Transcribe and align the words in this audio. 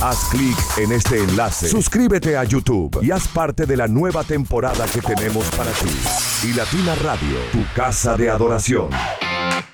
Haz 0.00 0.28
clic 0.30 0.56
en 0.76 0.92
este 0.92 1.18
enlace, 1.18 1.66
suscríbete 1.66 2.36
a 2.36 2.44
YouTube 2.44 3.00
y 3.02 3.10
haz 3.10 3.26
parte 3.26 3.66
de 3.66 3.76
la 3.76 3.88
nueva 3.88 4.22
temporada 4.22 4.86
que 4.86 5.00
tenemos 5.00 5.44
para 5.50 5.72
ti. 5.72 5.90
Y 6.48 6.52
Latina 6.52 6.94
Radio, 7.02 7.36
tu 7.50 7.64
casa 7.74 8.16
de 8.16 8.30
adoración. 8.30 8.90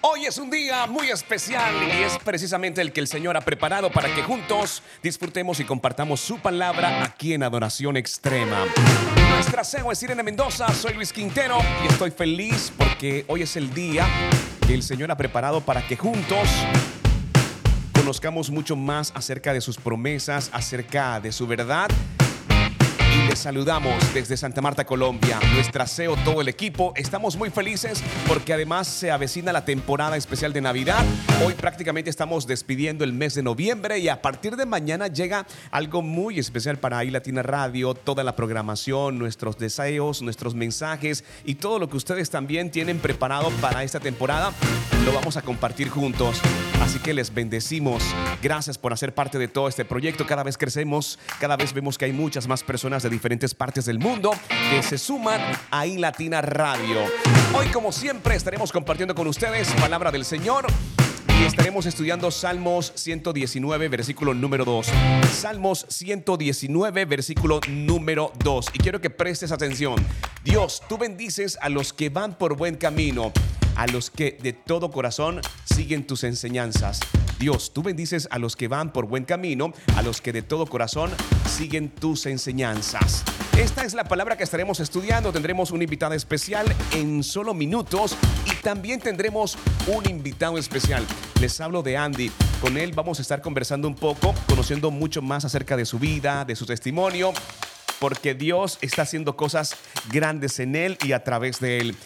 Hoy 0.01 0.25
es 0.25 0.39
un 0.39 0.49
día 0.49 0.87
muy 0.87 1.11
especial 1.11 1.75
y 1.87 2.05
es 2.05 2.17
precisamente 2.25 2.81
el 2.81 2.91
que 2.95 3.01
el 3.01 3.07
Señor 3.07 3.37
ha 3.37 3.43
preparado 3.43 3.93
para 3.93 4.15
que 4.15 4.23
juntos 4.23 4.83
disfrutemos 5.03 5.60
y 5.60 5.65
compartamos 5.65 6.21
su 6.21 6.38
palabra 6.38 7.04
aquí 7.04 7.35
en 7.35 7.43
Adoración 7.43 7.99
Extrema. 7.99 8.65
Nuestra 9.29 9.63
CEO 9.63 9.93
es 9.93 10.03
Irene 10.03 10.22
Mendoza, 10.22 10.72
soy 10.72 10.95
Luis 10.95 11.13
Quintero 11.13 11.59
y 11.85 11.93
estoy 11.93 12.11
feliz 12.11 12.72
porque 12.79 13.27
hoy 13.29 13.43
es 13.43 13.56
el 13.56 13.75
día 13.75 14.06
que 14.67 14.72
el 14.72 14.83
Señor 14.83 15.11
ha 15.11 15.19
preparado 15.19 15.61
para 15.61 15.87
que 15.87 15.99
juntos 15.99 16.48
conozcamos 18.05 18.51
mucho 18.51 18.77
más 18.77 19.12
acerca 19.15 19.55
de 19.55 19.62
sus 19.62 19.79
promesas, 19.79 20.51
acerca 20.53 21.21
de 21.21 21.33
su 21.33 21.47
verdad. 21.47 21.89
Les 23.29 23.39
saludamos 23.39 23.95
desde 24.13 24.37
Santa 24.37 24.61
Marta, 24.61 24.85
Colombia, 24.85 25.39
nuestra 25.55 25.87
CEO, 25.87 26.17
todo 26.25 26.41
el 26.41 26.49
equipo. 26.49 26.93
Estamos 26.97 27.37
muy 27.37 27.49
felices 27.51 28.03
porque 28.27 28.53
además 28.53 28.89
se 28.89 29.11
avecina 29.11 29.53
la 29.53 29.65
temporada 29.65 30.17
especial 30.17 30.53
de 30.53 30.61
Navidad. 30.61 31.05
Hoy 31.45 31.55
prácticamente 31.55 32.11
estamos 32.11 32.47
despidiendo 32.47 33.05
el 33.05 33.13
mes 33.13 33.35
de 33.35 33.43
noviembre 33.43 33.99
y 33.99 34.09
a 34.09 34.21
partir 34.21 34.57
de 34.57 34.67
mañana 34.67 35.07
llega 35.07 35.47
algo 35.71 36.03
muy 36.03 36.39
especial 36.39 36.79
para 36.79 37.05
iLatina 37.05 37.43
Radio, 37.43 37.95
toda 37.95 38.25
la 38.25 38.37
programación, 38.37 39.19
nuestros 39.19 39.59
deseos, 39.59 40.21
nuestros 40.21 40.55
mensajes 40.55 41.25
y 41.45 41.55
todo 41.55 41.79
lo 41.79 41.89
que 41.89 41.97
ustedes 41.97 42.31
también 42.31 42.71
tienen 42.71 42.99
preparado 42.99 43.51
para 43.61 43.85
esta 43.85 44.01
temporada. 44.01 44.53
Lo 45.05 45.12
vamos 45.12 45.37
a 45.37 45.43
compartir 45.43 45.89
juntos. 45.89 46.41
Así 46.81 46.99
que 46.99 47.15
les 47.15 47.33
bendecimos. 47.33 48.03
Gracias 48.43 48.77
por 48.77 48.93
hacer 48.93 49.15
parte 49.15 49.39
de 49.39 49.49
todo 49.49 49.69
este 49.69 49.85
proyecto. 49.85 50.27
Cada 50.27 50.43
vez 50.43 50.59
crecemos, 50.59 51.19
cada 51.41 51.57
vez 51.57 51.73
vemos 51.73 51.97
que 51.97 52.05
hay 52.05 52.12
muchas 52.12 52.47
más 52.47 52.62
personas 52.62 53.04
de 53.05 53.11
diferentes 53.11 53.55
partes 53.55 53.84
del 53.84 53.98
mundo 53.98 54.33
que 54.70 54.83
se 54.83 54.98
suman 54.98 55.41
a 55.70 55.87
iLatina 55.87 56.42
Radio. 56.42 56.98
Hoy, 57.55 57.67
como 57.69 57.92
siempre, 57.92 58.34
estaremos 58.34 58.73
compartiendo 58.73 59.15
con 59.15 59.28
ustedes 59.28 59.73
palabra 59.75 60.11
del 60.11 60.25
Señor. 60.25 60.67
Y 61.41 61.45
estaremos 61.45 61.87
estudiando 61.87 62.31
Salmos 62.31 62.93
119, 62.95 63.89
versículo 63.89 64.34
número 64.34 64.65
2. 64.65 64.87
Salmos 65.33 65.87
119, 65.89 67.05
versículo 67.05 67.61
número 67.69 68.33
2. 68.43 68.67
Y 68.73 68.78
quiero 68.78 69.01
que 69.01 69.11
prestes 69.11 69.53
atención. 69.53 69.97
Dios, 70.45 70.83
tú 70.89 70.97
bendices 70.97 71.59
a 71.61 71.69
los 71.69 71.93
que 71.93 72.09
van 72.09 72.39
por 72.39 72.56
buen 72.56 72.77
camino 72.77 73.33
a 73.77 73.87
los 73.87 74.11
que 74.11 74.39
de 74.41 74.53
todo 74.53 74.91
corazón 74.91 75.41
siguen 75.65 76.06
tus 76.06 76.25
enseñanzas. 76.25 77.00
Dios, 77.39 77.73
tú 77.73 77.83
bendices 77.83 78.29
a 78.31 78.39
los 78.39 78.57
que 78.57 78.69
van 78.69 78.93
por 78.93 79.07
buen 79.07 79.25
camino, 79.25 79.73
a 79.97 80.03
los 80.03 80.21
que 80.21 80.33
de 80.33 80.43
todo 80.43 80.67
corazón 80.67 81.11
siguen 81.49 81.89
tus 81.89 82.27
enseñanzas. 82.27 83.25
Esta 83.59 83.85
es 83.85 83.95
la 83.95 84.05
palabra 84.05 84.37
que 84.37 84.45
estaremos 84.45 84.81
estudiando. 84.81 85.33
Tendremos 85.33 85.71
una 85.71 85.85
invitada 85.85 86.17
especial 86.17 86.67
en 86.93 87.23
solo 87.23 87.55
minutos 87.55 88.17
y 88.47 88.55
también 88.62 89.01
tendremos 89.01 89.57
un 89.87 90.09
invitado 90.09 90.59
especial. 90.59 91.07
Les 91.41 91.61
hablo 91.61 91.83
de 91.83 91.97
Andy. 91.97 92.33
Con 92.61 92.77
él 92.77 92.93
vamos 92.93 93.19
a 93.19 93.23
estar 93.23 93.41
conversando 93.43 93.87
un 93.87 93.95
poco, 93.95 94.35
conociendo 94.49 94.91
mucho 94.91 95.23
más 95.23 95.45
acerca 95.45 95.77
de 95.77 95.85
su 95.85 95.99
vida, 95.99 96.45
de 96.45 96.57
su 96.57 96.67
testimonio, 96.67 97.33
porque 98.01 98.35
Dios 98.35 98.79
está 98.81 99.03
haciendo 99.03 99.37
cosas 99.37 99.77
grandes 100.11 100.59
en 100.59 100.75
él 100.75 100.99
y 101.05 101.12
a 101.12 101.23
través 101.23 101.61
de 101.61 101.79
él. 101.79 101.97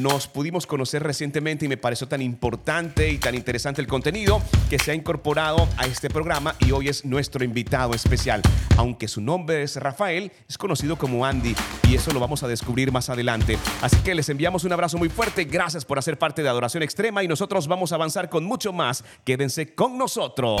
Nos 0.00 0.26
pudimos 0.26 0.66
conocer 0.66 1.02
recientemente 1.02 1.64
y 1.64 1.68
me 1.68 1.78
pareció 1.78 2.06
tan 2.06 2.20
importante 2.20 3.08
y 3.08 3.16
tan 3.16 3.34
interesante 3.34 3.80
el 3.80 3.86
contenido 3.86 4.42
que 4.68 4.78
se 4.78 4.90
ha 4.90 4.94
incorporado 4.94 5.66
a 5.78 5.86
este 5.86 6.10
programa 6.10 6.54
y 6.58 6.72
hoy 6.72 6.88
es 6.88 7.06
nuestro 7.06 7.44
invitado 7.44 7.94
especial. 7.94 8.42
Aunque 8.76 9.08
su 9.08 9.22
nombre 9.22 9.62
es 9.62 9.76
Rafael, 9.76 10.32
es 10.48 10.58
conocido 10.58 10.96
como 10.96 11.24
Andy 11.24 11.54
y 11.88 11.94
eso 11.94 12.12
lo 12.12 12.20
vamos 12.20 12.42
a 12.42 12.48
descubrir 12.48 12.92
más 12.92 13.08
adelante. 13.08 13.56
Así 13.80 13.96
que 13.98 14.14
les 14.14 14.28
enviamos 14.28 14.64
un 14.64 14.72
abrazo 14.72 14.98
muy 14.98 15.08
fuerte. 15.08 15.44
Gracias 15.44 15.86
por 15.86 15.98
hacer 15.98 16.18
parte 16.18 16.42
de 16.42 16.50
Adoración 16.50 16.82
Extrema 16.82 17.22
y 17.22 17.28
nosotros 17.28 17.66
vamos 17.66 17.92
a 17.92 17.94
avanzar 17.94 18.28
con 18.28 18.44
mucho 18.44 18.74
más. 18.74 19.02
Quédense 19.24 19.74
con 19.74 19.96
nosotros. 19.96 20.60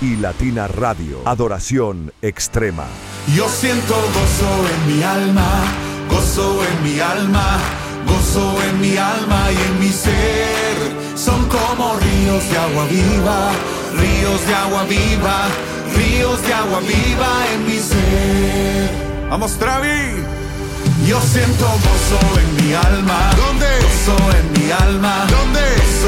y 0.00 0.16
Latina 0.16 0.68
Radio. 0.68 1.20
Adoración 1.24 2.12
extrema. 2.22 2.84
Yo 3.34 3.48
siento 3.48 3.94
gozo 3.94 4.50
en 4.74 4.96
mi 4.96 5.02
alma, 5.02 5.50
gozo 6.08 6.60
en 6.64 6.82
mi 6.82 7.00
alma, 7.00 7.58
gozo 8.06 8.62
en 8.68 8.80
mi 8.80 8.96
alma 8.96 9.50
y 9.52 9.56
en 9.56 9.80
mi 9.80 9.88
ser. 9.88 10.76
Son 11.16 11.48
como 11.48 11.96
ríos 11.96 12.50
de 12.50 12.58
agua 12.58 12.84
viva, 12.86 13.52
ríos 13.98 14.46
de 14.46 14.54
agua 14.54 14.84
viva, 14.84 15.48
ríos 15.96 16.42
de 16.42 16.54
agua 16.54 16.80
viva 16.80 17.30
en 17.54 17.66
mi 17.66 17.78
ser. 17.78 19.28
Vamos, 19.30 19.52
Travi. 19.58 20.24
Yo 21.06 21.20
siento 21.20 21.64
gozo 21.64 22.40
en 22.40 22.66
mi 22.66 22.74
alma. 22.74 23.30
¿Dónde? 23.36 23.66
Gozo 23.82 24.16
en 24.38 24.52
mi 24.52 24.70
alma. 24.70 25.26
¿Dónde? 25.30 25.60
Gozo 25.60 26.07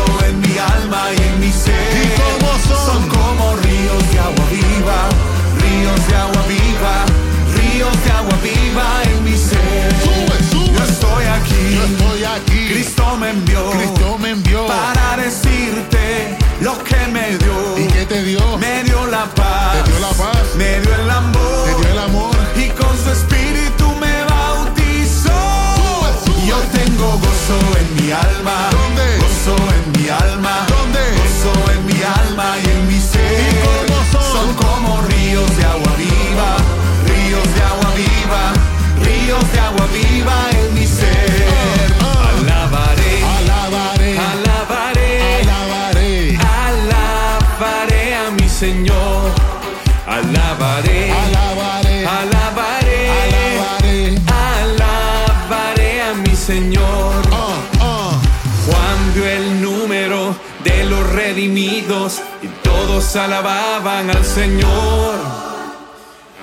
y 61.42 62.48
todos 62.62 63.16
alababan 63.16 64.10
al 64.10 64.24
Señor. 64.24 65.14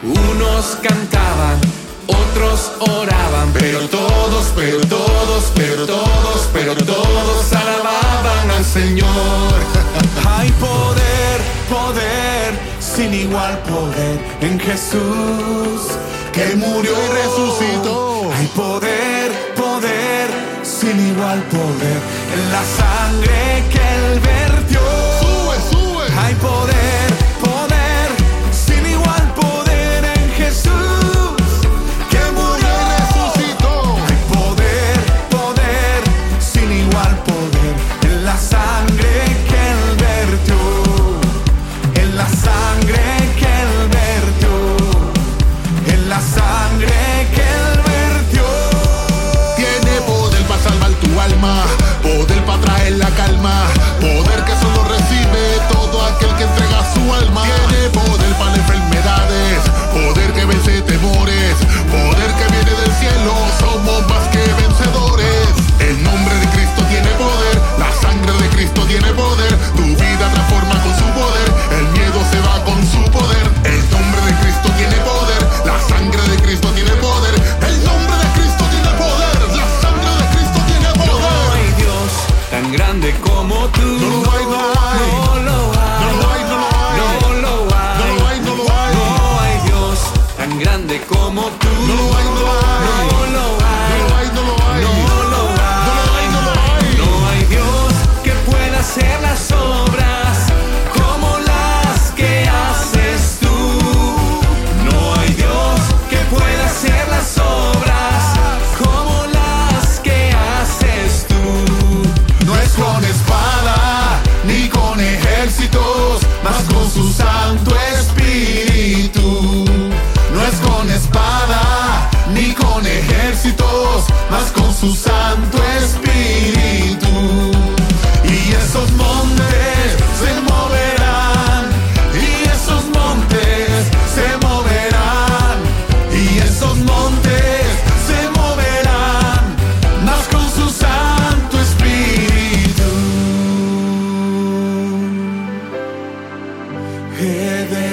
Unos 0.02 0.78
cantaban, 0.82 1.60
otros 2.08 2.72
oraban, 2.80 3.54
pero 3.54 3.88
todos, 3.90 4.52
pero 4.56 4.80
todos, 4.88 5.52
pero 5.56 5.86
todos, 5.86 6.50
pero 6.52 6.76
todos 6.76 7.54
alababan 7.54 8.50
al 8.50 8.66
Señor. 8.66 9.54
Hay 10.36 10.52
poder, 10.54 11.42
poder, 11.70 12.60
sin 12.80 13.14
igual 13.14 13.60
poder 13.60 14.20
en 14.42 14.60
Jesús 14.60 15.92
que 16.34 16.56
murió 16.56 16.92
Y 16.92 17.14
resucitó. 17.14 18.32
Hay 18.34 18.48
poder, 18.48 19.47
sin 20.88 21.00
igual 21.07 21.42
poder 21.51 22.00
en 22.34 22.51
la 22.51 22.63
sangre 22.80 23.63
que 23.72 23.78
él 23.78 24.19
vertió. 24.19 25.17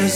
He 0.05 0.11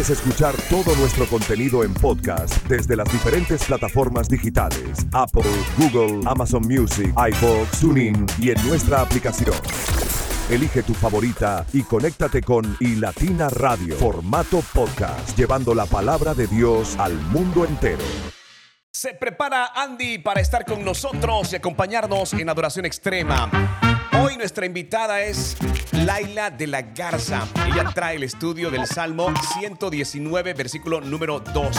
puedes 0.00 0.18
escuchar 0.18 0.54
todo 0.70 0.96
nuestro 0.96 1.26
contenido 1.26 1.84
en 1.84 1.92
podcast 1.92 2.54
desde 2.68 2.96
las 2.96 3.12
diferentes 3.12 3.62
plataformas 3.64 4.30
digitales: 4.30 5.06
Apple, 5.12 5.42
Google, 5.76 6.22
Amazon 6.26 6.62
Music, 6.66 7.12
iVoox, 7.14 7.80
TuneIn 7.80 8.24
y 8.38 8.48
en 8.48 8.66
nuestra 8.66 9.02
aplicación. 9.02 9.54
Elige 10.48 10.82
tu 10.84 10.94
favorita 10.94 11.66
y 11.74 11.82
conéctate 11.82 12.40
con 12.40 12.78
iLatina 12.80 13.50
Radio, 13.50 13.94
formato 13.96 14.62
podcast, 14.72 15.36
llevando 15.36 15.74
la 15.74 15.84
palabra 15.84 16.32
de 16.32 16.46
Dios 16.46 16.96
al 16.98 17.12
mundo 17.12 17.66
entero. 17.66 18.04
Se 18.90 19.12
prepara 19.12 19.72
Andy 19.74 20.16
para 20.16 20.40
estar 20.40 20.64
con 20.64 20.82
nosotros 20.82 21.52
y 21.52 21.56
acompañarnos 21.56 22.32
en 22.32 22.48
Adoración 22.48 22.86
Extrema. 22.86 23.50
Hoy 24.22 24.36
nuestra 24.36 24.66
invitada 24.66 25.22
es 25.22 25.56
Laila 25.92 26.50
de 26.50 26.66
la 26.66 26.82
Garza. 26.82 27.48
Ella 27.66 27.90
trae 27.94 28.16
el 28.16 28.22
estudio 28.22 28.70
del 28.70 28.86
Salmo 28.86 29.32
119, 29.58 30.52
versículo 30.52 31.00
número 31.00 31.40
2. 31.40 31.76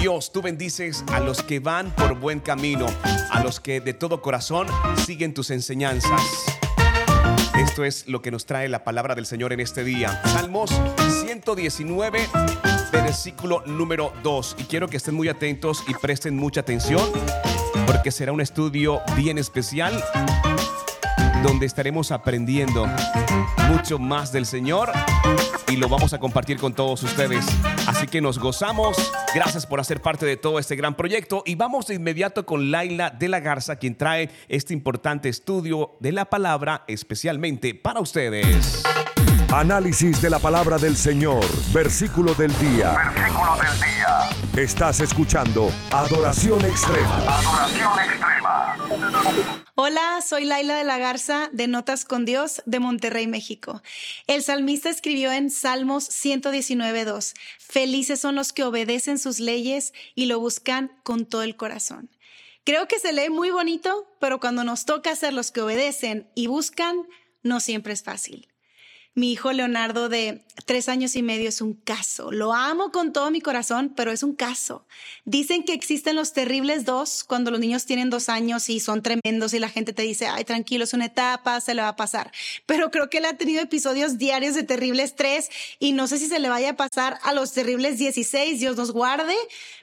Dios, 0.00 0.32
tú 0.32 0.40
bendices 0.40 1.04
a 1.12 1.18
los 1.18 1.42
que 1.42 1.58
van 1.58 1.90
por 1.96 2.14
buen 2.14 2.38
camino, 2.38 2.86
a 3.30 3.42
los 3.42 3.58
que 3.58 3.80
de 3.80 3.92
todo 3.92 4.22
corazón 4.22 4.68
siguen 5.04 5.34
tus 5.34 5.50
enseñanzas. 5.50 6.22
Esto 7.58 7.84
es 7.84 8.06
lo 8.06 8.22
que 8.22 8.30
nos 8.30 8.46
trae 8.46 8.68
la 8.68 8.84
palabra 8.84 9.16
del 9.16 9.26
Señor 9.26 9.52
en 9.52 9.58
este 9.58 9.82
día. 9.82 10.22
Salmos 10.26 10.70
119, 11.22 12.28
versículo 12.92 13.64
número 13.66 14.12
2. 14.22 14.56
Y 14.58 14.64
quiero 14.64 14.86
que 14.86 14.96
estén 14.96 15.14
muy 15.14 15.28
atentos 15.28 15.82
y 15.88 15.94
presten 15.94 16.36
mucha 16.36 16.60
atención 16.60 17.02
porque 17.86 18.12
será 18.12 18.30
un 18.32 18.40
estudio 18.40 19.00
bien 19.16 19.38
especial 19.38 19.92
donde 21.42 21.66
estaremos 21.66 22.12
aprendiendo 22.12 22.86
mucho 23.68 23.98
más 23.98 24.32
del 24.32 24.46
Señor 24.46 24.92
y 25.68 25.76
lo 25.76 25.88
vamos 25.88 26.12
a 26.12 26.18
compartir 26.18 26.58
con 26.58 26.74
todos 26.74 27.02
ustedes. 27.02 27.44
Así 27.86 28.06
que 28.06 28.20
nos 28.20 28.38
gozamos. 28.38 28.96
Gracias 29.34 29.66
por 29.66 29.80
hacer 29.80 30.00
parte 30.00 30.26
de 30.26 30.36
todo 30.36 30.58
este 30.58 30.76
gran 30.76 30.94
proyecto 30.94 31.42
y 31.46 31.54
vamos 31.54 31.86
de 31.86 31.94
inmediato 31.94 32.46
con 32.46 32.70
Laila 32.70 33.10
de 33.10 33.28
la 33.28 33.40
Garza, 33.40 33.76
quien 33.76 33.96
trae 33.96 34.30
este 34.48 34.74
importante 34.74 35.28
estudio 35.28 35.96
de 36.00 36.12
la 36.12 36.26
palabra 36.26 36.84
especialmente 36.86 37.74
para 37.74 38.00
ustedes. 38.00 38.82
Análisis 39.52 40.22
de 40.22 40.30
la 40.30 40.38
palabra 40.38 40.78
del 40.78 40.96
Señor, 40.96 41.44
versículo 41.74 42.34
del 42.34 42.56
día. 42.58 42.96
Versículo 43.14 43.56
del 43.56 43.80
día. 43.80 44.62
Estás 44.62 45.00
escuchando 45.00 45.70
Adoración 45.90 46.64
Extrema. 46.64 47.16
Adoración 47.26 47.92
extrema. 48.00 48.76
Hola, 49.74 50.20
soy 50.20 50.44
Laila 50.44 50.76
de 50.76 50.84
la 50.84 50.98
Garza 50.98 51.48
de 51.50 51.66
Notas 51.66 52.04
con 52.04 52.26
Dios 52.26 52.62
de 52.66 52.78
Monterrey, 52.78 53.26
México. 53.26 53.82
El 54.26 54.42
salmista 54.42 54.90
escribió 54.90 55.32
en 55.32 55.48
Salmos 55.48 56.10
119.2, 56.10 57.32
Felices 57.58 58.20
son 58.20 58.34
los 58.34 58.52
que 58.52 58.64
obedecen 58.64 59.18
sus 59.18 59.40
leyes 59.40 59.94
y 60.14 60.26
lo 60.26 60.38
buscan 60.40 60.92
con 61.04 61.24
todo 61.24 61.42
el 61.42 61.56
corazón. 61.56 62.10
Creo 62.64 62.86
que 62.86 62.98
se 62.98 63.14
lee 63.14 63.30
muy 63.30 63.48
bonito, 63.48 64.14
pero 64.20 64.40
cuando 64.40 64.62
nos 64.62 64.84
toca 64.84 65.16
ser 65.16 65.32
los 65.32 65.50
que 65.52 65.62
obedecen 65.62 66.30
y 66.34 66.48
buscan, 66.48 67.08
no 67.42 67.58
siempre 67.58 67.94
es 67.94 68.02
fácil. 68.02 68.51
Mi 69.14 69.32
hijo 69.32 69.52
Leonardo 69.52 70.08
de 70.08 70.42
tres 70.64 70.88
años 70.88 71.16
y 71.16 71.22
medio 71.22 71.50
es 71.50 71.60
un 71.60 71.74
caso. 71.74 72.32
Lo 72.32 72.54
amo 72.54 72.90
con 72.92 73.12
todo 73.12 73.30
mi 73.30 73.42
corazón, 73.42 73.92
pero 73.94 74.10
es 74.10 74.22
un 74.22 74.34
caso. 74.34 74.86
Dicen 75.26 75.64
que 75.64 75.74
existen 75.74 76.16
los 76.16 76.32
terribles 76.32 76.86
dos 76.86 77.22
cuando 77.22 77.50
los 77.50 77.60
niños 77.60 77.84
tienen 77.84 78.08
dos 78.08 78.30
años 78.30 78.70
y 78.70 78.80
son 78.80 79.02
tremendos 79.02 79.52
y 79.52 79.58
la 79.58 79.68
gente 79.68 79.92
te 79.92 80.00
dice, 80.00 80.28
ay, 80.28 80.44
tranquilo, 80.44 80.84
es 80.84 80.94
una 80.94 81.06
etapa, 81.06 81.60
se 81.60 81.74
le 81.74 81.82
va 81.82 81.88
a 81.88 81.96
pasar. 81.96 82.32
Pero 82.64 82.90
creo 82.90 83.10
que 83.10 83.18
él 83.18 83.26
ha 83.26 83.36
tenido 83.36 83.60
episodios 83.60 84.16
diarios 84.16 84.54
de 84.54 84.62
terribles 84.62 85.14
tres 85.14 85.50
y 85.78 85.92
no 85.92 86.06
sé 86.06 86.16
si 86.16 86.26
se 86.26 86.38
le 86.38 86.48
vaya 86.48 86.70
a 86.70 86.76
pasar 86.76 87.18
a 87.22 87.34
los 87.34 87.52
terribles 87.52 87.98
16, 87.98 88.60
Dios 88.60 88.76
nos 88.76 88.92
guarde. 88.92 89.34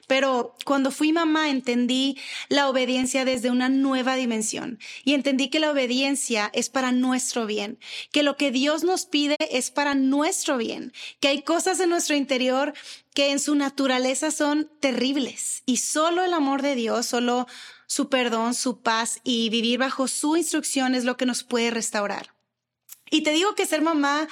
Pero 0.08 0.56
cuando 0.64 0.90
fui 0.90 1.12
mamá 1.12 1.50
entendí 1.50 2.18
la 2.48 2.68
obediencia 2.68 3.24
desde 3.24 3.48
una 3.48 3.68
nueva 3.68 4.16
dimensión 4.16 4.80
y 5.04 5.14
entendí 5.14 5.50
que 5.50 5.60
la 5.60 5.70
obediencia 5.70 6.50
es 6.52 6.68
para 6.68 6.90
nuestro 6.90 7.46
bien, 7.46 7.78
que 8.10 8.24
lo 8.24 8.36
que 8.36 8.50
Dios 8.50 8.82
nos 8.82 9.06
pide 9.06 9.19
es 9.38 9.70
para 9.70 9.94
nuestro 9.94 10.56
bien, 10.56 10.92
que 11.20 11.28
hay 11.28 11.42
cosas 11.42 11.80
en 11.80 11.90
nuestro 11.90 12.16
interior 12.16 12.72
que 13.14 13.30
en 13.30 13.40
su 13.40 13.54
naturaleza 13.54 14.30
son 14.30 14.70
terribles 14.80 15.62
y 15.66 15.78
solo 15.78 16.22
el 16.24 16.32
amor 16.32 16.62
de 16.62 16.74
Dios, 16.74 17.06
solo 17.06 17.46
su 17.86 18.08
perdón, 18.08 18.54
su 18.54 18.80
paz 18.80 19.20
y 19.24 19.50
vivir 19.50 19.78
bajo 19.78 20.08
su 20.08 20.36
instrucción 20.36 20.94
es 20.94 21.04
lo 21.04 21.16
que 21.16 21.26
nos 21.26 21.42
puede 21.42 21.70
restaurar. 21.70 22.34
Y 23.10 23.22
te 23.22 23.32
digo 23.32 23.54
que 23.54 23.66
ser 23.66 23.82
mamá 23.82 24.28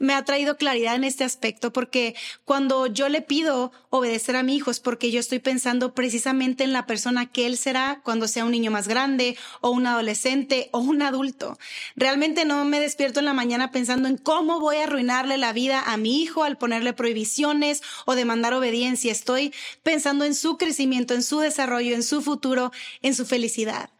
me 0.00 0.14
ha 0.14 0.24
traído 0.24 0.56
claridad 0.56 0.96
en 0.96 1.04
este 1.04 1.22
aspecto 1.22 1.72
porque 1.72 2.16
cuando 2.44 2.86
yo 2.86 3.08
le 3.08 3.22
pido 3.22 3.70
obedecer 3.90 4.34
a 4.34 4.42
mi 4.42 4.56
hijo 4.56 4.70
es 4.72 4.80
porque 4.80 5.12
yo 5.12 5.20
estoy 5.20 5.38
pensando 5.38 5.94
precisamente 5.94 6.64
en 6.64 6.72
la 6.72 6.86
persona 6.86 7.26
que 7.26 7.46
él 7.46 7.56
será 7.56 8.00
cuando 8.02 8.26
sea 8.26 8.44
un 8.44 8.50
niño 8.50 8.70
más 8.70 8.88
grande 8.88 9.36
o 9.60 9.70
un 9.70 9.86
adolescente 9.86 10.70
o 10.72 10.78
un 10.80 11.02
adulto. 11.02 11.58
Realmente 11.94 12.44
no 12.44 12.64
me 12.64 12.80
despierto 12.80 13.20
en 13.20 13.26
la 13.26 13.34
mañana 13.34 13.70
pensando 13.70 14.08
en 14.08 14.16
cómo 14.16 14.58
voy 14.58 14.76
a 14.76 14.84
arruinarle 14.84 15.36
la 15.36 15.52
vida 15.52 15.82
a 15.86 15.96
mi 15.98 16.22
hijo 16.22 16.44
al 16.44 16.56
ponerle 16.56 16.94
prohibiciones 16.94 17.82
o 18.06 18.14
demandar 18.14 18.54
obediencia. 18.54 19.12
Estoy 19.12 19.52
pensando 19.82 20.24
en 20.24 20.34
su 20.34 20.56
crecimiento, 20.56 21.12
en 21.12 21.22
su 21.22 21.40
desarrollo, 21.40 21.94
en 21.94 22.02
su 22.02 22.22
futuro, 22.22 22.72
en 23.02 23.14
su 23.14 23.26
felicidad. 23.26 23.90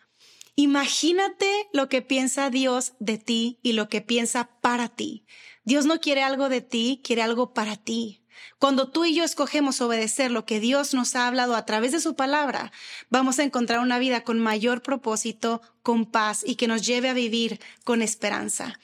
Imagínate 0.60 1.70
lo 1.72 1.88
que 1.88 2.02
piensa 2.02 2.50
Dios 2.50 2.92
de 2.98 3.16
ti 3.16 3.58
y 3.62 3.72
lo 3.72 3.88
que 3.88 4.02
piensa 4.02 4.50
para 4.60 4.90
ti. 4.90 5.24
Dios 5.64 5.86
no 5.86 6.00
quiere 6.00 6.22
algo 6.22 6.50
de 6.50 6.60
ti, 6.60 7.00
quiere 7.02 7.22
algo 7.22 7.54
para 7.54 7.76
ti. 7.76 8.20
Cuando 8.58 8.90
tú 8.90 9.06
y 9.06 9.14
yo 9.14 9.24
escogemos 9.24 9.80
obedecer 9.80 10.30
lo 10.30 10.44
que 10.44 10.60
Dios 10.60 10.92
nos 10.92 11.16
ha 11.16 11.26
hablado 11.26 11.56
a 11.56 11.64
través 11.64 11.92
de 11.92 12.00
su 12.00 12.14
palabra, 12.14 12.72
vamos 13.08 13.38
a 13.38 13.42
encontrar 13.42 13.80
una 13.80 13.98
vida 13.98 14.22
con 14.22 14.38
mayor 14.38 14.82
propósito, 14.82 15.62
con 15.82 16.04
paz 16.04 16.42
y 16.46 16.56
que 16.56 16.68
nos 16.68 16.86
lleve 16.86 17.08
a 17.08 17.14
vivir 17.14 17.58
con 17.84 18.02
esperanza. 18.02 18.78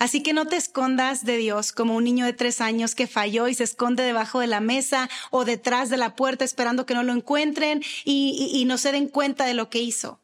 Así 0.00 0.22
que 0.22 0.32
no 0.32 0.46
te 0.46 0.56
escondas 0.56 1.26
de 1.26 1.36
Dios 1.36 1.72
como 1.72 1.94
un 1.94 2.04
niño 2.04 2.24
de 2.24 2.32
tres 2.32 2.62
años 2.62 2.94
que 2.94 3.06
falló 3.06 3.48
y 3.48 3.54
se 3.54 3.64
esconde 3.64 4.02
debajo 4.02 4.40
de 4.40 4.46
la 4.46 4.60
mesa 4.60 5.10
o 5.30 5.44
detrás 5.44 5.90
de 5.90 5.98
la 5.98 6.16
puerta 6.16 6.42
esperando 6.42 6.86
que 6.86 6.94
no 6.94 7.02
lo 7.02 7.12
encuentren 7.12 7.84
y, 8.04 8.64
no 8.66 8.78
se 8.78 8.92
den 8.92 9.08
cuenta 9.08 9.44
de 9.44 9.52
lo 9.52 9.68
que 9.68 9.80
hizo. 9.80 10.18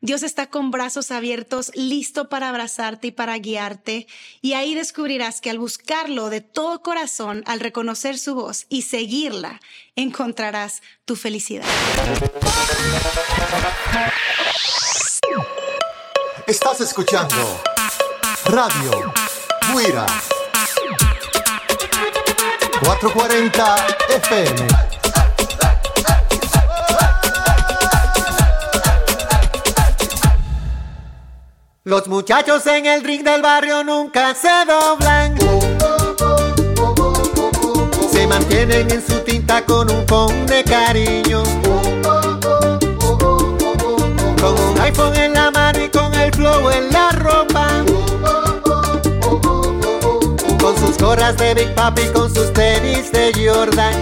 Dios 0.00 0.22
está 0.22 0.48
con 0.48 0.70
brazos 0.70 1.10
abiertos, 1.10 1.72
listo 1.74 2.28
para 2.28 2.50
abrazarte 2.50 3.08
y 3.08 3.10
para 3.10 3.36
guiarte, 3.36 4.06
y 4.40 4.52
ahí 4.52 4.76
descubrirás 4.76 5.40
que 5.40 5.50
al 5.50 5.58
buscarlo 5.58 6.30
de 6.30 6.40
todo 6.40 6.82
corazón, 6.82 7.42
al 7.46 7.58
reconocer 7.58 8.16
su 8.16 8.36
voz 8.36 8.66
y 8.68 8.82
seguirla, 8.82 9.60
encontrarás 9.96 10.82
tu 11.04 11.16
felicidad. 11.16 11.66
Estás 16.46 16.80
escuchando 16.80 17.60
Radio 18.44 19.12
Guira 19.74 20.06
440 22.80 23.86
FM. 24.10 24.87
Los 31.88 32.06
muchachos 32.06 32.66
en 32.66 32.84
el 32.84 33.02
ring 33.02 33.24
del 33.24 33.40
barrio 33.40 33.82
nunca 33.82 34.34
se 34.34 34.50
doblan. 34.66 35.34
Se 38.12 38.26
mantienen 38.26 38.90
en 38.90 39.06
su 39.06 39.18
tinta 39.20 39.64
con 39.64 39.90
un 39.90 40.04
con 40.04 40.46
de 40.46 40.64
cariño. 40.64 41.42
Con 44.38 44.60
un 44.60 44.80
iPhone 44.82 45.16
en 45.16 45.32
la 45.32 45.50
mano 45.50 45.82
y 45.82 45.88
con 45.88 46.14
el 46.14 46.30
flow 46.34 46.68
en 46.68 46.92
la 46.92 47.08
ropa. 47.12 47.68
Con 50.60 50.76
sus 50.76 50.98
gorras 50.98 51.38
de 51.38 51.54
Big 51.54 51.74
Papi, 51.74 52.02
con 52.12 52.28
sus 52.34 52.52
tenis 52.52 53.10
de 53.12 53.32
Jordan. 53.32 53.94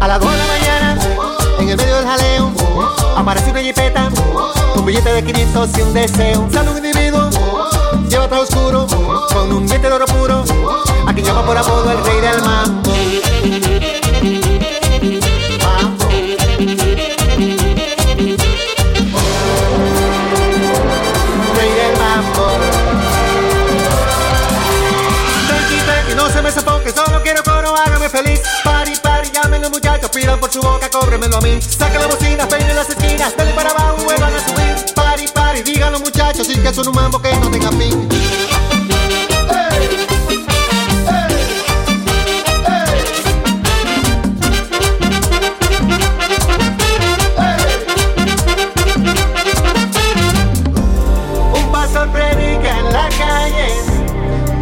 A 0.00 0.08
las 0.08 0.18
2 0.18 0.30
de 0.30 0.38
la 0.38 0.46
mañana, 0.46 0.98
en 1.58 1.68
el 1.68 1.76
medio 1.76 1.96
del 1.96 2.06
jaleo, 2.06 2.17
aparece 3.18 3.50
una 3.50 3.60
jipeta 3.60 4.08
un 4.76 4.86
billete 4.86 5.12
de 5.12 5.24
500 5.24 5.70
y 5.76 5.82
un 5.82 5.92
deseo. 5.92 6.48
Sale 6.52 6.70
un 6.70 6.76
individuo, 6.76 7.28
lleva 8.08 8.28
todo 8.28 8.42
oscuro, 8.42 8.86
con 9.32 9.52
un 9.52 9.64
billete 9.64 9.88
de 9.88 9.92
oro 9.92 10.06
puro, 10.06 10.44
a 11.06 11.12
quien 11.12 11.26
llama 11.26 11.44
por 11.44 11.56
apodo 11.56 11.90
el 11.90 12.04
rey 12.04 12.20
del 12.20 12.40
tranqui, 25.84 26.14
no 26.14 26.28
se 26.30 26.42
me 26.42 26.52
solo 26.92 27.20
quiero 27.22 27.42
coro, 27.42 27.74
feliz. 28.08 28.40
Pari, 28.64 28.92
llamen 29.42 29.62
los 29.62 29.70
muchachos, 29.70 30.10
pidan 30.10 30.40
por 30.40 30.50
su 30.50 30.60
boca, 30.60 30.88
cóbremelo 30.90 31.36
a 31.36 31.40
mí. 31.40 31.60
Saca 31.60 31.98
la 31.98 32.06
bocina, 32.06 32.48
peine 32.48 32.74
las 32.74 32.90
esquinas, 32.90 33.36
dale 33.36 33.52
para 33.52 33.70
abajo, 33.70 34.04
vuelvan 34.04 34.32
a 34.34 34.40
subir. 34.40 34.94
Pari, 34.94 35.28
pari, 35.28 35.62
digan 35.62 35.92
los 35.92 36.00
muchachos, 36.00 36.46
sí 36.46 36.54
que 36.58 36.72
son 36.72 36.88
un 36.88 36.94
mambo 36.94 37.20
que 37.20 37.34
no 37.36 37.50
tenga 37.50 37.70
fin. 37.72 38.08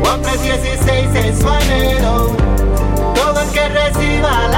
Juan 0.02 0.22
3:16 0.22 1.16
es 1.16 1.38
su 1.38 1.48
anhelo. 1.48 2.36
Todo 3.14 3.40
el 3.40 3.48
que 3.50 3.68
reciba 3.68 4.48
la 4.48 4.55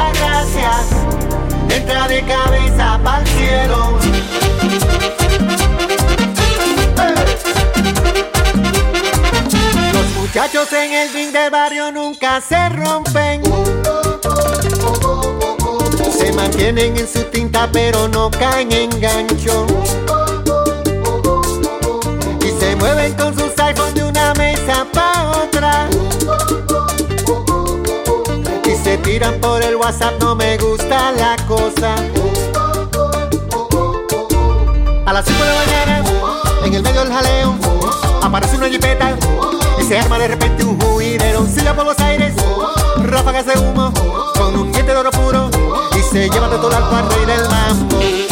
de 1.89 2.23
cabeza 2.23 3.01
para 3.03 3.21
el 3.23 3.27
cielo. 3.27 3.99
Los 9.95 10.11
muchachos 10.17 10.71
en 10.75 10.93
el 10.93 11.13
ring 11.15 11.33
de 11.33 11.49
barrio 11.49 11.91
nunca 11.91 12.43
se 12.43 12.69
rompen. 12.69 13.43
Se 16.19 16.31
mantienen 16.33 16.97
en 16.99 17.09
su 17.09 17.23
tinta 17.25 17.71
pero 17.73 18.07
no 18.09 18.31
caen 18.31 18.71
en 18.71 18.91
gancho. 19.01 19.67
Y 22.43 22.61
se 22.61 22.77
mueven 22.77 23.15
con 23.15 23.28
WhatsApp, 29.89 30.21
no 30.21 30.35
me 30.35 30.59
gusta 30.59 31.13
la 31.13 31.35
cosa. 31.47 31.95
A 35.07 35.13
las 35.15 35.25
5 35.25 35.43
de 35.43 35.49
la 35.49 35.57
mañana, 35.57 36.05
en 36.63 36.75
el 36.75 36.83
medio 36.83 37.01
del 37.05 37.11
jaleo, 37.11 37.55
aparece 38.23 38.59
una 38.59 38.69
jipeta 38.69 39.17
y 39.81 39.85
se 39.85 39.99
arma 39.99 40.19
de 40.19 40.29
repente 40.29 40.63
un 40.63 40.79
juidero. 40.79 41.47
Silla 41.47 41.75
por 41.75 41.87
los 41.87 41.99
aires, 42.01 42.35
ráfagas 42.99 43.47
de 43.47 43.59
humo, 43.59 43.91
con 44.37 44.59
un 44.59 44.73
diente 44.73 44.93
de 44.93 44.99
oro 44.99 45.11
puro 45.11 45.49
y 45.97 46.03
se 46.03 46.29
lleva 46.29 46.49
de 46.51 46.59
todo 46.59 46.77
al 46.77 47.11
rey 47.11 47.25
del. 47.25 47.49
Mambo. 47.49 48.28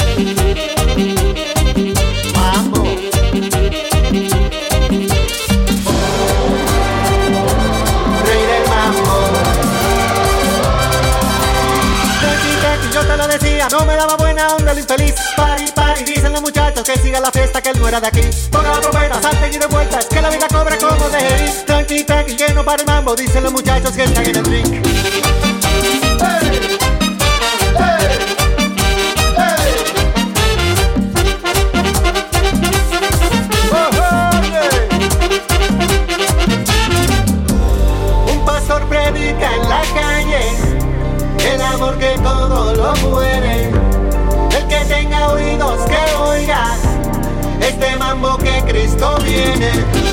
No 13.71 13.85
me 13.85 13.97
daba 13.97 14.17
buena 14.17 14.55
onda 14.55 14.73
el 14.73 14.79
infeliz. 14.79 15.15
Pari, 15.37 15.65
pari, 15.75 16.05
dicen 16.05 16.33
los 16.33 16.43
muchachos 16.43 16.85
que 16.85 16.97
siga 16.99 17.21
la 17.21 17.31
fiesta, 17.31 17.61
que 17.61 17.71
él 17.71 17.79
no 17.79 17.89
era 17.89 18.01
de 18.01 18.09
aquí. 18.09 18.21
Ponga 18.51 18.71
la 18.71 18.81
trompeta, 18.81 19.23
salten 19.23 19.55
y 19.55 19.59
de 19.59 19.67
vueltas, 19.67 20.07
que 20.07 20.21
la 20.21 20.31
vida 20.31 20.47
cobra 20.49 20.77
como 20.79 21.09
de 21.09 21.19
ir. 21.19 21.67
Tranqui, 21.67 22.05
tranqui, 22.05 22.37
que 22.37 22.55
no 22.55 22.65
para 22.65 22.83
el 22.83 22.87
mambo, 22.87 23.17
dicen 23.17 23.43
los 23.43 23.53
muchachos 23.53 23.93
que 23.93 24.05
están 24.05 24.25
en 24.25 24.37
el 24.37 24.43
amor 41.77 41.99
que 41.99 42.15
todo 42.23 42.75
lo 42.75 42.97
muere. 43.09 43.36
Cristo 48.97 49.17
viene. 49.23 50.06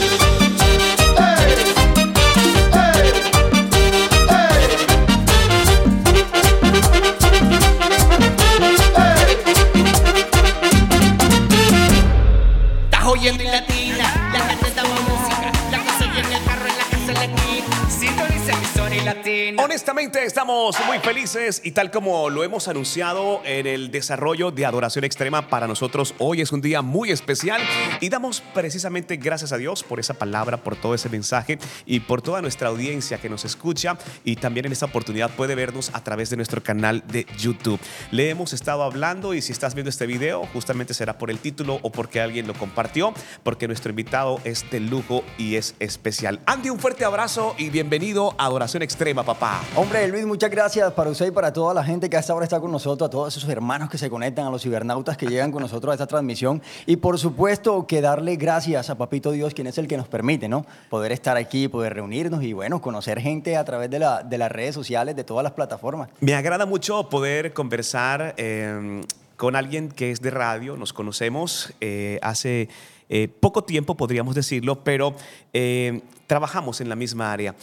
Estamos 20.22 20.78
muy 20.86 21.00
felices 21.00 21.62
y 21.64 21.72
tal 21.72 21.90
como 21.90 22.30
lo 22.30 22.44
hemos 22.44 22.68
anunciado 22.68 23.42
en 23.46 23.66
el 23.66 23.90
desarrollo 23.90 24.52
de 24.52 24.66
Adoración 24.66 25.04
Extrema 25.04 25.50
para 25.50 25.68
nosotros 25.68 26.14
hoy 26.20 26.40
es 26.40 26.52
un 26.52 26.62
día 26.62 26.82
muy 26.82 27.10
especial 27.10 27.62
y 28.00 28.10
damos 28.10 28.42
precisamente 28.54 29.18
gracias 29.18 29.52
a 29.52 29.58
Dios 29.58 29.84
por 29.84 30.00
esa 30.00 30.14
palabra, 30.14 30.58
por 30.58 30.76
todo 30.76 30.94
ese 30.94 31.10
mensaje 31.10 31.58
y 31.86 32.02
por 32.02 32.22
toda 32.22 32.42
nuestra 32.42 32.70
audiencia 32.70 33.18
que 33.18 33.28
nos 33.28 33.44
escucha 33.44 33.98
y 34.24 34.36
también 34.36 34.68
en 34.68 34.72
esta 34.72 34.86
oportunidad 34.86 35.32
puede 35.32 35.56
vernos 35.56 35.90
a 35.94 36.04
través 36.04 36.30
de 36.30 36.38
nuestro 36.38 36.62
canal 36.62 37.04
de 37.08 37.26
YouTube. 37.38 37.80
Le 38.12 38.30
hemos 38.30 38.54
estado 38.54 38.84
hablando 38.84 39.34
y 39.34 39.42
si 39.42 39.52
estás 39.52 39.74
viendo 39.74 39.90
este 39.90 40.06
video 40.06 40.46
justamente 40.54 40.94
será 40.94 41.18
por 41.18 41.32
el 41.32 41.40
título 41.40 41.80
o 41.82 41.92
porque 41.92 42.22
alguien 42.22 42.46
lo 42.46 42.54
compartió 42.54 43.14
porque 43.44 43.68
nuestro 43.68 43.90
invitado 43.90 44.40
es 44.44 44.70
de 44.70 44.80
lujo 44.80 45.24
y 45.38 45.56
es 45.56 45.76
especial. 45.80 46.40
Andy, 46.46 46.70
un 46.70 46.80
fuerte 46.80 47.04
abrazo 47.04 47.56
y 47.58 47.70
bienvenido 47.72 48.36
a 48.38 48.46
Adoración 48.46 48.84
Extrema, 48.84 49.24
papá. 49.24 49.62
Hombre, 49.76 50.03
Luis, 50.10 50.26
muchas 50.26 50.52
gracias 50.52 50.92
para 50.94 51.10
usted 51.10 51.28
y 51.28 51.32
para 51.32 51.52
toda 51.54 51.74
la 51.74 51.84
gente 51.84 52.10
que 52.10 52.18
hasta 52.18 52.34
ahora 52.34 52.44
está 52.46 52.60
con 52.60 52.72
nosotros, 52.72 53.08
a 53.08 53.10
todos 53.10 53.36
esos 53.36 53.50
hermanos 53.50 53.90
que 53.90 53.98
se 53.98 54.10
conectan, 54.10 54.46
a 54.46 54.50
los 54.52 54.62
cibernautas 54.62 55.18
que 55.18 55.26
llegan 55.28 55.52
con 55.52 55.62
nosotros 55.62 55.92
a 55.92 55.94
esta 55.96 56.08
transmisión. 56.08 56.62
Y 56.86 56.98
por 56.98 57.18
supuesto 57.18 57.88
que 57.88 58.02
darle 58.02 58.36
gracias 58.36 58.90
a 58.90 58.96
Papito 58.98 59.32
Dios, 59.32 59.54
quien 59.54 59.68
es 59.68 59.78
el 59.78 59.88
que 59.88 59.96
nos 59.98 60.08
permite, 60.08 60.48
¿no? 60.48 60.66
Poder 60.90 61.12
estar 61.12 61.38
aquí, 61.38 61.68
poder 61.68 61.94
reunirnos 61.94 62.44
y, 62.44 62.54
bueno, 62.54 62.82
conocer 62.82 63.20
gente 63.22 63.56
a 63.58 63.64
través 63.64 63.90
de, 63.90 64.00
la- 64.00 64.24
de 64.24 64.38
las 64.38 64.52
redes 64.52 64.76
sociales, 64.76 65.16
de 65.16 65.24
todas 65.24 65.44
las 65.44 65.54
plataformas. 65.54 66.10
Me 66.20 66.36
agrada 66.36 66.66
mucho 66.66 67.10
poder 67.10 67.54
conversar 67.54 68.36
eh, 68.38 69.02
con 69.38 69.56
alguien 69.56 69.90
que 69.90 70.12
es 70.12 70.22
de 70.22 70.32
radio. 70.32 70.76
Nos 70.76 70.92
conocemos 70.94 71.74
eh, 71.82 72.20
hace 72.22 72.68
eh, 73.10 73.30
poco 73.40 73.64
tiempo, 73.64 73.96
podríamos 73.96 74.36
decirlo, 74.36 74.84
pero 74.84 75.16
eh, 75.54 76.02
trabajamos 76.28 76.82
en 76.82 76.90
la 76.90 76.96
misma 76.96 77.32
área. 77.32 77.56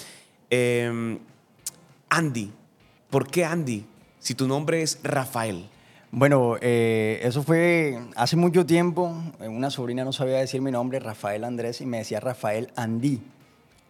Eh, 0.51 1.19
Andy, 2.11 2.53
¿por 3.09 3.29
qué 3.29 3.45
Andy? 3.45 3.87
Si 4.19 4.35
tu 4.35 4.47
nombre 4.47 4.83
es 4.83 4.99
Rafael. 5.03 5.69
Bueno, 6.13 6.57
eh, 6.61 7.21
eso 7.23 7.43
fue 7.43 7.99
hace 8.17 8.37
mucho 8.37 8.67
tiempo. 8.67 9.15
eh, 9.41 9.49
Una 9.49 9.71
sobrina 9.71 10.05
no 10.05 10.13
sabía 10.13 10.39
decir 10.39 10.61
mi 10.61 10.73
nombre, 10.73 10.99
Rafael 10.99 11.45
Andrés, 11.45 11.81
y 11.81 11.87
me 11.87 11.99
decía 11.99 12.21
Rafael 12.21 12.71
Andy. 12.77 13.21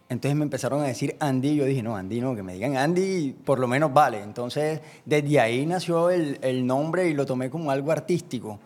Entonces 0.07 0.37
me 0.37 0.43
empezaron 0.43 0.81
a 0.81 0.83
decir 0.83 1.15
Andy 1.19 1.49
y 1.49 1.55
yo 1.55 1.65
dije, 1.65 1.81
no, 1.81 1.95
Andy 1.95 2.19
no, 2.21 2.35
que 2.35 2.43
me 2.43 2.53
digan 2.53 2.75
Andy 2.75 3.33
por 3.45 3.59
lo 3.59 3.67
menos 3.67 3.93
vale. 3.93 4.21
Entonces 4.21 4.81
desde 5.05 5.39
ahí 5.39 5.65
nació 5.65 6.09
el, 6.09 6.37
el 6.41 6.67
nombre 6.67 7.07
y 7.09 7.13
lo 7.13 7.25
tomé 7.25 7.49
como 7.49 7.71
algo 7.71 7.91
artístico. 7.91 8.59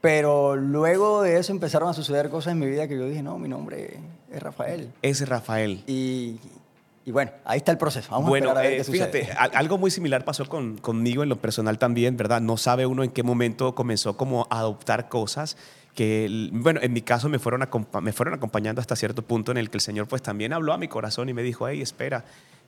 Pero 0.00 0.56
luego 0.56 1.22
de 1.22 1.38
eso 1.38 1.52
empezaron 1.52 1.88
a 1.88 1.94
suceder 1.94 2.30
cosas 2.30 2.52
en 2.52 2.58
mi 2.58 2.66
vida 2.66 2.86
que 2.86 2.96
yo 2.96 3.06
dije, 3.06 3.22
no, 3.22 3.38
mi 3.38 3.48
nombre 3.48 3.98
es 4.30 4.42
Rafael. 4.42 4.92
Es 5.02 5.26
Rafael. 5.28 5.82
Y, 5.86 6.38
y 7.04 7.12
bueno, 7.12 7.32
ahí 7.44 7.58
está 7.58 7.72
el 7.72 7.78
proceso. 7.78 8.10
Vamos 8.10 8.28
bueno, 8.28 8.48
a 8.50 8.50
esperar 8.50 8.66
a 8.66 8.68
ver 8.70 8.80
eh, 8.80 8.84
qué 8.84 8.92
fíjate, 8.92 9.32
al- 9.38 9.50
algo 9.54 9.78
muy 9.78 9.90
similar 9.90 10.24
pasó 10.24 10.46
con, 10.46 10.76
conmigo 10.78 11.22
en 11.22 11.28
lo 11.28 11.36
personal 11.40 11.78
también, 11.78 12.16
¿verdad? 12.16 12.40
No 12.40 12.56
sabe 12.56 12.86
uno 12.86 13.02
en 13.02 13.10
qué 13.10 13.22
momento 13.22 13.74
comenzó 13.74 14.16
como 14.16 14.46
a 14.50 14.58
adoptar 14.60 15.08
cosas 15.08 15.56
que, 15.94 16.48
bueno, 16.52 16.78
en 16.82 16.92
mi 16.92 17.02
caso 17.02 17.28
me 17.28 17.38
fueron, 17.38 17.66
me 18.02 18.12
fueron 18.12 18.34
acompañando 18.34 18.80
hasta 18.80 18.94
cierto 18.96 19.22
punto 19.22 19.50
en 19.50 19.58
el 19.58 19.70
que 19.70 19.78
el 19.78 19.80
Señor 19.80 20.06
pues 20.06 20.22
también 20.22 20.52
habló 20.52 20.72
a 20.72 20.78
mi 20.78 20.88
corazón 20.88 21.28
y 21.28 21.34
me 21.34 21.42
dijo, 21.42 21.66
hey, 21.68 21.82
espera, 21.82 22.24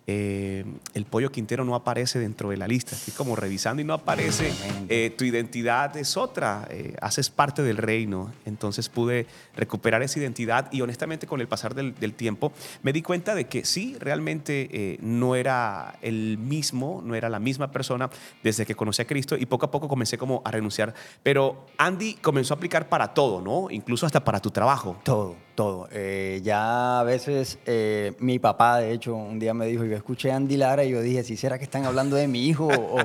eh, 0.07 0.65
el 0.95 1.05
pollo 1.05 1.31
Quintero 1.31 1.65
no 1.65 1.75
aparece 1.75 2.19
dentro 2.19 2.51
de 2.51 2.57
la 2.57 2.67
lista. 2.67 2.95
Estoy 2.95 3.15
como 3.15 3.37
revisando 3.37 3.83
y 3.83 3.85
no 3.85 3.95
aparece. 3.95 4.53
Eh, 4.89 5.15
tu 5.17 5.25
identidad 5.25 5.97
es 5.97 6.17
otra, 6.17 6.67
eh, 6.71 6.97
haces 7.01 7.31
parte 7.31 7.63
del 7.63 7.77
reino. 7.77 8.33
Entonces 8.45 8.89
pude 8.89 9.27
recuperar 9.57 10.03
esa 10.03 10.19
identidad 10.19 10.73
y 10.73 10.81
honestamente 10.81 11.27
con 11.27 11.41
el 11.41 11.49
pasar 11.49 11.75
del, 11.75 11.95
del 11.95 12.15
tiempo 12.15 12.53
me 12.83 12.93
di 12.93 13.03
cuenta 13.03 13.35
de 13.35 13.47
que 13.47 13.65
sí, 13.65 13.97
realmente 13.99 14.69
eh, 14.73 14.99
no 15.01 15.35
era 15.35 15.99
el 16.03 16.39
mismo, 16.39 17.03
no 17.05 17.15
era 17.15 17.29
la 17.29 17.39
misma 17.39 17.71
persona 17.71 18.11
desde 18.43 18.67
que 18.67 18.75
conocí 18.75 19.03
a 19.03 19.07
Cristo 19.07 19.37
y 19.37 19.47
poco 19.47 19.67
a 19.67 19.71
poco 19.71 19.89
comencé 19.89 20.19
como 20.19 20.43
a 20.45 20.51
renunciar. 20.51 20.95
Pero 21.23 21.67
Andy 21.79 22.15
comenzó 22.15 22.55
a 22.55 22.57
aplicar 22.57 22.89
para 22.89 23.15
todo, 23.15 23.41
¿no? 23.41 23.71
Incluso 23.71 24.07
hasta 24.07 24.25
para 24.25 24.41
tu 24.41 24.51
trabajo. 24.51 24.99
Todo, 25.03 25.37
todo. 25.55 25.89
Eh, 25.93 26.41
ya 26.43 27.01
a 27.01 27.03
veces 27.03 27.59
eh, 27.67 28.13
mi 28.19 28.39
papá, 28.39 28.79
de 28.79 28.93
hecho, 28.93 29.15
un 29.15 29.39
día 29.39 29.53
me 29.55 29.67
dijo, 29.67 29.85
yo 29.85 29.97
escuché 29.97 30.33
a 30.33 30.37
Andy 30.37 30.57
Lara 30.57 30.85
y 30.85 30.91
yo 30.91 31.01
dije, 31.01 31.23
¿sí 31.25 31.37
será 31.37 31.59
que 31.59 31.65
están 31.65 31.85
hablando 31.85 32.17
de 32.17 32.27
mi 32.29 32.47
hijo 32.47 32.69
o, 32.69 32.99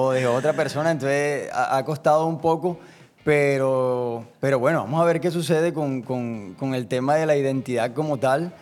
o 0.00 0.12
de 0.12 0.26
otra 0.26 0.52
persona? 0.54 0.90
Entonces 0.90 1.50
ha, 1.52 1.76
ha 1.76 1.84
costado 1.84 2.26
un 2.26 2.38
poco, 2.40 2.78
pero, 3.24 4.24
pero 4.40 4.58
bueno, 4.58 4.80
vamos 4.84 5.00
a 5.00 5.04
ver 5.04 5.20
qué 5.20 5.30
sucede 5.30 5.72
con, 5.72 6.02
con- 6.02 6.54
con 6.54 6.74
el 6.74 6.86
tema 6.86 7.14
de 7.16 7.26
la 7.26 7.36
identidad 7.36 7.92
como 7.92 8.16
tal. 8.18 8.52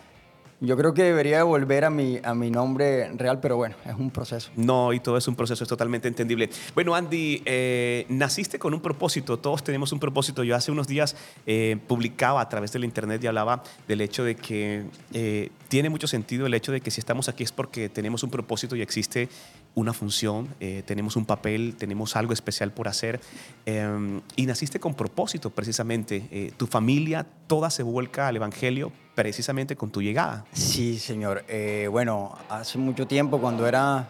Yo 0.61 0.75
creo 0.75 0.93
que 0.93 1.03
debería 1.03 1.43
volver 1.45 1.85
a 1.85 1.89
mi, 1.89 2.19
a 2.21 2.33
mi 2.35 2.51
nombre 2.51 3.09
real, 3.15 3.39
pero 3.39 3.55
bueno, 3.55 3.75
es 3.85 3.95
un 3.95 4.11
proceso. 4.11 4.51
No, 4.57 4.91
y 4.91 4.99
todo 4.99 5.17
es 5.17 5.25
un 5.27 5.35
proceso, 5.35 5.63
es 5.63 5.69
totalmente 5.69 6.09
entendible. 6.09 6.49
Bueno, 6.75 6.95
Andy, 6.95 7.41
eh, 7.45 8.05
naciste 8.09 8.59
con 8.59 8.73
un 8.73 8.81
propósito, 8.81 9.37
todos 9.39 9.63
tenemos 9.63 9.93
un 9.93 9.99
propósito. 9.99 10.43
Yo 10.43 10.57
hace 10.57 10.71
unos 10.71 10.87
días 10.87 11.15
eh, 11.45 11.77
publicaba 11.87 12.41
a 12.41 12.49
través 12.49 12.73
del 12.73 12.83
internet 12.83 13.23
y 13.23 13.27
hablaba 13.27 13.63
del 13.87 14.01
hecho 14.01 14.25
de 14.25 14.35
que 14.35 14.83
eh, 15.13 15.49
tiene 15.69 15.89
mucho 15.89 16.07
sentido 16.07 16.45
el 16.45 16.53
hecho 16.53 16.73
de 16.73 16.81
que 16.81 16.91
si 16.91 16.99
estamos 16.99 17.29
aquí 17.29 17.43
es 17.43 17.53
porque 17.53 17.87
tenemos 17.87 18.23
un 18.23 18.29
propósito 18.29 18.75
y 18.75 18.81
existe 18.81 19.29
una 19.75 19.93
función, 19.93 20.47
eh, 20.59 20.83
tenemos 20.85 21.15
un 21.15 21.25
papel, 21.25 21.75
tenemos 21.77 22.15
algo 22.15 22.33
especial 22.33 22.71
por 22.71 22.87
hacer. 22.87 23.19
eh, 23.65 24.19
y 24.35 24.45
naciste 24.45 24.79
con 24.79 24.93
propósito 24.95 25.49
precisamente. 25.51 26.27
Eh, 26.31 26.51
tu 26.57 26.65
familia 26.67 27.25
toda 27.47 27.69
se 27.69 27.83
vuelca 27.83 28.27
al 28.27 28.35
Evangelio 28.35 28.91
precisamente 29.15 29.75
con 29.75 29.91
tu 29.91 30.01
llegada. 30.01 30.45
Sí, 30.53 30.97
señor. 30.97 31.43
Bueno, 31.91 32.35
hace 32.49 32.77
mucho 32.77 33.05
tiempo, 33.07 33.39
cuando 33.39 33.67
era 33.67 34.07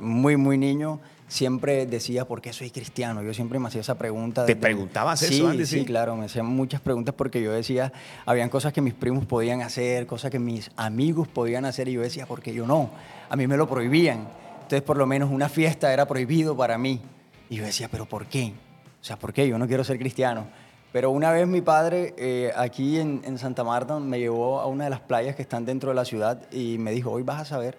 muy, 0.00 0.36
muy 0.36 0.58
niño, 0.58 1.00
siempre 1.28 1.86
decía, 1.86 2.24
¿por 2.26 2.40
qué 2.42 2.52
soy 2.52 2.70
cristiano? 2.70 3.22
Yo 3.22 3.32
siempre 3.34 3.58
me 3.58 3.68
hacía 3.68 3.80
esa 3.80 3.96
pregunta. 3.96 4.44
¿Te 4.46 4.54
desde- 4.54 4.60
preguntabas 4.62 5.20
sí, 5.20 5.36
eso, 5.36 5.48
Andy? 5.48 5.64
Sí, 5.66 5.80
Sí. 5.80 5.84
claro, 5.84 6.16
me 6.16 6.26
hacían 6.26 6.46
muchas 6.46 6.80
preguntas 6.80 7.14
porque 7.16 7.40
yo 7.42 7.52
decía, 7.52 7.92
habían 8.26 8.48
cosas 8.48 8.72
que 8.72 8.80
mis 8.80 8.94
primos 8.94 9.24
podían 9.26 9.62
hacer, 9.62 10.06
cosas 10.06 10.30
que 10.30 10.38
mis 10.38 10.70
amigos 10.76 11.28
podían 11.28 11.64
hacer, 11.64 11.88
y 11.88 11.92
yo 11.92 12.00
decía, 12.02 12.26
¿por 12.26 12.42
qué 12.42 12.52
yo 12.52 12.66
no? 12.66 12.90
A 13.30 13.36
mí 13.36 13.46
me 13.46 13.56
lo 13.56 13.68
prohibían. 13.68 14.28
Entonces, 14.66 14.82
por 14.82 14.96
lo 14.96 15.06
menos 15.06 15.30
una 15.30 15.48
fiesta 15.48 15.92
era 15.92 16.06
prohibido 16.06 16.56
para 16.56 16.76
mí. 16.76 17.00
Y 17.48 17.56
yo 17.56 17.64
decía, 17.64 17.88
¿pero 17.88 18.06
por 18.06 18.26
qué? 18.26 18.52
O 19.00 19.04
sea, 19.04 19.16
¿por 19.16 19.32
qué? 19.32 19.46
Yo 19.46 19.58
no 19.58 19.68
quiero 19.68 19.84
ser 19.84 19.96
cristiano. 19.96 20.48
Pero 20.92 21.12
una 21.12 21.30
vez 21.30 21.46
mi 21.46 21.60
padre 21.60 22.14
eh, 22.18 22.52
aquí 22.56 22.98
en, 22.98 23.22
en 23.24 23.38
Santa 23.38 23.62
Marta 23.62 24.00
me 24.00 24.18
llevó 24.18 24.58
a 24.60 24.66
una 24.66 24.84
de 24.84 24.90
las 24.90 25.00
playas 25.00 25.36
que 25.36 25.42
están 25.42 25.64
dentro 25.64 25.90
de 25.90 25.94
la 25.94 26.04
ciudad 26.04 26.50
y 26.50 26.78
me 26.78 26.90
dijo, 26.90 27.12
hoy 27.12 27.22
vas 27.22 27.42
a 27.42 27.44
saber 27.44 27.78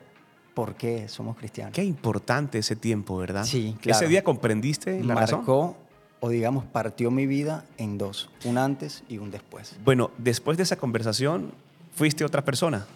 por 0.54 0.76
qué 0.76 1.10
somos 1.10 1.36
cristianos. 1.36 1.74
Qué 1.74 1.84
importante 1.84 2.60
ese 2.60 2.78
tiempo, 2.78 3.18
¿verdad? 3.18 3.44
Sí, 3.44 3.76
claro. 3.82 4.00
Ese 4.00 4.08
día 4.08 4.24
comprendiste 4.24 5.04
la 5.04 5.16
razón. 5.16 5.40
Marcó, 5.40 5.76
o 6.22 6.30
digamos, 6.30 6.64
partió 6.66 7.12
mi 7.12 7.28
vida 7.28 7.66
en 7.78 7.98
dos, 7.98 8.30
un 8.46 8.58
antes 8.58 9.04
y 9.10 9.18
un 9.18 9.30
después. 9.30 9.76
Bueno, 9.84 10.10
después 10.18 10.58
de 10.58 10.64
esa 10.64 10.78
conversación, 10.78 11.52
fuiste 11.94 12.24
otra 12.24 12.46
persona. 12.46 12.88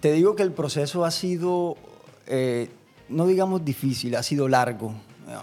Te 0.00 0.12
digo 0.12 0.36
que 0.36 0.42
el 0.42 0.52
proceso 0.52 1.04
ha 1.04 1.10
sido, 1.10 1.76
eh, 2.26 2.70
no 3.08 3.26
digamos 3.26 3.64
difícil, 3.64 4.16
ha 4.16 4.22
sido 4.22 4.48
largo. 4.48 4.94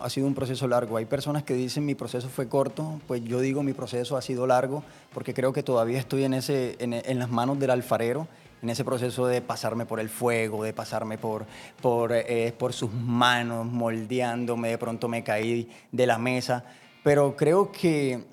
Ha 0.01 0.09
sido 0.09 0.27
un 0.27 0.35
proceso 0.35 0.67
largo. 0.67 0.97
Hay 0.97 1.05
personas 1.05 1.43
que 1.43 1.53
dicen 1.53 1.85
mi 1.85 1.95
proceso 1.95 2.27
fue 2.27 2.49
corto, 2.49 2.99
pues 3.07 3.23
yo 3.23 3.39
digo 3.39 3.63
mi 3.63 3.73
proceso 3.73 4.17
ha 4.17 4.21
sido 4.21 4.45
largo 4.45 4.83
porque 5.13 5.33
creo 5.33 5.53
que 5.53 5.63
todavía 5.63 5.99
estoy 5.99 6.25
en, 6.25 6.33
ese, 6.33 6.75
en, 6.79 6.93
en 6.93 7.17
las 7.17 7.29
manos 7.29 7.59
del 7.59 7.69
alfarero, 7.71 8.27
en 8.61 8.69
ese 8.69 8.83
proceso 8.83 9.25
de 9.27 9.41
pasarme 9.41 9.85
por 9.85 9.99
el 9.99 10.09
fuego, 10.09 10.63
de 10.63 10.73
pasarme 10.73 11.17
por, 11.17 11.45
por, 11.81 12.11
eh, 12.11 12.53
por 12.57 12.73
sus 12.73 12.91
manos, 12.91 13.65
moldeándome, 13.65 14.69
de 14.69 14.77
pronto 14.77 15.07
me 15.07 15.23
caí 15.23 15.69
de 15.91 16.07
la 16.07 16.17
mesa. 16.17 16.65
Pero 17.03 17.35
creo 17.35 17.71
que, 17.71 18.25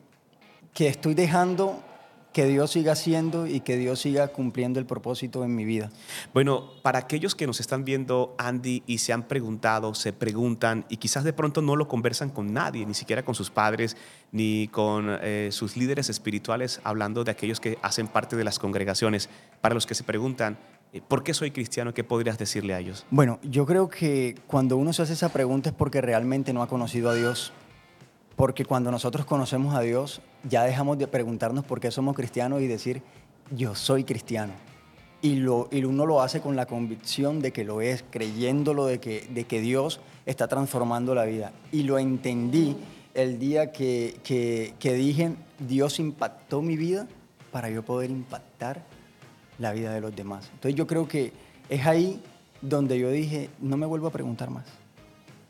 que 0.75 0.89
estoy 0.89 1.15
dejando 1.15 1.81
que 2.37 2.45
Dios 2.45 2.73
siga 2.73 2.93
haciendo 2.93 3.47
y 3.47 3.61
que 3.61 3.79
Dios 3.79 3.99
siga 3.99 4.29
cumpliendo 4.29 4.79
el 4.79 4.85
propósito 4.85 5.43
en 5.43 5.57
mi 5.57 5.65
vida. 5.65 5.89
Bueno, 6.35 6.69
para 6.83 6.99
aquellos 6.99 7.35
que 7.35 7.47
nos 7.47 7.61
están 7.61 7.87
viendo, 7.87 8.35
Andy, 8.37 8.83
y 8.87 8.99
se 8.99 9.15
han 9.15 9.23
preguntado, 9.23 9.95
se 9.95 10.13
preguntan, 10.13 10.85
y 10.91 10.99
quizás 10.99 11.25
de 11.25 11.33
pronto 11.33 11.63
no 11.63 11.77
lo 11.77 11.89
conversan 11.89 12.29
con 12.29 12.53
nadie, 12.53 12.85
ni 12.85 12.93
siquiera 12.93 13.25
con 13.25 13.35
sus 13.35 13.49
padres, 13.49 13.97
ni 14.33 14.69
con 14.69 15.17
eh, 15.23 15.49
sus 15.51 15.79
líderes 15.79 16.11
espirituales, 16.11 16.83
hablando 16.85 17.25
de 17.25 17.31
aquellos 17.31 17.59
que 17.59 17.79
hacen 17.81 18.07
parte 18.07 18.37
de 18.37 18.45
las 18.45 18.59
congregaciones, 18.59 19.31
para 19.63 19.75
los 19.75 19.87
que 19.87 19.95
se 19.95 20.05
preguntan, 20.05 20.59
eh, 20.93 21.01
¿por 21.09 21.25
qué 21.25 21.33
soy 21.33 21.53
cristiano? 21.53 21.95
¿Qué 21.95 22.05
podrías 22.05 22.37
decirle 22.37 22.75
a 22.75 22.81
ellos? 22.81 23.07
Bueno, 23.11 23.39
yo 23.45 23.65
creo 23.65 23.89
que 23.89 24.35
cuando 24.47 24.77
uno 24.77 24.93
se 24.93 25.01
hace 25.01 25.15
esa 25.15 25.31
pregunta 25.31 25.71
es 25.71 25.75
porque 25.75 26.03
realmente 26.03 26.53
no 26.53 26.63
ha 26.63 26.69
conocido 26.69 27.09
a 27.09 27.15
Dios. 27.15 27.55
Porque 28.37 28.67
cuando 28.67 28.91
nosotros 28.91 29.25
conocemos 29.25 29.75
a 29.75 29.81
Dios, 29.81 30.21
ya 30.45 30.63
dejamos 30.65 30.99
de 30.99 31.07
preguntarnos 31.07 31.65
por 31.65 31.81
qué 31.81 31.91
somos 31.91 32.15
cristianos 32.15 32.61
y 32.61 32.67
decir, 32.67 33.03
yo 33.51 33.75
soy 33.75 34.05
cristiano. 34.05 34.53
Y, 35.23 35.37
lo, 35.37 35.69
y 35.73 35.83
uno 35.85 36.05
lo 36.05 36.21
hace 36.21 36.43
con 36.43 36.55
la 36.55 36.67
convicción 36.67 37.41
de 37.41 37.51
que 37.51 37.65
lo 37.65 37.81
es, 37.81 38.05
creyéndolo 38.11 38.85
de 38.85 39.01
que, 39.01 39.27
de 39.31 39.45
que 39.45 39.61
Dios 39.61 40.01
está 40.27 40.47
transformando 40.49 41.15
la 41.15 41.25
vida. 41.25 41.53
Y 41.73 41.85
lo 41.85 41.99
entendí 41.99 42.77
el 43.15 43.39
día 43.39 43.73
que, 43.73 44.21
que, 44.23 44.75
que 44.79 44.93
dije, 44.93 45.33
Dios 45.59 45.99
impactó 45.99 46.61
mi 46.61 46.77
vida 46.77 47.09
para 47.51 47.71
yo 47.71 47.83
poder 47.83 48.11
impactar 48.11 48.85
la 49.59 49.73
vida 49.73 49.95
de 49.95 50.03
los 50.03 50.15
demás. 50.15 50.51
Entonces 50.53 50.75
yo 50.75 50.87
creo 50.87 51.09
que 51.09 51.33
es 51.71 51.87
ahí 51.87 52.21
donde 52.61 52.99
yo 52.99 53.11
dije, 53.11 53.49
no 53.61 53.79
me 53.79 53.87
vuelvo 53.87 54.09
a 54.09 54.11
preguntar 54.11 54.51
más. 54.51 54.67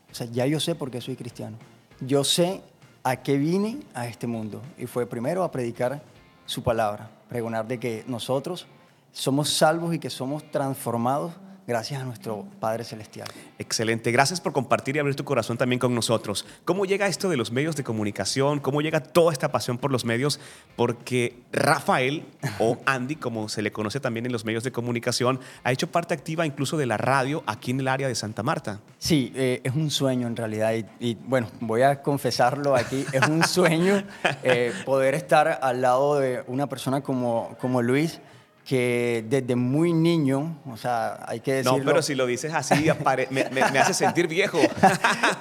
O 0.09 0.15
sea, 0.15 0.27
ya 0.27 0.45
yo 0.45 0.61
sé 0.61 0.75
por 0.75 0.89
qué 0.89 1.01
soy 1.01 1.17
cristiano. 1.17 1.57
Yo 1.99 2.23
sé 2.23 2.61
a 3.09 3.15
qué 3.15 3.37
vine 3.37 3.79
a 3.93 4.05
este 4.05 4.27
mundo. 4.27 4.61
Y 4.77 4.85
fue 4.85 5.05
primero 5.05 5.43
a 5.43 5.51
predicar 5.51 6.01
su 6.45 6.61
palabra, 6.61 7.09
pregonar 7.29 7.65
de 7.65 7.79
que 7.79 8.03
nosotros 8.05 8.67
somos 9.13 9.49
salvos 9.49 9.95
y 9.95 9.99
que 9.99 10.09
somos 10.09 10.51
transformados 10.51 11.31
gracias 11.67 12.01
a 12.01 12.05
nuestro 12.05 12.45
Padre 12.61 12.85
Celestial. 12.85 13.27
Excelente. 13.59 14.11
Gracias 14.11 14.39
por 14.39 14.53
compartir 14.53 14.95
y 14.95 14.99
abrir 14.99 15.15
tu 15.15 15.25
corazón 15.25 15.57
también 15.57 15.79
con 15.79 15.93
nosotros. 15.93 16.45
¿Cómo 16.63 16.85
llega 16.85 17.07
esto 17.07 17.29
de 17.29 17.35
los 17.35 17.51
medios 17.51 17.75
de 17.75 17.83
comunicación? 17.83 18.61
¿Cómo 18.61 18.81
llega 18.81 19.01
toda 19.01 19.33
esta 19.33 19.51
pasión 19.51 19.77
por 19.77 19.91
los 19.91 20.05
medios? 20.05 20.39
Porque 20.77 21.35
Rafael, 21.51 22.25
o 22.59 22.77
Andy, 22.85 23.17
como 23.17 23.49
se 23.49 23.61
le 23.61 23.73
conoce 23.73 23.99
también 23.99 24.25
en 24.25 24.31
los 24.31 24.45
medios 24.45 24.63
de 24.63 24.71
comunicación, 24.71 25.41
ha 25.65 25.73
hecho 25.73 25.91
parte 25.91 26.13
activa 26.13 26.45
incluso 26.45 26.77
de 26.77 26.85
la 26.85 26.95
radio 26.95 27.43
aquí 27.45 27.71
en 27.71 27.81
el 27.81 27.89
área 27.89 28.07
de 28.07 28.15
Santa 28.15 28.43
Marta. 28.43 28.79
Sí, 28.97 29.33
eh, 29.35 29.59
es 29.63 29.75
un 29.75 29.91
sueño 29.91 30.25
en 30.27 30.37
realidad. 30.37 30.73
Y, 30.73 30.85
y, 30.99 31.15
bueno, 31.15 31.49
voy 31.59 31.81
a 31.81 32.01
confesarlo 32.01 32.75
aquí. 32.75 33.05
Es 33.11 33.27
un 33.27 33.43
sueño 33.43 34.03
eh, 34.43 34.71
poder 34.85 35.15
estar 35.15 35.59
al 35.61 35.81
lado 35.81 36.17
de 36.19 36.43
una 36.47 36.67
persona 36.67 37.01
como, 37.01 37.57
como 37.59 37.81
Luis 37.81 38.21
que 38.67 39.23
desde 39.29 39.55
muy 39.55 39.93
niño, 39.93 40.57
o 40.69 40.75
sea, 40.75 41.23
hay 41.25 41.39
que 41.39 41.53
decirlo... 41.53 41.77
No, 41.77 41.85
pero 41.85 42.01
si 42.01 42.15
lo 42.15 42.25
dices 42.25 42.53
así, 42.53 42.85
apare- 42.89 43.29
me, 43.29 43.45
me- 43.45 43.71
me 43.71 43.79
hace 43.79 43.93
sentir 43.93 44.27
viejo. 44.27 44.59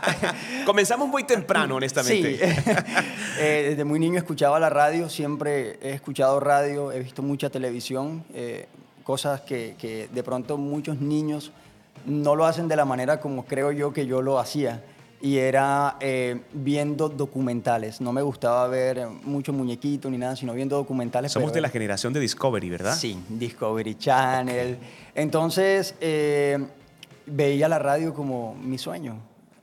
Comenzamos 0.64 1.08
muy 1.08 1.24
temprano, 1.24 1.76
honestamente. 1.76 2.38
Sí. 2.54 2.70
Eh, 3.38 3.66
desde 3.70 3.84
muy 3.84 3.98
niño 3.98 4.16
escuchaba 4.16 4.58
la 4.58 4.70
radio, 4.70 5.10
siempre 5.10 5.78
he 5.82 5.90
escuchado 5.92 6.40
radio, 6.40 6.90
he 6.90 7.00
visto 7.00 7.22
mucha 7.22 7.50
televisión, 7.50 8.24
eh, 8.32 8.66
cosas 9.04 9.42
que, 9.42 9.74
que 9.78 10.08
de 10.10 10.22
pronto 10.22 10.56
muchos 10.56 11.02
niños 11.02 11.52
no 12.06 12.34
lo 12.34 12.46
hacen 12.46 12.66
de 12.66 12.76
la 12.76 12.86
manera 12.86 13.20
como 13.20 13.44
creo 13.44 13.72
yo 13.72 13.92
que 13.92 14.06
yo 14.06 14.22
lo 14.22 14.38
hacía. 14.38 14.82
Y 15.20 15.38
era 15.38 15.96
eh, 16.00 16.42
viendo 16.52 17.08
documentales. 17.08 18.00
No 18.00 18.12
me 18.12 18.22
gustaba 18.22 18.66
ver 18.68 19.06
mucho 19.24 19.52
muñequito 19.52 20.10
ni 20.10 20.18
nada, 20.18 20.36
sino 20.36 20.52
viendo 20.52 20.76
documentales. 20.76 21.32
Somos 21.32 21.52
de 21.52 21.60
la 21.60 21.68
generación 21.68 22.12
de 22.12 22.20
Discovery, 22.20 22.68
¿verdad? 22.68 22.96
Sí, 22.96 23.18
Discovery 23.28 23.94
Channel. 23.96 24.78
Entonces, 25.14 25.94
eh, 26.00 26.58
veía 27.26 27.68
la 27.68 27.78
radio 27.78 28.14
como 28.14 28.54
mi 28.54 28.78
sueño. 28.78 29.18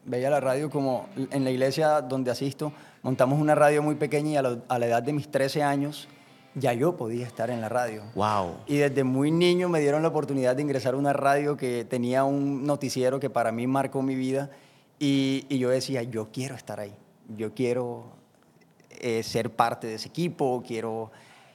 Veía 0.06 0.30
la 0.30 0.40
radio 0.40 0.70
como 0.70 1.08
en 1.16 1.44
la 1.44 1.52
iglesia 1.52 2.02
donde 2.02 2.32
asisto, 2.32 2.74
montamos 3.04 3.40
una 3.40 3.56
radio 3.56 3.82
muy 3.82 3.96
pequeña 3.96 4.32
y 4.32 4.36
a 4.36 4.42
la, 4.42 4.58
a 4.68 4.80
la 4.80 4.88
edad 4.88 5.04
de 5.04 5.14
mis 5.14 5.32
13 5.32 5.64
años 5.64 6.10
ya 6.56 6.74
yo 6.74 6.96
podía 6.96 7.26
estar 7.26 7.50
en 7.50 7.62
la 7.62 7.70
radio. 7.70 8.04
Wow. 8.16 8.58
Y 8.68 8.78
desde 8.78 9.04
muy 9.04 9.32
niño 9.32 9.70
me 9.70 9.80
dieron 9.80 10.02
la 10.02 10.10
oportunidad 10.10 10.56
de 10.56 10.62
ingresar 10.62 10.94
a 10.94 10.98
una 10.98 11.14
radio 11.14 11.58
que 11.58 11.86
tenía 11.86 12.24
un 12.24 12.66
noticiero 12.66 13.20
que 13.20 13.30
para 13.30 13.52
mí 13.52 13.68
marcó 13.68 14.02
mi 14.02 14.16
vida. 14.16 14.50
Y, 15.04 15.46
y 15.50 15.58
yo 15.58 15.70
decía, 15.70 16.02
yo 16.04 16.30
quiero 16.32 16.56
estar 16.56 16.80
ahí. 16.80 16.94
Yo 17.36 17.54
quiero 17.54 18.06
eh, 19.02 19.22
ser 19.22 19.50
parte 19.50 19.86
de 19.86 19.96
ese 19.96 20.08
equipo, 20.08 20.64
quiero... 20.66 21.12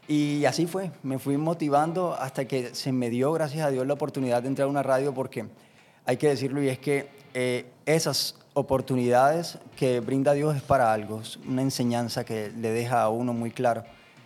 Y 0.06 0.44
así 0.44 0.66
fue, 0.66 0.90
me 1.02 1.18
fui 1.18 1.38
motivando 1.38 2.12
hasta 2.12 2.46
que 2.46 2.74
se 2.74 2.92
me 2.92 3.08
dio, 3.08 3.32
gracias 3.32 3.64
a 3.66 3.70
Dios, 3.70 3.87
la 3.87 3.94
oportunidad 3.94 4.42
de 4.42 4.48
entrar 4.48 4.66
a 4.66 4.70
una 4.70 4.82
radio 4.82 5.14
porque 5.14 5.46
hay 6.04 6.18
que 6.18 6.28
decirlo 6.28 6.62
y 6.62 6.68
es 6.68 6.78
que 6.78 7.08
eh, 7.32 7.64
esas 7.87 8.37
oportunidades 8.52 9.58
que 9.76 10.00
brinda 10.00 10.34
Dios 10.34 10.54
es 10.54 10.62
para 10.62 10.92
algo, 10.92 11.22
es 11.22 11.38
una 11.38 11.62
enseñanza 11.62 12.24
que 12.24 12.50
le 12.50 12.70
deja 12.70 13.00
a 13.00 13.08
uno 13.08 13.32
muy 13.32 13.50
claro. 13.50 13.84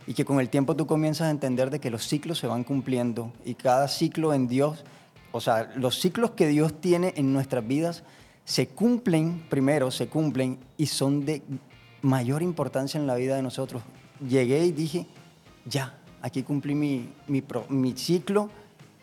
Y 0.08 0.14
que 0.14 0.24
con 0.24 0.40
el 0.40 0.48
tiempo 0.48 0.74
tú 0.74 0.88
comienzas 0.88 1.28
a 1.28 1.30
entender 1.30 1.70
de 1.70 1.78
que 1.78 1.90
los 1.90 2.08
ciclos 2.08 2.38
se 2.38 2.48
van 2.48 2.64
cumpliendo 2.64 3.32
y 3.44 3.54
cada 3.54 3.86
ciclo 3.86 4.34
en 4.34 4.48
Dios, 4.48 4.84
o 5.30 5.40
sea, 5.40 5.70
los 5.76 6.00
ciclos 6.00 6.32
que 6.32 6.48
Dios 6.48 6.80
tiene 6.80 7.14
en 7.16 7.32
nuestras 7.32 7.64
vidas 7.64 8.02
se 8.44 8.68
cumplen, 8.68 9.44
primero 9.48 9.90
se 9.90 10.08
cumplen 10.08 10.58
y 10.76 10.86
son 10.86 11.24
de 11.24 11.42
mayor 12.02 12.42
importancia 12.42 12.98
en 12.98 13.06
la 13.06 13.14
vida 13.14 13.36
de 13.36 13.42
nosotros. 13.42 13.82
Llegué 14.26 14.64
y 14.66 14.72
dije, 14.72 15.06
ya, 15.64 15.98
aquí 16.20 16.42
cumplí 16.42 16.74
mi, 16.74 17.08
mi, 17.28 17.40
pro- 17.42 17.66
mi 17.68 17.92
ciclo 17.96 18.50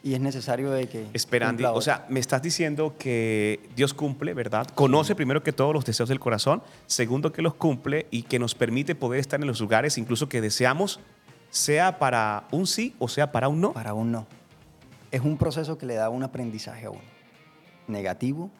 y 0.04 0.13
es 0.13 0.19
necesario 0.21 0.71
de 0.71 0.88
que... 0.88 1.08
Espera, 1.13 1.49
Andy, 1.49 1.63
cumpla 1.63 1.78
o 1.78 1.82
sea, 1.82 2.06
me 2.10 2.19
estás 2.19 2.41
diciendo 2.41 2.95
que 2.97 3.69
Dios 3.75 3.93
cumple, 3.93 4.34
¿verdad? 4.34 4.67
Conoce 4.75 5.15
primero 5.15 5.43
que 5.43 5.52
todos 5.54 5.73
los 5.73 5.84
deseos 5.86 6.10
del 6.10 6.19
corazón, 6.19 6.62
segundo 6.86 7.32
que 7.32 7.41
los 7.41 7.54
cumple 7.56 8.08
y 8.12 8.23
que 8.23 8.39
nos 8.39 8.56
permite 8.56 8.95
poder 8.95 9.19
estar 9.19 9.39
en 9.41 9.47
los 9.47 9.60
lugares 9.60 9.97
incluso 9.97 10.30
que 10.30 10.41
deseamos, 10.41 10.99
sea 11.49 11.97
para 11.99 12.47
un 12.52 12.67
sí 12.67 12.95
o 12.99 13.08
sea 13.08 13.32
para 13.32 13.47
un 13.49 13.60
no. 13.62 13.73
Para 13.73 13.93
un 13.93 14.12
no. 14.12 14.28
Es 15.12 15.21
un 15.21 15.38
proceso 15.38 15.78
que 15.78 15.86
le 15.86 15.95
da 15.95 16.10
un 16.10 16.23
aprendizaje 16.23 16.86
a 16.86 16.91
uno, 16.91 17.02
negativo 17.88 18.52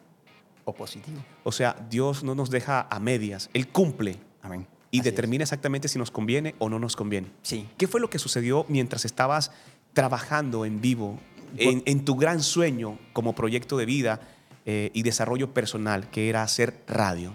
o 0.70 0.74
positivo. 0.74 1.18
O 1.44 1.52
sea, 1.52 1.76
Dios 1.90 2.22
no 2.24 2.34
nos 2.34 2.50
deja 2.50 2.86
a 2.90 2.98
medias, 3.00 3.50
Él 3.54 3.68
cumple 3.68 4.16
Amén. 4.42 4.66
y 4.90 4.98
Así 5.00 5.08
es. 5.08 5.14
determina 5.14 5.42
exactamente 5.44 5.88
si 5.88 5.98
nos 5.98 6.10
conviene 6.10 6.54
o 6.58 6.68
no 6.68 6.78
nos 6.78 6.96
conviene. 6.96 7.28
Sí. 7.42 7.68
¿Qué 7.76 7.86
fue 7.86 8.00
lo 8.00 8.10
que 8.10 8.18
sucedió 8.18 8.64
mientras 8.68 9.04
estabas 9.04 9.52
trabajando 9.92 10.64
en 10.64 10.80
vivo, 10.80 11.18
en, 11.56 11.82
en 11.86 12.04
tu 12.04 12.14
gran 12.16 12.40
sueño 12.42 12.98
como 13.12 13.34
proyecto 13.34 13.76
de 13.76 13.86
vida 13.86 14.20
eh, 14.66 14.90
y 14.94 15.02
desarrollo 15.02 15.52
personal, 15.52 16.08
que 16.10 16.28
era 16.28 16.42
hacer 16.42 16.82
radio? 16.86 17.32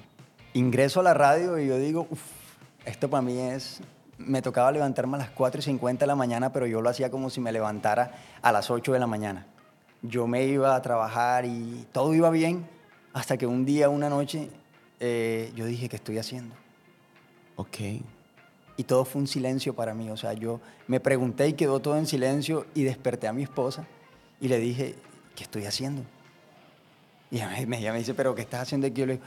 ingreso 0.54 1.02
a 1.02 1.04
la 1.04 1.14
radio 1.14 1.60
y 1.60 1.68
yo 1.68 1.78
digo, 1.78 2.08
"Uf, 2.10 2.22
esto 2.86 3.10
para 3.10 3.22
mí 3.22 3.38
es... 3.38 3.82
Me 4.18 4.42
tocaba 4.42 4.72
levantarme 4.72 5.16
a 5.16 5.20
las 5.20 5.30
4 5.32 5.60
y 5.60 5.64
50 5.64 6.06
de 6.06 6.08
la 6.08 6.16
mañana, 6.16 6.54
pero 6.54 6.66
yo 6.66 6.80
lo 6.82 6.90
hacía 6.90 7.12
como 7.12 7.30
si 7.30 7.42
me 7.42 7.52
levantara 7.52 8.14
a 8.42 8.54
las 8.54 8.72
8 8.72 8.94
de 8.94 9.00
la 9.00 9.08
mañana. 9.08 9.46
Yo 10.02 10.28
me 10.28 10.46
iba 10.46 10.74
a 10.74 10.82
trabajar 10.82 11.44
y 11.44 11.86
todo 11.92 12.14
iba 12.14 12.30
bien, 12.30 12.66
hasta 13.16 13.38
que 13.38 13.48
un 13.48 13.64
día, 13.64 13.88
una 13.88 14.10
noche, 14.10 14.50
eh, 15.00 15.50
yo 15.56 15.66
dije, 15.66 15.88
¿qué 15.88 15.96
estoy 15.96 16.18
haciendo? 16.18 16.54
Ok. 17.56 17.78
Y 18.76 18.84
todo 18.84 19.06
fue 19.06 19.22
un 19.22 19.28
silencio 19.28 19.74
para 19.74 19.94
mí. 19.94 20.10
O 20.10 20.18
sea, 20.18 20.34
yo 20.34 20.60
me 20.88 21.00
pregunté 21.00 21.48
y 21.48 21.54
quedó 21.54 21.80
todo 21.80 21.98
en 21.98 22.08
silencio 22.08 22.66
y 22.76 22.84
desperté 22.84 23.30
a 23.30 23.34
mi 23.34 23.44
esposa 23.44 23.88
y 24.42 24.50
le 24.50 24.60
dije, 24.60 24.96
¿qué 25.34 25.44
estoy 25.44 25.64
haciendo? 25.64 26.02
Y 27.32 27.38
ella 27.38 27.66
me, 27.66 27.80
ella 27.80 27.94
me 27.94 28.00
dice, 28.00 28.14
¿pero 28.14 28.36
qué 28.36 28.42
estás 28.42 28.64
haciendo 28.64 28.86
aquí? 28.86 29.00
Yo 29.00 29.06
le 29.06 29.14
digo, 29.14 29.26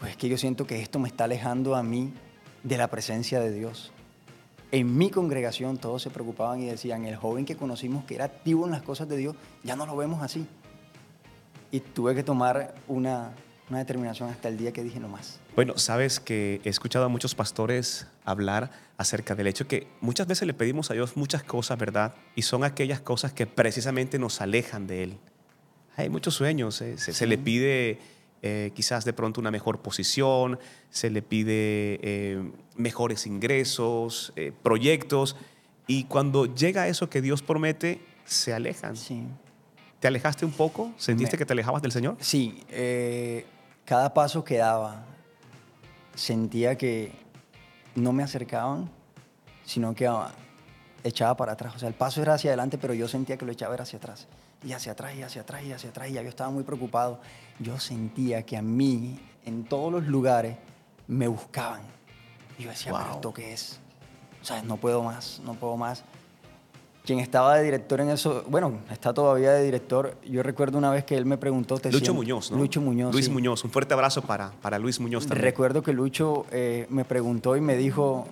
pues 0.00 0.10
es 0.10 0.16
que 0.16 0.28
yo 0.28 0.36
siento 0.36 0.66
que 0.66 0.82
esto 0.82 0.98
me 0.98 1.06
está 1.06 1.22
alejando 1.22 1.76
a 1.76 1.84
mí 1.84 2.12
de 2.64 2.76
la 2.78 2.88
presencia 2.88 3.38
de 3.38 3.52
Dios. 3.52 3.92
En 4.72 4.98
mi 4.98 5.08
congregación 5.08 5.78
todos 5.78 6.02
se 6.02 6.10
preocupaban 6.10 6.62
y 6.62 6.66
decían, 6.66 7.04
el 7.04 7.14
joven 7.14 7.44
que 7.44 7.56
conocimos 7.56 8.04
que 8.06 8.16
era 8.16 8.24
activo 8.24 8.64
en 8.66 8.72
las 8.72 8.82
cosas 8.82 9.08
de 9.08 9.16
Dios, 9.16 9.36
ya 9.62 9.76
no 9.76 9.86
lo 9.86 9.96
vemos 9.96 10.20
así. 10.20 10.48
Y 11.70 11.80
tuve 11.80 12.14
que 12.14 12.22
tomar 12.22 12.74
una, 12.88 13.32
una 13.68 13.78
determinación 13.78 14.28
hasta 14.28 14.48
el 14.48 14.56
día 14.56 14.72
que 14.72 14.82
dije 14.82 14.98
no 14.98 15.08
más. 15.08 15.40
Bueno, 15.54 15.78
sabes 15.78 16.20
que 16.20 16.60
he 16.64 16.68
escuchado 16.68 17.04
a 17.04 17.08
muchos 17.08 17.34
pastores 17.34 18.06
hablar 18.24 18.70
acerca 18.98 19.34
del 19.34 19.46
hecho 19.46 19.66
que 19.66 19.86
muchas 20.00 20.26
veces 20.26 20.46
le 20.46 20.54
pedimos 20.54 20.90
a 20.90 20.94
Dios 20.94 21.16
muchas 21.16 21.42
cosas, 21.42 21.78
¿verdad? 21.78 22.14
Y 22.34 22.42
son 22.42 22.64
aquellas 22.64 23.00
cosas 23.00 23.32
que 23.32 23.46
precisamente 23.46 24.18
nos 24.18 24.40
alejan 24.40 24.86
de 24.86 25.04
Él. 25.04 25.18
Hay 25.96 26.08
muchos 26.08 26.34
sueños, 26.34 26.80
¿eh? 26.82 26.98
se, 26.98 27.12
se 27.12 27.26
le 27.26 27.36
pide 27.38 27.98
eh, 28.42 28.72
quizás 28.74 29.04
de 29.04 29.12
pronto 29.12 29.40
una 29.40 29.50
mejor 29.50 29.80
posición, 29.80 30.58
se 30.90 31.10
le 31.10 31.20
pide 31.22 32.00
eh, 32.02 32.50
mejores 32.76 33.26
ingresos, 33.26 34.32
proyectos, 34.62 35.36
y 35.86 36.04
cuando 36.04 36.46
llega 36.46 36.88
eso 36.88 37.10
que 37.10 37.20
Dios 37.20 37.42
promete, 37.42 38.00
se 38.24 38.54
alejan. 38.54 38.96
Sí. 38.96 39.24
¿Te 40.00 40.08
alejaste 40.08 40.44
un 40.44 40.52
poco? 40.52 40.92
¿Sentiste 40.96 41.36
Me- 41.36 41.38
que 41.38 41.46
te 41.46 41.52
alejabas 41.52 41.82
del 41.82 41.92
Señor? 41.92 42.16
Sí, 42.20 42.64
eh, 42.68 43.46
cada 43.84 44.12
paso 44.14 44.42
que 44.42 44.56
daba 44.58 45.04
sentía 46.14 46.76
que 46.76 47.12
no 47.94 48.12
me 48.12 48.22
acercaban, 48.22 48.90
sino 49.64 49.94
que 49.94 50.06
ah, 50.06 50.32
echaba 51.04 51.36
para 51.36 51.52
atrás. 51.52 51.74
O 51.76 51.78
sea, 51.78 51.88
el 51.88 51.94
paso 51.94 52.22
era 52.22 52.34
hacia 52.34 52.50
adelante, 52.50 52.78
pero 52.78 52.94
yo 52.94 53.08
sentía 53.08 53.36
que 53.36 53.44
lo 53.44 53.52
echaba 53.52 53.74
era 53.74 53.82
hacia 53.82 53.98
atrás. 53.98 54.26
Y 54.64 54.72
hacia 54.72 54.92
atrás, 54.92 55.14
y 55.16 55.22
hacia 55.22 55.42
atrás, 55.42 55.62
y 55.64 55.72
hacia 55.72 55.90
atrás. 55.90 56.08
Y 56.10 56.12
ya 56.14 56.22
yo 56.22 56.28
estaba 56.28 56.50
muy 56.50 56.64
preocupado. 56.64 57.20
Yo 57.58 57.78
sentía 57.78 58.42
que 58.44 58.56
a 58.56 58.62
mí, 58.62 59.18
en 59.44 59.64
todos 59.64 59.90
los 59.92 60.04
lugares, 60.06 60.56
me 61.06 61.28
buscaban. 61.28 61.80
Y 62.58 62.64
yo 62.64 62.70
decía, 62.70 62.92
¿pero 62.92 63.14
esto 63.14 63.32
qué 63.34 63.52
es? 63.52 63.80
O 64.42 64.44
sea, 64.44 64.62
no 64.62 64.76
puedo 64.76 65.02
más, 65.02 65.40
no 65.44 65.54
puedo 65.54 65.76
más. 65.76 66.04
Quien 67.10 67.18
estaba 67.18 67.56
de 67.56 67.64
director 67.64 68.00
en 68.00 68.10
eso, 68.10 68.44
bueno, 68.46 68.82
está 68.88 69.12
todavía 69.12 69.50
de 69.50 69.64
director. 69.64 70.14
Yo 70.24 70.44
recuerdo 70.44 70.78
una 70.78 70.92
vez 70.92 71.02
que 71.02 71.16
él 71.16 71.26
me 71.26 71.38
preguntó... 71.38 71.76
¿te 71.76 71.90
Lucho 71.90 72.14
Muñoz, 72.14 72.52
¿no? 72.52 72.58
Lucho 72.58 72.80
Muñoz. 72.80 73.12
Luis 73.12 73.24
sí. 73.24 73.32
Muñoz. 73.32 73.64
Un 73.64 73.72
fuerte 73.72 73.94
abrazo 73.94 74.22
para, 74.22 74.52
para 74.62 74.78
Luis 74.78 75.00
Muñoz 75.00 75.26
también. 75.26 75.42
Recuerdo 75.42 75.82
que 75.82 75.92
Lucho 75.92 76.46
eh, 76.52 76.86
me 76.88 77.04
preguntó 77.04 77.56
y 77.56 77.60
me 77.60 77.76
dijo, 77.76 78.28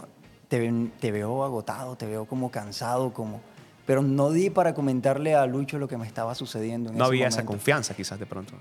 te, 0.47 0.73
te 1.01 1.11
veo 1.11 1.43
agotado, 1.43 1.97
te 1.97 2.07
veo 2.07 2.27
como 2.27 2.53
cansado, 2.53 3.13
como... 3.13 3.41
Pero 3.85 4.01
no 4.01 4.31
di 4.31 4.49
para 4.49 4.75
comentarle 4.75 5.35
a 5.35 5.45
Lucho 5.45 5.81
lo 5.81 5.89
que 5.89 5.97
me 5.97 6.07
estaba 6.07 6.37
sucediendo. 6.37 6.91
En 6.91 6.99
No 6.99 7.07
ese 7.07 7.09
había 7.09 7.27
esa 7.27 7.45
confianza 7.45 7.95
quizás 7.95 8.21
de 8.21 8.27
pronto. 8.27 8.55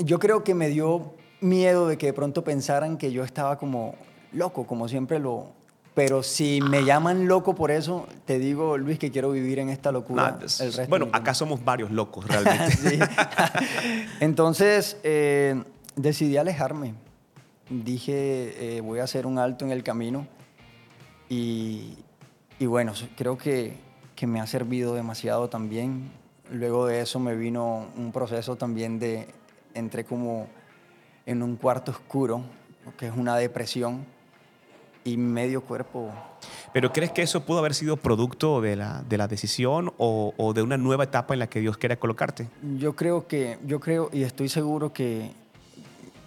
Yo 0.00 0.18
creo 0.18 0.42
que 0.42 0.54
me 0.54 0.68
dio 0.68 1.12
miedo 1.40 1.86
de 1.86 1.96
que 1.96 2.06
de 2.06 2.12
pronto 2.12 2.42
pensaran 2.42 2.98
que 2.98 3.12
yo 3.12 3.22
estaba 3.22 3.56
como 3.56 3.94
loco, 4.32 4.66
como 4.66 4.88
siempre 4.88 5.20
lo... 5.20 5.52
Pero 5.94 6.24
si 6.24 6.60
me 6.60 6.84
llaman 6.84 7.28
loco 7.28 7.54
por 7.54 7.70
eso, 7.70 8.08
te 8.24 8.40
digo, 8.40 8.76
Luis, 8.76 8.98
que 8.98 9.12
quiero 9.12 9.30
vivir 9.30 9.60
en 9.60 9.68
esta 9.68 9.92
locura 9.92 10.32
Nah, 10.38 10.44
es- 10.44 10.60
el 10.60 10.72
resto 10.72 10.88
bueno, 10.90 11.08
acá 11.12 11.34
somos 11.34 11.64
varios 11.64 11.90
locos 11.92 12.26
realmente. 12.28 12.98
Entonces 14.20 14.96
eh, 15.02 15.62
decidí 15.96 16.36
alejarme. 16.36 16.94
Dije, 17.70 18.76
eh, 18.76 18.80
voy 18.80 18.98
a 18.98 19.04
hacer 19.04 19.26
un 19.26 19.38
alto 19.38 19.64
en 19.64 19.70
el 19.70 19.82
camino. 19.82 20.26
Y, 21.28 21.96
y 22.58 22.66
bueno, 22.66 22.92
creo 23.16 23.38
que, 23.38 23.76
que 24.14 24.26
me 24.26 24.40
ha 24.40 24.46
servido 24.46 24.94
demasiado 24.94 25.48
también. 25.48 26.10
Luego 26.50 26.86
de 26.86 27.00
eso 27.00 27.18
me 27.20 27.34
vino 27.36 27.86
un 27.96 28.12
proceso 28.12 28.56
también 28.56 28.98
de, 28.98 29.28
entré 29.74 30.04
como 30.04 30.46
en 31.26 31.42
un 31.42 31.56
cuarto 31.56 31.90
oscuro, 31.90 32.42
que 32.98 33.06
es 33.06 33.14
una 33.16 33.36
depresión, 33.36 34.04
y 35.04 35.16
medio 35.16 35.62
cuerpo. 35.62 36.10
¿Pero 36.72 36.92
crees 36.92 37.12
que 37.12 37.22
eso 37.22 37.44
pudo 37.44 37.58
haber 37.58 37.74
sido 37.74 37.96
producto 37.96 38.60
de 38.60 38.74
la, 38.76 39.02
de 39.08 39.16
la 39.18 39.28
decisión 39.28 39.92
o, 39.98 40.34
o 40.36 40.52
de 40.54 40.62
una 40.62 40.76
nueva 40.76 41.04
etapa 41.04 41.34
en 41.34 41.40
la 41.40 41.46
que 41.48 41.60
Dios 41.60 41.76
quiere 41.76 41.98
colocarte? 41.98 42.48
Yo 42.78 42.96
creo 42.96 43.26
que, 43.28 43.58
yo 43.66 43.78
creo 43.80 44.10
y 44.12 44.22
estoy 44.22 44.48
seguro 44.48 44.92
que 44.92 45.30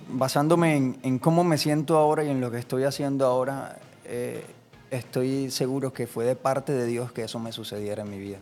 basándome 0.10 0.76
en, 0.76 0.98
en 1.04 1.20
cómo 1.20 1.44
me 1.44 1.58
siento 1.58 1.98
ahora 1.98 2.24
y 2.24 2.30
en 2.30 2.40
lo 2.42 2.52
que 2.52 2.58
estoy 2.60 2.84
haciendo 2.84 3.26
ahora, 3.26 3.78
eh, 4.06 4.46
estoy 4.92 5.52
seguro 5.52 5.92
que 5.92 6.08
fue 6.08 6.26
de 6.26 6.36
parte 6.36 6.72
de 6.72 6.86
Dios 6.86 7.12
que 7.12 7.24
eso 7.24 7.40
me 7.40 7.52
sucediera 7.52 8.04
en 8.04 8.10
mi 8.10 8.18
vida. 8.20 8.38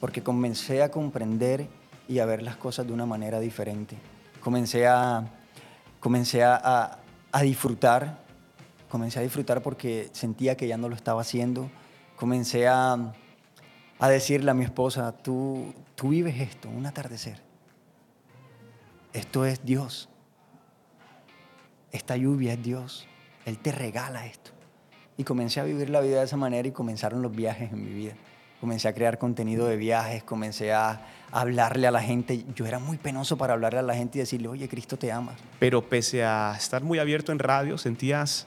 Porque 0.00 0.22
comencé 0.22 0.82
a 0.82 0.90
comprender 0.90 1.68
y 2.08 2.18
a 2.18 2.26
ver 2.26 2.42
las 2.42 2.56
cosas 2.56 2.86
de 2.86 2.92
una 2.92 3.06
manera 3.06 3.38
diferente. 3.38 3.96
Comencé 4.42 4.86
a, 4.88 5.28
comencé 6.00 6.42
a, 6.42 6.56
a- 6.56 6.98
a 7.32 7.42
disfrutar, 7.42 8.19
comencé 8.90 9.20
a 9.20 9.22
disfrutar 9.22 9.62
porque 9.62 10.10
sentía 10.12 10.56
que 10.56 10.68
ya 10.68 10.76
no 10.76 10.90
lo 10.90 10.94
estaba 10.94 11.22
haciendo. 11.22 11.70
Comencé 12.16 12.68
a, 12.68 13.14
a 13.98 14.08
decirle 14.08 14.50
a 14.50 14.54
mi 14.54 14.64
esposa, 14.64 15.12
tú, 15.12 15.72
tú 15.94 16.10
vives 16.10 16.38
esto, 16.38 16.68
un 16.68 16.84
atardecer. 16.84 17.40
Esto 19.14 19.46
es 19.46 19.64
Dios. 19.64 20.08
Esta 21.92 22.16
lluvia 22.16 22.52
es 22.52 22.62
Dios. 22.62 23.06
Él 23.46 23.58
te 23.58 23.72
regala 23.72 24.26
esto. 24.26 24.50
Y 25.16 25.24
comencé 25.24 25.60
a 25.60 25.64
vivir 25.64 25.88
la 25.88 26.00
vida 26.00 26.18
de 26.18 26.24
esa 26.24 26.36
manera 26.36 26.68
y 26.68 26.72
comenzaron 26.72 27.22
los 27.22 27.34
viajes 27.34 27.72
en 27.72 27.84
mi 27.84 27.92
vida. 27.92 28.14
Comencé 28.60 28.88
a 28.88 28.92
crear 28.92 29.18
contenido 29.18 29.66
de 29.66 29.76
viajes, 29.76 30.22
comencé 30.22 30.72
a 30.72 31.06
hablarle 31.30 31.86
a 31.86 31.90
la 31.90 32.02
gente. 32.02 32.44
Yo 32.54 32.66
era 32.66 32.78
muy 32.78 32.98
penoso 32.98 33.38
para 33.38 33.54
hablarle 33.54 33.78
a 33.78 33.82
la 33.82 33.94
gente 33.94 34.18
y 34.18 34.20
decirle, 34.20 34.48
oye, 34.48 34.68
Cristo 34.68 34.98
te 34.98 35.10
ama. 35.10 35.34
Pero 35.58 35.88
pese 35.88 36.24
a 36.24 36.54
estar 36.56 36.82
muy 36.82 36.98
abierto 36.98 37.32
en 37.32 37.38
radio, 37.38 37.78
¿sentías 37.78 38.46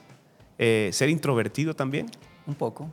eh, 0.58 0.90
ser 0.92 1.08
introvertido 1.08 1.74
también? 1.74 2.06
Un 2.46 2.54
poco. 2.54 2.88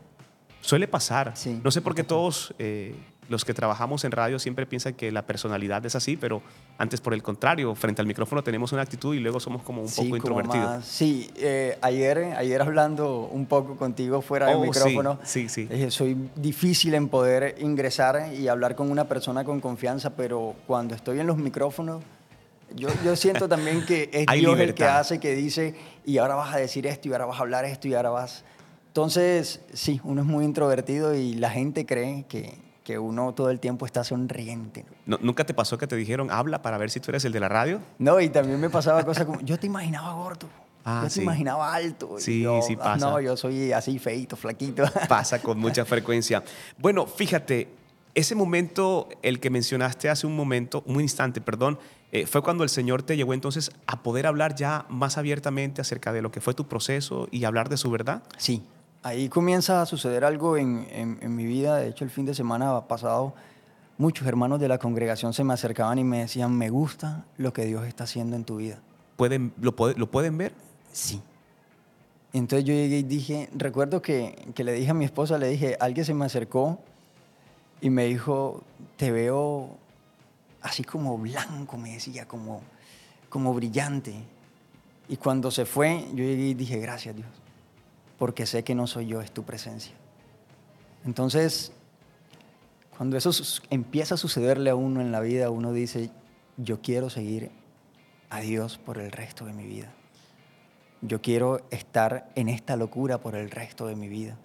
Suele 0.62 0.88
pasar. 0.88 1.32
Sí, 1.36 1.60
no 1.64 1.72
sé 1.72 1.82
por 1.82 1.96
qué 1.96 2.04
todos 2.04 2.54
eh, 2.60 2.94
los 3.30 3.46
que 3.46 3.54
trabajamos 3.54 4.04
en 4.04 4.12
radio 4.12 4.38
siempre 4.38 4.66
piensan 4.68 4.94
que 4.94 5.12
la 5.12 5.26
personalidad 5.26 5.84
es 5.86 5.96
así, 5.96 6.18
pero 6.18 6.42
antes 6.78 7.02
por 7.02 7.14
el 7.16 7.24
contrario, 7.24 7.74
frente 7.76 8.02
al 8.02 8.08
micrófono 8.08 8.44
tenemos 8.44 8.72
una 8.74 8.82
actitud 8.84 9.16
y 9.16 9.20
luego 9.20 9.40
somos 9.40 9.64
como 9.64 9.82
un 9.82 9.88
Sí, 9.88 10.04
poco 10.04 10.18
introvertidos. 10.18 10.68
más- 10.70 10.86
sí, 10.86 11.32
eh, 11.38 11.78
ayer, 11.82 12.20
ayer 12.38 12.62
hablando 12.62 13.22
un 13.32 13.46
poco 13.48 13.76
contigo 13.76 14.22
fuera 14.22 14.48
del 14.48 14.58
Oh, 14.58 14.62
sí, 14.62 14.68
micrófono, 14.70 15.20
sí, 15.24 15.50
sí. 15.50 15.64
dije, 15.66 15.90
soy 15.90 16.16
difícil 16.36 16.94
en 16.94 17.08
poder 17.10 17.56
ingresar 17.60 18.32
y 18.34 18.48
hablar 18.48 18.76
con 18.76 18.92
una 18.92 19.06
persona 19.08 19.44
con 19.44 19.60
confianza, 19.62 20.12
pero 20.16 20.54
cuando 20.68 20.94
estoy 20.94 21.20
en 21.20 21.28
los 21.28 21.38
micrófonos, 21.38 22.04
yo, 22.76 22.90
yo 23.04 23.16
siento 23.16 23.48
también 23.48 23.86
que 23.86 24.10
es 24.14 24.26
Hay 24.28 24.40
Dios 24.40 24.54
el 24.54 24.58
que 24.60 24.64
libertad. 24.74 25.00
hace, 25.00 25.20
que 25.20 25.36
dice, 25.36 25.76
y 26.06 26.18
ahora 26.18 26.36
vas 26.36 26.54
a 26.54 26.58
decir 26.58 26.88
esto, 26.88 27.08
y 27.10 27.12
ahora 27.14 27.26
vas 27.26 27.38
a 27.40 27.42
hablar 27.42 27.66
esto, 27.66 27.88
y 27.88 27.94
ahora 27.94 28.10
vas... 28.10 28.44
Entonces, 28.88 29.62
sí, 29.74 30.02
uno 30.04 30.22
es 30.22 30.28
muy 30.28 30.44
introvertido 30.44 31.16
y 31.16 31.36
la 31.36 31.50
gente 31.50 31.86
cree 31.86 32.26
que, 32.28 32.54
que 32.84 33.00
uno 33.00 33.34
todo 33.34 33.50
el 33.50 33.60
tiempo 33.62 33.86
está 33.86 34.04
sonriente. 34.04 34.84
¿No- 35.06 35.18
¿Nunca 35.22 35.46
te 35.46 35.54
pasó 35.54 35.78
que 35.78 35.88
te 35.88 35.96
dijeron, 35.96 36.30
habla 36.30 36.62
para 36.62 36.78
ver 36.78 36.90
si 36.92 37.00
tú 37.00 37.10
eres 37.12 37.24
el 37.24 37.32
de 37.32 37.40
la 37.40 37.48
radio? 37.48 37.80
No, 38.00 38.20
y 38.20 38.28
también 38.30 38.60
me 38.60 38.70
pasaba 38.70 39.04
cosas 39.06 39.26
como, 39.26 39.40
yo 39.42 39.58
te 39.58 39.68
imaginaba 39.68 40.12
gordo. 40.14 40.50
Ah, 40.84 41.02
yo 41.04 41.10
sí. 41.10 41.20
te 41.20 41.24
imaginaba 41.24 41.74
alto. 41.74 42.16
Sí, 42.18 42.42
yo, 42.42 42.62
sí 42.64 42.76
"Ah, 42.82 42.84
pasa. 42.84 43.06
No, 43.10 43.22
yo 43.22 43.38
soy 43.38 43.72
así 43.72 43.98
feito, 43.98 44.36
flaquito. 44.36 44.84
Pasa 45.08 45.42
con 45.42 45.58
mucha 45.60 45.86
frecuencia. 45.86 46.44
Bueno, 46.78 47.06
fíjate, 47.08 47.70
ese 48.14 48.36
momento, 48.36 49.08
el 49.22 49.40
que 49.40 49.50
mencionaste 49.50 50.10
hace 50.10 50.28
un 50.28 50.36
momento, 50.36 50.84
un 50.86 51.00
instante, 51.00 51.40
perdón, 51.40 51.80
eh, 52.12 52.26
fue 52.26 52.42
cuando 52.42 52.64
el 52.64 52.70
Señor 52.70 53.04
te 53.04 53.16
llevó 53.16 53.34
entonces 53.34 53.72
a 53.88 54.04
poder 54.04 54.28
hablar 54.28 54.56
ya 54.56 54.86
más 54.90 55.18
abiertamente 55.18 55.82
acerca 55.82 56.12
de 56.14 56.22
lo 56.22 56.32
que 56.32 56.42
fue 56.42 56.54
tu 56.54 56.68
proceso 56.68 57.28
y 57.32 57.44
hablar 57.46 57.70
de 57.70 57.78
su 57.78 57.90
verdad. 57.92 58.22
Sí, 58.38 58.64
ahí 59.04 59.30
comienza 59.30 59.82
a 59.82 59.86
suceder 59.86 60.26
algo 60.26 60.58
en, 60.58 60.88
en- 60.92 61.20
en 61.22 61.36
mi 61.36 61.46
vida. 61.46 61.78
De 61.78 61.88
hecho, 61.88 62.04
el 62.04 62.10
fin 62.10 62.26
de 62.26 62.34
semana 62.34 62.82
pasado, 62.88 63.34
muchos 63.98 64.28
hermanos 64.28 64.60
de 64.60 64.68
la 64.68 64.78
congregación 64.78 65.34
se 65.34 65.44
me 65.44 65.54
acercaban 65.54 66.00
y 66.00 66.04
me 66.04 66.20
decían, 66.20 66.56
me 66.58 66.70
gusta 66.70 67.24
lo 67.38 67.54
que 67.54 67.66
Dios 67.66 67.86
está 67.88 68.04
haciendo 68.04 68.36
en 68.36 68.44
tu 68.44 68.58
vida. 68.58 68.80
¿Pueden, 69.16 69.54
lo, 69.62 69.74
¿Lo 69.96 70.12
pueden 70.12 70.38
ver? 70.38 70.52
Sí. 70.92 71.22
Entonces 72.34 72.66
yo 72.66 72.74
llegué 72.74 73.00
y 73.00 73.04
dije, 73.04 73.50
recuerdo 73.54 74.02
que, 74.02 74.48
que 74.56 74.64
le 74.64 74.74
dije 74.74 74.92
a 74.92 74.94
mi 74.94 75.06
esposa, 75.06 75.38
le 75.38 75.48
dije, 75.50 75.76
alguien 75.80 76.06
se 76.06 76.14
me 76.14 76.26
acercó 76.26 76.80
y 77.82 77.90
me 77.90 78.06
dijo, 78.06 78.64
te 78.98 79.12
veo 79.12 79.78
así 80.62 80.84
como 80.84 81.18
blanco, 81.18 81.78
me 81.78 81.94
decía, 81.94 82.28
como, 82.28 82.62
como 83.30 83.54
brillante. 83.54 84.14
Y 85.08 85.18
cuando 85.18 85.52
se 85.52 85.66
fue, 85.66 86.06
yo 86.12 86.24
llegué 86.24 86.50
y 86.50 86.54
dije, 86.54 86.80
gracias 86.80 87.16
Dios, 87.16 87.30
porque 88.18 88.46
sé 88.46 88.64
que 88.64 88.76
no 88.76 88.88
soy 88.88 89.08
yo, 89.08 89.22
es 89.22 89.32
tu 89.32 89.44
presencia. 89.44 89.94
Entonces, 91.06 91.72
cuando 92.98 93.18
eso 93.18 93.32
empieza 93.70 94.16
a 94.16 94.18
sucederle 94.18 94.70
a 94.70 94.76
uno 94.76 95.02
en 95.02 95.12
la 95.12 95.20
vida, 95.20 95.50
uno 95.50 95.74
dice, 95.74 96.12
yo 96.58 96.82
quiero 96.82 97.10
seguir 97.10 97.52
a 98.30 98.40
Dios 98.42 98.78
por 98.78 99.00
el 99.00 99.12
resto 99.12 99.46
de 99.46 99.54
mi 99.54 99.66
vida. 99.66 99.92
Yo 101.02 101.22
quiero 101.22 101.66
estar 101.72 102.32
en 102.36 102.48
esta 102.48 102.76
locura 102.76 103.18
por 103.20 103.36
el 103.36 103.50
resto 103.50 103.88
de 103.88 103.96
mi 103.96 104.08
vida. 104.08 104.38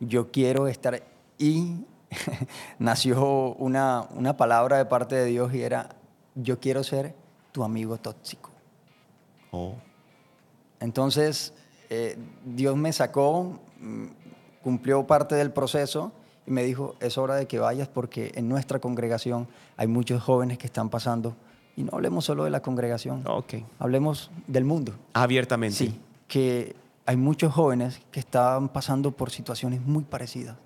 Yo 0.00 0.32
quiero 0.32 0.66
estar... 0.66 1.04
Y 1.38 1.84
nació 2.78 3.54
una, 3.54 4.06
una 4.14 4.36
palabra 4.36 4.78
de 4.78 4.84
parte 4.86 5.14
de 5.14 5.24
Dios 5.26 5.54
y 5.54 5.62
era, 5.62 5.90
yo 6.34 6.60
quiero 6.60 6.82
ser 6.82 7.14
tu 7.52 7.64
amigo 7.64 7.96
tóxico. 7.98 8.50
Oh. 9.50 9.74
Entonces, 10.80 11.54
eh, 11.90 12.18
Dios 12.44 12.76
me 12.76 12.92
sacó, 12.92 13.60
mm, 13.80 14.06
cumplió 14.62 15.06
parte 15.06 15.34
del 15.34 15.52
proceso 15.52 16.12
y 16.46 16.50
me 16.50 16.62
dijo, 16.62 16.96
es 17.00 17.16
hora 17.16 17.36
de 17.36 17.46
que 17.46 17.58
vayas 17.58 17.88
porque 17.88 18.32
en 18.34 18.48
nuestra 18.48 18.78
congregación 18.80 19.48
hay 19.76 19.86
muchos 19.86 20.22
jóvenes 20.22 20.58
que 20.58 20.66
están 20.66 20.90
pasando, 20.90 21.34
y 21.76 21.82
no 21.84 21.90
hablemos 21.94 22.24
solo 22.24 22.44
de 22.44 22.50
la 22.50 22.60
congregación, 22.60 23.22
Ok. 23.26 23.54
hablemos 23.78 24.30
del 24.46 24.64
mundo. 24.64 24.94
Abiertamente. 25.14 25.76
Sí, 25.76 26.00
que 26.28 26.76
hay 27.06 27.16
muchos 27.16 27.52
jóvenes 27.52 28.00
que 28.10 28.20
están 28.20 28.68
pasando 28.68 29.10
por 29.12 29.30
situaciones 29.30 29.80
muy 29.80 30.04
parecidas 30.04 30.56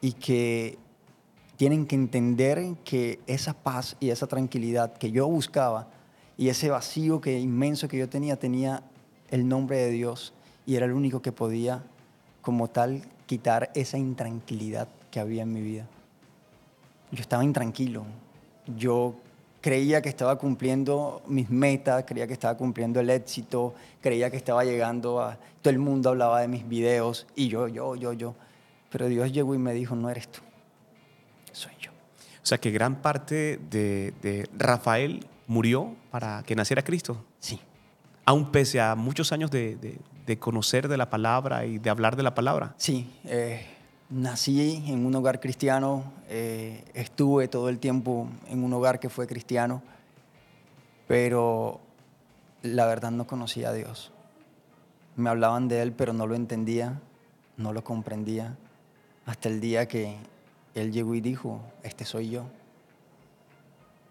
y 0.00 0.12
que 0.12 0.78
tienen 1.56 1.86
que 1.86 1.94
entender 1.94 2.74
que 2.84 3.20
esa 3.26 3.52
paz 3.52 3.96
y 4.00 4.10
esa 4.10 4.26
tranquilidad 4.26 4.94
que 4.94 5.10
yo 5.10 5.26
buscaba 5.28 5.88
y 6.38 6.48
ese 6.48 6.70
vacío 6.70 7.20
que 7.20 7.38
inmenso 7.38 7.86
que 7.86 7.98
yo 7.98 8.08
tenía 8.08 8.38
tenía 8.38 8.82
el 9.30 9.46
nombre 9.46 9.76
de 9.76 9.90
Dios 9.90 10.32
y 10.66 10.76
era 10.76 10.86
el 10.86 10.92
único 10.92 11.20
que 11.20 11.32
podía 11.32 11.82
como 12.40 12.68
tal 12.68 13.02
quitar 13.26 13.70
esa 13.74 13.98
intranquilidad 13.98 14.88
que 15.10 15.20
había 15.20 15.42
en 15.42 15.52
mi 15.52 15.60
vida. 15.60 15.86
Yo 17.12 17.20
estaba 17.20 17.44
intranquilo. 17.44 18.04
Yo 18.76 19.14
creía 19.60 20.00
que 20.00 20.08
estaba 20.08 20.36
cumpliendo 20.36 21.22
mis 21.26 21.50
metas, 21.50 22.04
creía 22.06 22.26
que 22.26 22.32
estaba 22.32 22.56
cumpliendo 22.56 23.00
el 23.00 23.10
éxito, 23.10 23.74
creía 24.00 24.30
que 24.30 24.36
estaba 24.36 24.64
llegando 24.64 25.20
a... 25.20 25.38
Todo 25.60 25.72
el 25.72 25.78
mundo 25.78 26.10
hablaba 26.10 26.40
de 26.40 26.48
mis 26.48 26.66
videos 26.66 27.26
y 27.36 27.48
yo, 27.48 27.68
yo, 27.68 27.96
yo, 27.96 28.12
yo. 28.12 28.34
Pero 28.90 29.06
Dios 29.08 29.32
llegó 29.32 29.54
y 29.54 29.58
me 29.58 29.72
dijo, 29.72 29.94
no 29.94 30.10
eres 30.10 30.28
tú, 30.30 30.40
soy 31.52 31.72
yo. 31.80 31.90
O 32.42 32.46
sea 32.46 32.58
que 32.58 32.70
gran 32.70 32.96
parte 33.02 33.60
de, 33.70 34.12
de 34.22 34.48
Rafael 34.56 35.26
murió 35.46 35.94
para 36.10 36.42
que 36.42 36.54
naciera 36.56 36.82
Cristo. 36.82 37.24
Sí. 37.38 37.60
Aún 38.24 38.50
pese 38.52 38.80
a 38.80 38.94
muchos 38.96 39.32
años 39.32 39.50
de, 39.50 39.76
de- 39.76 39.98
de 40.26 40.38
conocer 40.38 40.86
de 40.86 40.96
la 40.96 41.10
palabra 41.10 41.64
y 41.66 41.78
de 41.78 41.90
hablar 41.90 42.14
de 42.14 42.22
la 42.22 42.34
palabra. 42.34 42.74
Sí, 42.76 43.10
eh, 43.24 43.66
nací 44.10 44.84
en 44.86 45.04
un 45.04 45.12
hogar 45.16 45.40
cristiano, 45.40 46.04
eh, 46.28 46.84
estuve 46.94 47.48
todo 47.48 47.68
el 47.68 47.80
tiempo 47.80 48.28
en 48.48 48.62
un 48.62 48.72
hogar 48.72 49.00
que 49.00 49.08
fue 49.08 49.26
cristiano, 49.26 49.82
pero 51.08 51.80
la 52.62 52.86
verdad 52.86 53.10
no 53.10 53.26
conocía 53.26 53.70
a 53.70 53.72
Dios. 53.72 54.12
Me 55.16 55.30
hablaban 55.30 55.66
de 55.68 55.82
Él, 55.82 55.92
pero 55.92 56.12
no 56.12 56.26
lo 56.28 56.34
entendía, 56.36 57.00
no 57.56 57.72
lo 57.72 57.82
comprendía, 57.82 58.56
hasta 59.30 59.48
el 59.48 59.60
día 59.60 59.86
que 59.86 60.16
Él 60.74 60.90
llegó 60.90 61.14
y 61.14 61.20
dijo, 61.20 61.62
este 61.84 62.04
soy 62.04 62.30
yo, 62.30 62.46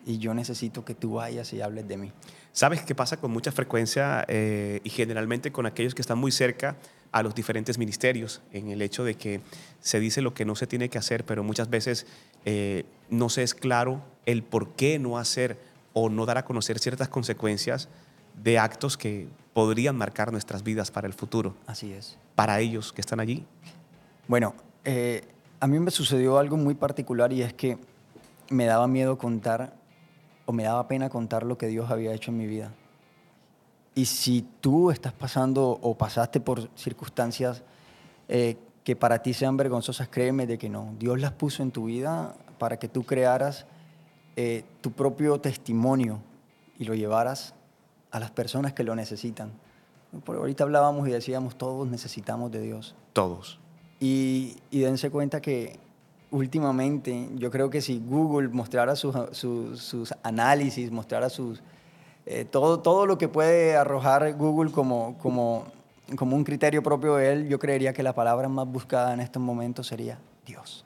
y 0.06 0.18
yo 0.18 0.34
necesito 0.34 0.86
que 0.86 0.96
tú 0.96 1.16
vayas 1.16 1.52
y 1.52 1.62
hables 1.62 1.90
de 1.90 1.98
mí. 1.98 2.14
¿Sabes 2.54 2.82
qué 2.84 2.96
pasa 2.96 3.18
con 3.18 3.30
mucha 3.30 3.52
frecuencia 3.52 4.24
eh, 4.30 4.80
y 4.82 4.90
generalmente 4.90 5.52
con 5.52 5.66
aquellos 5.66 5.94
que 5.94 6.02
están 6.02 6.18
muy 6.18 6.32
cerca 6.32 6.78
a 7.12 7.22
los 7.22 7.36
diferentes 7.36 7.78
ministerios? 7.78 8.42
En 8.54 8.70
el 8.70 8.82
hecho 8.82 9.04
de 9.04 9.16
que 9.16 9.42
se 9.82 10.00
dice 10.00 10.22
lo 10.22 10.34
que 10.34 10.46
no 10.46 10.56
se 10.56 10.68
tiene 10.68 10.88
que 10.88 10.98
hacer, 10.98 11.26
pero 11.26 11.44
muchas 11.44 11.70
veces 11.70 12.08
eh, 12.46 12.86
no 13.10 13.28
se 13.28 13.44
es 13.44 13.54
claro 13.54 14.02
el 14.26 14.42
por 14.42 14.70
qué 14.76 15.00
no 15.00 15.18
hacer 15.18 15.60
o 15.92 16.10
no 16.10 16.26
dar 16.26 16.38
a 16.38 16.46
conocer 16.46 16.80
ciertas 16.80 17.10
consecuencias 17.10 17.90
de 18.42 18.58
actos 18.58 18.96
que 18.96 19.28
podrían 19.54 19.98
marcar 19.98 20.32
nuestras 20.32 20.64
vidas 20.64 20.92
para 20.92 21.08
el 21.08 21.14
futuro, 21.14 21.56
Así 21.68 21.92
es. 21.92 22.18
para 22.36 22.62
ellos 22.62 22.94
que 22.94 23.02
están 23.02 23.20
allí. 23.20 23.46
Bueno, 24.30 24.56
eh, 24.86 25.28
a 25.60 25.68
mí 25.68 25.80
me 25.80 25.92
sucedió 25.92 26.38
algo 26.38 26.58
muy 26.58 26.74
particular 26.74 27.34
y 27.34 27.42
es 27.42 27.54
que 27.54 27.78
me 28.50 28.66
daba 28.66 28.88
miedo 28.88 29.18
contar 29.18 29.74
o 30.46 30.52
me 30.52 30.64
daba 30.64 30.88
pena 30.88 31.10
contar 31.10 31.44
lo 31.44 31.58
que 31.58 31.68
Dios 31.68 31.92
había 31.92 32.14
hecho 32.14 32.32
en 32.32 32.38
mi 32.38 32.48
vida. 32.48 32.72
Y 33.96 34.06
si 34.06 34.48
tú 34.62 34.92
estás 34.92 35.14
pasando 35.14 35.78
o 35.82 35.98
pasaste 35.98 36.40
por 36.40 36.70
circunstancias 36.76 37.64
eh, 38.28 38.58
que 38.84 38.96
para 38.96 39.22
ti 39.22 39.34
sean 39.34 39.58
vergonzosas, 39.58 40.08
créeme 40.08 40.48
de 40.48 40.58
que 40.58 40.70
no. 40.70 40.94
Dios 40.98 41.20
las 41.20 41.34
puso 41.34 41.62
en 41.62 41.72
tu 41.72 41.86
vida 41.86 42.36
para 42.58 42.78
que 42.78 42.88
tú 42.88 43.04
crearas 43.04 43.66
eh, 44.36 44.64
tu 44.82 44.92
propio 44.92 45.40
testimonio 45.40 46.22
y 46.78 46.86
lo 46.86 46.96
llevaras 46.96 47.54
a 48.12 48.20
las 48.20 48.32
personas 48.32 48.74
que 48.74 48.84
lo 48.84 48.96
necesitan. 48.96 49.52
Por 50.24 50.38
ahorita 50.38 50.64
hablábamos 50.64 51.08
y 51.08 51.12
decíamos, 51.12 51.58
todos 51.58 51.88
necesitamos 51.88 52.52
de 52.52 52.62
Dios. 52.62 52.96
Todos. 53.14 53.60
Y, 54.00 54.56
y 54.72 54.80
dense 54.80 55.10
cuenta 55.10 55.42
que 55.42 55.78
últimamente, 56.32 57.28
yo 57.36 57.52
creo 57.52 57.70
que 57.70 57.82
si 57.82 58.00
Google 58.00 58.48
mostrara 58.50 58.96
sus, 58.96 59.16
sus- 59.32 59.82
sus 59.82 60.14
análisis, 60.24 60.92
mostrara 60.92 61.30
sus, 61.30 61.62
eh, 62.26 62.46
todo, 62.46 62.80
todo 62.80 63.06
lo 63.06 63.18
que 63.18 63.28
puede 63.28 63.76
arrojar 63.76 64.34
Google 64.36 64.72
como, 64.72 65.18
como, 65.18 65.66
como 66.16 66.36
un 66.36 66.44
criterio 66.44 66.82
propio 66.84 67.16
de 67.16 67.32
él, 67.34 67.50
yo 67.50 67.60
creería 67.60 67.92
que 67.94 68.04
la 68.04 68.14
palabra 68.14 68.48
más 68.48 68.68
buscada 68.68 69.14
en 69.14 69.20
estos 69.20 69.42
momentos 69.42 69.88
sería 69.88 70.20
Dios. 70.46 70.86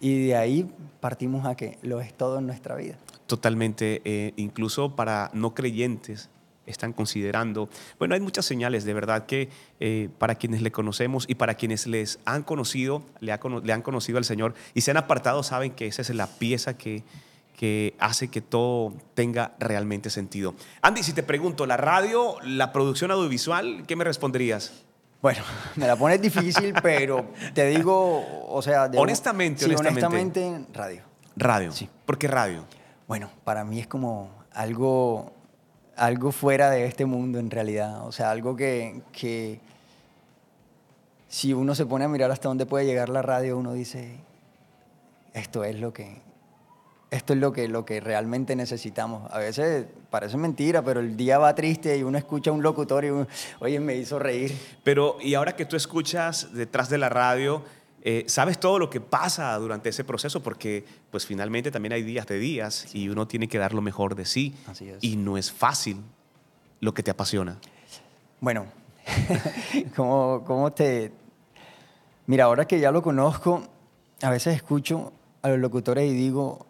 Y 0.00 0.28
de 0.28 0.36
ahí 0.36 0.70
partimos 1.00 1.44
a 1.46 1.54
que 1.54 1.78
lo 1.82 2.00
es 2.00 2.14
todo 2.14 2.38
en 2.38 2.46
nuestra 2.46 2.74
vida. 2.74 2.96
Totalmente, 3.26 4.00
eh, 4.04 4.32
incluso 4.36 4.96
para 4.96 5.30
no 5.34 5.54
creyentes 5.54 6.30
están 6.70 6.92
considerando, 6.92 7.68
bueno, 7.98 8.14
hay 8.14 8.20
muchas 8.20 8.44
señales 8.44 8.84
de 8.84 8.94
verdad 8.94 9.26
que 9.26 9.48
eh, 9.80 10.08
para 10.18 10.34
quienes 10.36 10.62
le 10.62 10.70
conocemos 10.72 11.24
y 11.28 11.34
para 11.34 11.54
quienes 11.54 11.86
les 11.86 12.18
han 12.24 12.42
conocido, 12.42 13.02
le, 13.20 13.32
ha 13.32 13.40
le 13.62 13.72
han 13.72 13.82
conocido 13.82 14.18
al 14.18 14.24
Señor 14.24 14.54
y 14.74 14.80
se 14.82 14.90
han 14.90 14.96
apartado, 14.96 15.42
saben 15.42 15.72
que 15.72 15.86
esa 15.86 16.02
es 16.02 16.10
la 16.10 16.26
pieza 16.26 16.76
que, 16.78 17.02
que 17.56 17.94
hace 17.98 18.28
que 18.28 18.40
todo 18.40 18.94
tenga 19.14 19.52
realmente 19.58 20.08
sentido. 20.10 20.54
Andy, 20.82 21.02
si 21.02 21.12
te 21.12 21.22
pregunto, 21.22 21.66
¿la 21.66 21.76
radio, 21.76 22.36
la 22.42 22.72
producción 22.72 23.10
audiovisual, 23.10 23.84
qué 23.86 23.96
me 23.96 24.04
responderías? 24.04 24.72
Bueno, 25.20 25.42
me 25.76 25.86
la 25.86 25.96
pones 25.96 26.22
difícil, 26.22 26.72
pero 26.82 27.26
te 27.52 27.66
digo, 27.66 28.24
o 28.48 28.62
sea... 28.62 28.88
de- 28.88 28.96
Honestamente, 28.98 29.66
sí, 29.66 29.70
honestamente. 29.74 30.06
honestamente, 30.06 30.66
radio. 30.72 31.02
Radio. 31.36 31.72
Sí. 31.72 31.88
¿Por 32.06 32.16
qué 32.16 32.26
radio? 32.28 32.64
Bueno, 33.06 33.28
para 33.44 33.62
mí 33.64 33.80
es 33.80 33.86
como 33.86 34.30
algo, 34.52 35.32
algo 36.00 36.32
fuera 36.32 36.70
de 36.70 36.86
este 36.86 37.04
mundo 37.04 37.38
en 37.38 37.50
realidad. 37.50 38.06
O 38.06 38.12
sea, 38.12 38.30
algo 38.30 38.56
que, 38.56 39.02
que 39.12 39.60
si 41.28 41.52
uno 41.52 41.74
se 41.74 41.84
pone 41.84 42.06
a 42.06 42.08
mirar 42.08 42.30
hasta 42.30 42.48
dónde 42.48 42.64
puede 42.64 42.86
llegar 42.86 43.10
la 43.10 43.20
radio, 43.20 43.58
uno 43.58 43.74
dice, 43.74 44.16
esto 45.34 45.62
es 45.62 45.78
lo 45.78 45.92
que, 45.92 46.22
esto 47.10 47.34
es 47.34 47.38
lo 47.38 47.52
que, 47.52 47.68
lo 47.68 47.84
que 47.84 48.00
realmente 48.00 48.56
necesitamos. 48.56 49.30
A 49.30 49.40
veces 49.40 49.88
parece 50.08 50.38
mentira, 50.38 50.80
pero 50.80 51.00
el 51.00 51.18
día 51.18 51.36
va 51.36 51.54
triste 51.54 51.98
y 51.98 52.02
uno 52.02 52.16
escucha 52.16 52.50
a 52.50 52.54
un 52.54 52.62
locutor 52.62 53.04
y 53.04 53.10
oye, 53.60 53.78
me 53.78 53.94
hizo 53.94 54.18
reír. 54.18 54.56
Pero, 54.82 55.18
y 55.20 55.34
ahora 55.34 55.54
que 55.54 55.66
tú 55.66 55.76
escuchas 55.76 56.54
detrás 56.54 56.88
de 56.88 56.96
la 56.96 57.10
radio, 57.10 57.62
eh, 58.02 58.24
¿sabes 58.26 58.58
todo 58.58 58.78
lo 58.78 58.88
que 58.88 59.00
pasa 59.00 59.54
durante 59.56 59.88
ese 59.88 60.04
proceso? 60.04 60.42
Porque, 60.42 60.84
pues 61.10 61.26
finalmente 61.26 61.70
también 61.70 61.92
hay 61.92 62.02
días 62.02 62.26
de 62.26 62.38
días 62.38 62.94
y 62.94 63.08
uno 63.08 63.26
tiene 63.26 63.48
que 63.48 63.58
dar 63.58 63.74
lo 63.74 63.82
mejor 63.82 64.14
de 64.14 64.24
sí. 64.24 64.54
Así 64.66 64.88
es. 64.88 64.98
Y 65.02 65.16
no 65.16 65.36
es 65.36 65.52
fácil 65.52 66.02
lo 66.80 66.94
que 66.94 67.02
te 67.02 67.10
apasiona. 67.10 67.58
Bueno, 68.40 68.66
¿cómo, 69.96 70.42
cómo 70.46 70.72
te...? 70.72 71.12
Mira, 72.26 72.44
ahora 72.44 72.66
que 72.66 72.80
ya 72.80 72.90
lo 72.90 73.02
conozco, 73.02 73.68
a 74.22 74.30
veces 74.30 74.54
escucho 74.54 75.12
a 75.42 75.48
los 75.48 75.58
locutores 75.58 76.10
y 76.10 76.14
digo, 76.14 76.66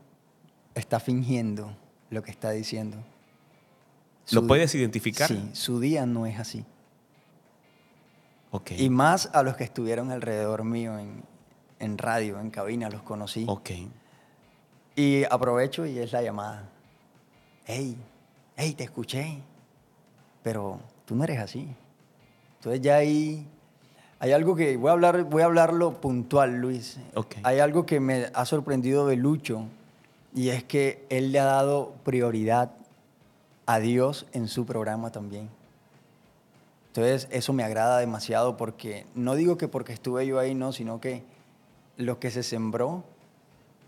está 0.75 1.01
fingiendo 1.01 1.77
lo 2.11 2.23
que 2.23 2.31
está 2.31 2.51
diciendo. 2.51 2.97
¿Lo 4.33 4.47
puedes 4.47 4.75
identificar? 4.75 5.29
Sí, 5.29 5.51
su 5.53 5.81
día 5.81 6.07
no 6.07 6.27
es 6.27 6.39
así. 6.39 6.65
Y 8.77 8.91
más 8.91 9.31
a 9.33 9.43
los 9.43 9.57
que 9.57 9.65
estuvieron 9.65 10.11
alrededor 10.11 10.65
mío 10.65 10.99
en, 10.99 11.23
en 11.79 11.99
radio, 11.99 12.41
en 12.41 12.51
cabina, 12.51 12.91
los 12.91 13.03
conocí. 13.03 13.45
Ok. 13.49 13.71
Y 14.97 15.25
aprovecho 15.25 15.87
y 15.87 15.99
es 15.99 16.13
la 16.13 16.23
llamada. 16.23 16.69
Hey, 17.65 17.97
hey, 18.57 18.75
te 18.75 18.85
escuché. 18.85 19.39
Pero 20.43 20.81
tú 21.07 21.15
no 21.15 21.25
eres 21.25 21.39
así. 21.39 21.69
Entonces 22.59 22.81
ya 22.81 22.97
ahí 22.97 23.47
hay 24.19 24.33
algo 24.33 24.55
que 24.55 24.77
voy 24.77 24.91
a 24.91 24.93
hablar, 24.93 25.25
voy 25.25 25.43
a 25.43 25.47
hablarlo 25.47 26.01
puntual, 26.01 26.57
Luis. 26.57 26.99
Ok. 27.15 27.37
Hay 27.43 27.59
algo 27.59 27.87
que 27.87 28.01
me 28.01 28.27
ha 28.35 28.45
sorprendido 28.45 29.07
de 29.07 29.17
Lucho 29.17 29.65
y 30.35 30.51
es 30.51 30.63
que 30.63 31.07
él 31.09 31.33
le 31.33 31.41
ha 31.41 31.45
dado 31.45 31.95
prioridad 32.05 32.73
a 33.65 33.79
Dios 33.79 34.27
en 34.33 34.49
su 34.49 34.67
programa 34.67 35.11
también. 35.11 35.49
Entonces 36.91 37.29
eso 37.31 37.53
me 37.53 37.63
agrada 37.63 37.99
demasiado 37.99 38.57
porque 38.57 39.07
no 39.15 39.35
digo 39.37 39.57
que 39.57 39.69
porque 39.69 39.93
estuve 39.93 40.27
yo 40.27 40.39
ahí, 40.39 40.55
no, 40.55 40.73
sino 40.73 41.01
que 41.01 41.23
lo 41.97 42.19
que 42.19 42.31
se 42.31 42.43
sembró 42.43 43.05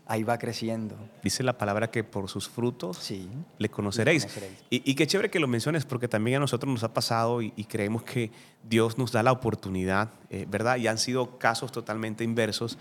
ahí 0.07 0.23
va 0.25 0.37
creciendo. 0.39 0.95
Dice 1.23 1.43
la 1.43 1.57
palabra 1.59 1.91
que 1.91 2.05
por 2.05 2.29
sus 2.29 2.49
frutos 2.49 2.99
Sí. 2.99 3.29
le 3.59 3.69
conoceréis. 3.71 4.25
Le 4.25 4.29
conoceréis. 4.29 4.59
Y, 4.71 4.89
y 4.91 4.95
qué 4.95 5.07
chévere 5.07 5.31
que 5.31 5.41
lo 5.41 5.49
menciones 5.49 5.85
porque 5.85 6.07
también 6.09 6.37
a 6.37 6.41
nosotros 6.41 6.71
nos 6.73 6.85
ha 6.85 6.93
pasado 6.93 7.41
y, 7.43 7.53
y 7.57 7.65
creemos 7.65 8.03
que 8.03 8.31
Dios 8.69 8.99
nos 8.99 9.11
da 9.13 9.23
la 9.23 9.33
oportunidad, 9.33 10.11
eh, 10.31 10.47
¿verdad? 10.49 10.77
Y 10.77 10.87
han 10.87 10.99
sido 10.99 11.39
casos 11.39 11.73
totalmente 11.73 12.25
inversos, 12.25 12.79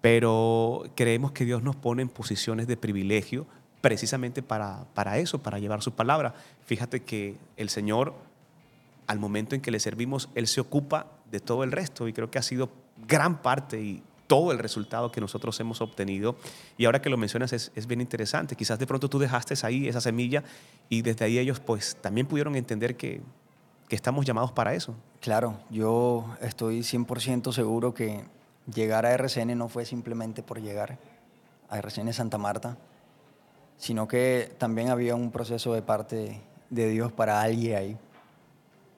pero 0.00 0.84
creemos 0.94 1.32
que 1.32 1.44
Dios 1.44 1.62
nos 1.62 1.76
pone 1.76 2.02
en 2.02 2.08
posiciones 2.08 2.66
de 2.66 2.76
privilegio 2.76 3.46
precisamente 3.80 4.42
para, 4.42 4.84
para 4.94 5.18
eso, 5.18 5.38
para 5.40 5.58
llevar 5.58 5.82
su 5.82 5.92
palabra. 5.92 6.34
Fíjate 6.66 7.02
que 7.02 7.36
el 7.56 7.68
Señor, 7.70 8.14
al 9.08 9.18
momento 9.18 9.56
en 9.56 9.60
que 9.60 9.72
le 9.72 9.80
servimos, 9.80 10.28
Él 10.36 10.46
se 10.46 10.60
ocupa 10.60 11.06
de 11.30 11.40
todo 11.40 11.64
el 11.64 11.72
resto 11.72 12.06
y 12.06 12.12
creo 12.12 12.30
que 12.30 12.38
ha 12.38 12.42
sido 12.42 12.70
gran 13.06 13.42
parte 13.42 13.80
y 13.80 14.02
todo 14.28 14.52
el 14.52 14.58
resultado 14.58 15.10
que 15.10 15.20
nosotros 15.20 15.58
hemos 15.58 15.80
obtenido. 15.80 16.36
Y 16.76 16.84
ahora 16.84 17.02
que 17.02 17.10
lo 17.10 17.16
mencionas 17.16 17.52
es, 17.52 17.72
es 17.74 17.86
bien 17.86 18.00
interesante. 18.00 18.54
Quizás 18.54 18.78
de 18.78 18.86
pronto 18.86 19.08
tú 19.08 19.18
dejaste 19.18 19.54
ahí 19.66 19.88
esa 19.88 20.00
semilla 20.00 20.44
y 20.88 21.02
desde 21.02 21.24
ahí 21.24 21.38
ellos 21.38 21.58
pues 21.58 21.96
también 22.00 22.26
pudieron 22.26 22.54
entender 22.54 22.96
que, 22.96 23.22
que 23.88 23.96
estamos 23.96 24.26
llamados 24.26 24.52
para 24.52 24.74
eso. 24.74 24.94
Claro, 25.20 25.58
yo 25.70 26.36
estoy 26.42 26.80
100% 26.80 27.52
seguro 27.52 27.94
que 27.94 28.24
llegar 28.72 29.06
a 29.06 29.12
RCN 29.12 29.56
no 29.56 29.68
fue 29.68 29.86
simplemente 29.86 30.42
por 30.42 30.60
llegar 30.60 30.98
a 31.70 31.78
RCN 31.78 32.12
Santa 32.12 32.36
Marta, 32.36 32.76
sino 33.78 34.06
que 34.06 34.52
también 34.58 34.90
había 34.90 35.14
un 35.14 35.30
proceso 35.30 35.72
de 35.72 35.82
parte 35.82 36.42
de 36.68 36.88
Dios 36.90 37.12
para 37.12 37.40
alguien 37.40 37.76
ahí. 37.76 37.98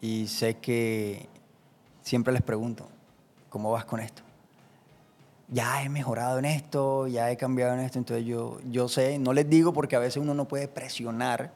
Y 0.00 0.26
sé 0.28 0.56
que 0.58 1.28
siempre 2.02 2.32
les 2.32 2.42
pregunto, 2.42 2.88
¿cómo 3.48 3.70
vas 3.70 3.84
con 3.84 4.00
esto? 4.00 4.22
Ya 5.48 5.82
he 5.82 5.88
mejorado 5.88 6.38
en 6.38 6.44
esto, 6.44 7.06
ya 7.08 7.30
he 7.30 7.36
cambiado 7.36 7.74
en 7.74 7.80
esto, 7.80 7.98
entonces 7.98 8.24
yo, 8.24 8.60
yo 8.70 8.88
sé, 8.88 9.18
no 9.18 9.32
les 9.32 9.48
digo 9.50 9.72
porque 9.72 9.96
a 9.96 9.98
veces 9.98 10.18
uno 10.18 10.32
no 10.32 10.46
puede 10.46 10.68
presionar 10.68 11.52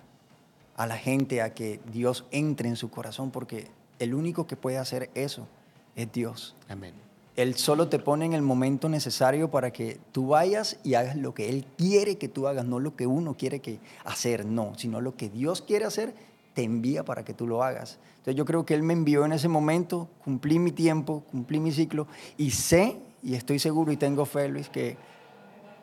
a 0.77 0.87
la 0.87 0.97
gente 0.97 1.41
a 1.41 1.55
que 1.55 1.81
Dios 1.93 2.25
entre 2.33 2.69
en 2.69 2.77
su 2.77 2.91
corazón, 2.91 3.31
porque 3.31 3.69
el 3.99 4.15
único 4.15 4.47
que 4.47 4.57
puede 4.57 4.79
hacer 4.79 5.11
eso 5.15 5.47
es 5.95 6.11
Dios. 6.13 6.57
Amén. 6.69 6.95
Él 7.37 7.57
solo 7.57 7.89
te 7.89 7.99
pone 7.99 8.27
en 8.27 8.33
el 8.33 8.43
momento 8.43 8.89
necesario 8.89 9.51
para 9.51 9.73
que 9.73 9.99
tú 10.13 10.29
vayas 10.29 10.79
y 10.85 10.95
hagas 10.95 11.17
lo 11.17 11.35
que 11.35 11.49
Él 11.49 11.67
quiere 11.77 12.17
que 12.17 12.29
tú 12.29 12.47
hagas, 12.47 12.65
no 12.65 12.79
lo 12.79 12.95
que 12.95 13.07
uno 13.07 13.35
quiere 13.37 13.61
que 13.61 13.81
hacer, 14.05 14.45
no, 14.45 14.73
sino 14.77 15.01
lo 15.01 15.17
que 15.17 15.29
Dios 15.29 15.61
quiere 15.61 15.85
hacer, 15.85 16.15
te 16.55 16.63
envía 16.63 17.05
para 17.05 17.25
que 17.25 17.35
tú 17.35 17.47
lo 17.47 17.63
hagas. 17.63 17.99
Entonces 18.19 18.37
yo 18.37 18.45
creo 18.45 18.65
que 18.65 18.75
Él 18.75 18.83
me 18.83 18.93
envió 18.93 19.25
en 19.25 19.33
ese 19.33 19.49
momento, 19.49 20.09
cumplí 20.25 20.59
mi 20.59 20.73
tiempo, 20.73 21.25
cumplí 21.31 21.61
mi 21.61 21.73
ciclo 21.73 22.07
y 22.39 22.53
sé 22.53 22.97
y 23.23 23.35
estoy 23.35 23.59
seguro 23.59 23.93
y 23.93 23.97
tengo 23.97 24.25
fe, 24.25 24.49
Luis, 24.49 24.69
que 24.69 24.97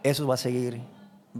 eso 0.03 0.25
va 0.25 0.35
a 0.35 0.37
seguir, 0.37 0.81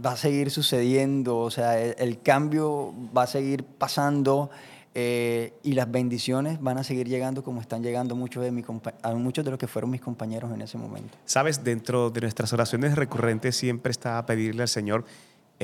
va 0.04 0.12
a 0.12 0.16
seguir 0.16 0.50
sucediendo, 0.50 1.38
o 1.38 1.50
sea, 1.50 1.80
el, 1.80 1.94
el 1.98 2.20
cambio 2.20 2.94
va 3.16 3.24
a 3.24 3.26
seguir 3.26 3.64
pasando 3.64 4.50
eh, 4.94 5.54
y 5.62 5.72
las 5.72 5.90
bendiciones 5.90 6.60
van 6.60 6.76
a 6.76 6.84
seguir 6.84 7.08
llegando 7.08 7.42
como 7.42 7.62
están 7.62 7.82
llegando 7.82 8.14
muchos 8.14 8.44
de, 8.44 8.52
mi 8.52 8.62
a 9.02 9.14
muchos 9.14 9.42
de 9.42 9.50
los 9.50 9.58
que 9.58 9.66
fueron 9.66 9.90
mis 9.90 10.02
compañeros 10.02 10.52
en 10.52 10.60
ese 10.60 10.76
momento. 10.76 11.16
Sabes, 11.24 11.64
dentro 11.64 12.10
de 12.10 12.20
nuestras 12.20 12.52
oraciones 12.52 12.94
recurrentes 12.94 13.56
siempre 13.56 13.90
está 13.90 14.24
pedirle 14.26 14.62
al 14.62 14.68
Señor 14.68 15.06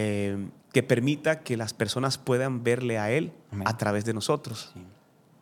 eh, 0.01 0.37
que 0.73 0.85
permita 0.85 1.41
que 1.41 1.57
las 1.57 1.75
personas 1.75 2.19
puedan 2.19 2.63
verle 2.63 2.99
a 2.99 3.11
Él 3.11 3.33
Amén. 3.51 3.67
a 3.67 3.77
través 3.77 4.05
de 4.05 4.15
nosotros. 4.15 4.73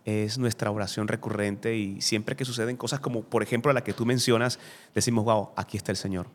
Es 0.07 0.39
nuestra 0.39 0.71
oración 0.71 1.09
recurrente 1.09 1.77
y 1.77 2.01
siempre 2.01 2.37
que 2.37 2.47
suceden 2.47 2.79
cosas 2.79 3.01
como, 3.01 3.23
por 3.23 3.43
ejemplo, 3.43 3.71
la 3.75 3.85
que 3.85 3.93
tú 3.93 4.07
mencionas, 4.07 4.59
decimos, 4.95 5.27
wow, 5.27 5.51
aquí 5.57 5.77
está 5.77 5.93
el 5.93 5.99
Señor. 5.99 6.29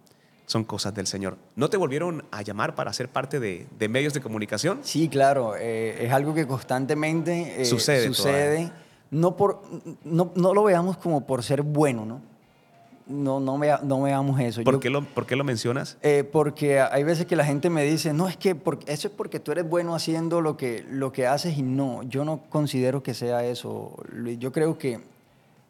Son 0.45 0.63
cosas 0.65 0.93
del 0.93 1.07
Señor. 1.07 1.39
¿No 1.55 1.71
te 1.71 1.77
volvieron 1.77 2.25
a 2.29 2.43
llamar 2.43 2.75
para 2.75 2.93
ser 2.93 3.09
parte 3.09 3.39
de, 3.39 3.67
de 3.79 3.89
medios 3.89 4.13
de 4.13 4.21
comunicación? 4.21 4.81
Sí, 4.83 5.09
claro, 5.09 5.55
eh, 5.57 6.05
es 6.05 6.11
algo 6.11 6.35
que 6.35 6.45
constantemente 6.45 7.63
eh, 7.63 7.65
Sucede 7.65 8.05
sucede. 8.05 8.71
No, 9.09 9.35
por, 9.35 9.63
no, 10.03 10.31
no 10.35 10.53
lo 10.53 10.63
veamos 10.63 10.97
como 10.97 11.25
por 11.25 11.41
ser 11.41 11.63
bueno, 11.63 12.05
¿no? 12.05 12.21
No, 13.11 13.39
no, 13.39 13.57
vea- 13.59 13.81
no 13.83 14.01
veamos 14.01 14.39
eso. 14.39 14.63
¿Por, 14.63 14.75
Yo- 14.75 14.79
qué 14.79 14.89
lo, 14.89 15.03
¿Por 15.05 15.25
qué 15.25 15.35
lo 15.35 15.43
mencionas? 15.43 15.97
eh, 16.01 16.23
porque 16.23 16.79
hay 16.79 17.03
veces 17.03 17.25
que 17.25 17.35
la 17.35 17.45
gente 17.45 17.69
me 17.69 17.83
dice, 17.83 18.13
no, 18.13 18.27
es 18.27 18.37
que 18.37 18.55
por- 18.55 18.79
eso 18.87 19.07
es 19.09 19.13
porque 19.13 19.39
tú 19.39 19.51
eres 19.51 19.67
bueno 19.69 19.93
haciendo 19.95 20.41
lo 20.41 20.57
que, 20.57 20.85
lo 20.89 21.11
que 21.11 21.27
haces 21.27 21.57
y 21.57 21.61
no, 21.63 22.03
yo 22.03 22.25
no 22.25 22.41
considero 22.49 23.03
que 23.03 23.13
sea 23.13 23.45
eso. 23.45 23.95
Yo 24.39 24.51
creo 24.51 24.77
que 24.77 24.99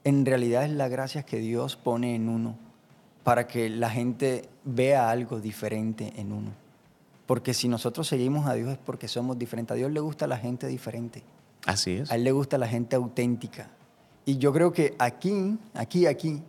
en 0.03 0.25
realidad 0.25 0.63
es 0.65 0.71
la 0.71 0.87
gracia 0.87 1.23
que 1.23 1.37
Dios 1.37 1.75
pone 1.75 2.15
en 2.15 2.29
uno 2.29 2.55
para 3.23 3.45
que 3.47 3.69
la 3.69 3.89
gente 3.89 4.49
vea 4.65 5.09
algo 5.11 5.39
diferente 5.39 6.13
en 6.15 6.31
uno. 6.31 6.51
Porque 7.27 7.53
si 7.53 7.67
nosotros 7.67 8.07
seguimos 8.07 8.47
a 8.47 8.53
Dios 8.55 8.69
es 8.71 8.77
porque 8.77 9.07
somos 9.07 9.37
diferentes. 9.37 9.73
A 9.73 9.77
Dios 9.77 9.91
le 9.91 9.99
gusta 9.99 10.27
la 10.27 10.37
gente 10.37 10.67
diferente. 10.67 11.23
Así 11.65 11.91
es. 11.97 12.11
A 12.11 12.15
Él 12.15 12.23
le 12.23 12.31
gusta 12.31 12.57
la 12.57 12.67
gente 12.67 12.95
auténtica. 12.95 13.69
Y 14.25 14.37
yo 14.37 14.51
creo 14.51 14.73
que 14.73 14.95
aquí, 14.99 15.57
aquí, 15.73 16.07
aquí, 16.07 16.41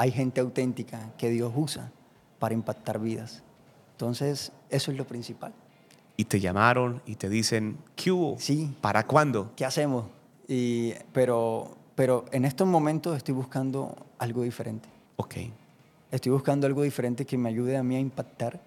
hay 0.00 0.12
gente 0.12 0.40
auténtica 0.40 1.12
que 1.18 1.28
Dios 1.28 1.52
usa 1.54 1.92
para 2.38 2.54
impactar 2.54 2.98
vidas. 2.98 3.42
Entonces, 3.92 4.50
eso 4.70 4.90
es 4.90 4.96
lo 4.96 5.06
principal. 5.06 5.52
Y 6.16 6.24
te 6.24 6.40
llamaron 6.40 7.02
y 7.04 7.16
te 7.16 7.28
dicen, 7.28 7.76
¿qué 7.96 8.10
hubo? 8.10 8.36
Sí. 8.38 8.74
¿Para 8.80 9.06
cuándo? 9.06 9.52
¿Qué 9.56 9.66
hacemos? 9.66 10.06
Y, 10.48 10.94
pero, 11.12 11.76
pero 11.94 12.24
en 12.32 12.46
estos 12.46 12.66
momentos 12.66 13.14
estoy 13.14 13.34
buscando 13.34 13.94
algo 14.18 14.42
diferente. 14.42 14.88
Ok. 15.16 15.34
Estoy 16.10 16.32
buscando 16.32 16.66
algo 16.66 16.80
diferente 16.80 17.26
que 17.26 17.36
me 17.36 17.50
ayude 17.50 17.76
a 17.76 17.82
mí 17.82 17.94
a 17.94 18.00
impactar 18.00 18.58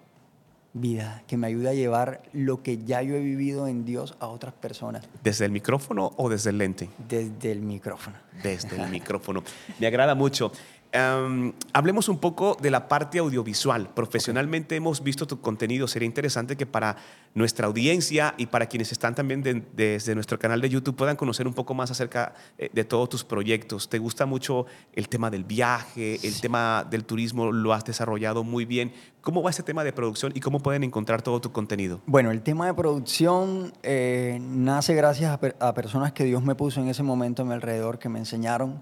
vida, 0.72 1.24
que 1.26 1.36
me 1.36 1.48
ayude 1.48 1.68
a 1.68 1.74
llevar 1.74 2.22
lo 2.32 2.62
que 2.62 2.78
ya 2.84 3.02
yo 3.02 3.16
he 3.16 3.20
vivido 3.20 3.66
en 3.66 3.84
Dios 3.84 4.16
a 4.18 4.26
otras 4.26 4.52
personas 4.54 5.04
¿Desde 5.22 5.44
el 5.44 5.52
micrófono 5.52 6.12
o 6.16 6.28
desde 6.28 6.50
el 6.50 6.58
lente? 6.58 6.88
desde 7.08 7.50
el 7.50 7.60
micrófono. 7.60 8.16
Desde 8.40 8.80
el 8.80 8.88
micrófono. 8.90 9.42
Me 9.80 9.88
agrada 9.88 10.14
mucho. 10.14 10.52
Em, 10.96 11.52
hablemos 11.72 12.08
un 12.08 12.18
poco 12.20 12.56
de 12.62 12.70
la 12.70 12.86
parte 12.86 13.18
audiovisual. 13.18 13.88
Profesionalmente 13.92 14.76
hemos 14.76 15.02
visto 15.02 15.26
tu 15.26 15.40
contenido. 15.40 15.88
Sería 15.88 16.06
interesante 16.06 16.56
que 16.56 16.66
para 16.66 16.94
nuestra 17.34 17.66
audiencia 17.66 18.34
y 18.38 18.46
para 18.46 18.66
quienes 18.66 18.92
están 18.92 19.12
también 19.12 19.42
de- 19.42 19.60
desde 19.74 20.14
nuestro 20.14 20.38
canal 20.38 20.60
de 20.60 20.68
YouTube 20.68 20.94
puedan 20.94 21.16
conocer 21.16 21.48
un 21.48 21.52
poco 21.52 21.74
más 21.74 21.90
acerca 21.90 22.34
eh, 22.58 22.70
de 22.72 22.84
todos 22.84 23.08
tus 23.08 23.24
proyectos. 23.24 23.88
¿Te 23.88 23.98
gusta 23.98 24.24
mucho 24.24 24.66
el 24.92 25.08
tema 25.08 25.30
del 25.30 25.42
viaje, 25.42 26.20
el 26.22 26.40
tema 26.40 26.86
del 26.88 27.04
turismo? 27.04 27.50
Lo 27.50 27.72
has 27.72 27.84
desarrollado 27.84 28.44
muy 28.44 28.64
bien. 28.64 28.92
¿Cómo 29.20 29.42
va 29.42 29.50
ese 29.50 29.64
tema 29.64 29.82
de 29.82 29.92
producción 29.92 30.30
y 30.36 30.38
cómo 30.38 30.60
pueden 30.60 30.84
encontrar 30.84 31.22
todo 31.22 31.40
tu 31.40 31.50
contenido? 31.50 32.02
Bueno, 32.06 32.30
el 32.30 32.40
tema 32.42 32.66
de 32.66 32.74
producción 32.74 33.72
eh, 33.82 34.38
nace 34.40 34.94
gracias 34.94 35.32
a, 35.32 35.40
per- 35.40 35.56
a 35.58 35.74
personas 35.74 36.12
que 36.12 36.22
Dios 36.22 36.44
me 36.44 36.54
puso 36.54 36.80
en 36.80 36.86
ese 36.86 37.02
momento 37.02 37.42
a 37.42 37.44
mi 37.46 37.52
alrededor, 37.54 37.98
que 37.98 38.08
me 38.08 38.20
enseñaron 38.20 38.80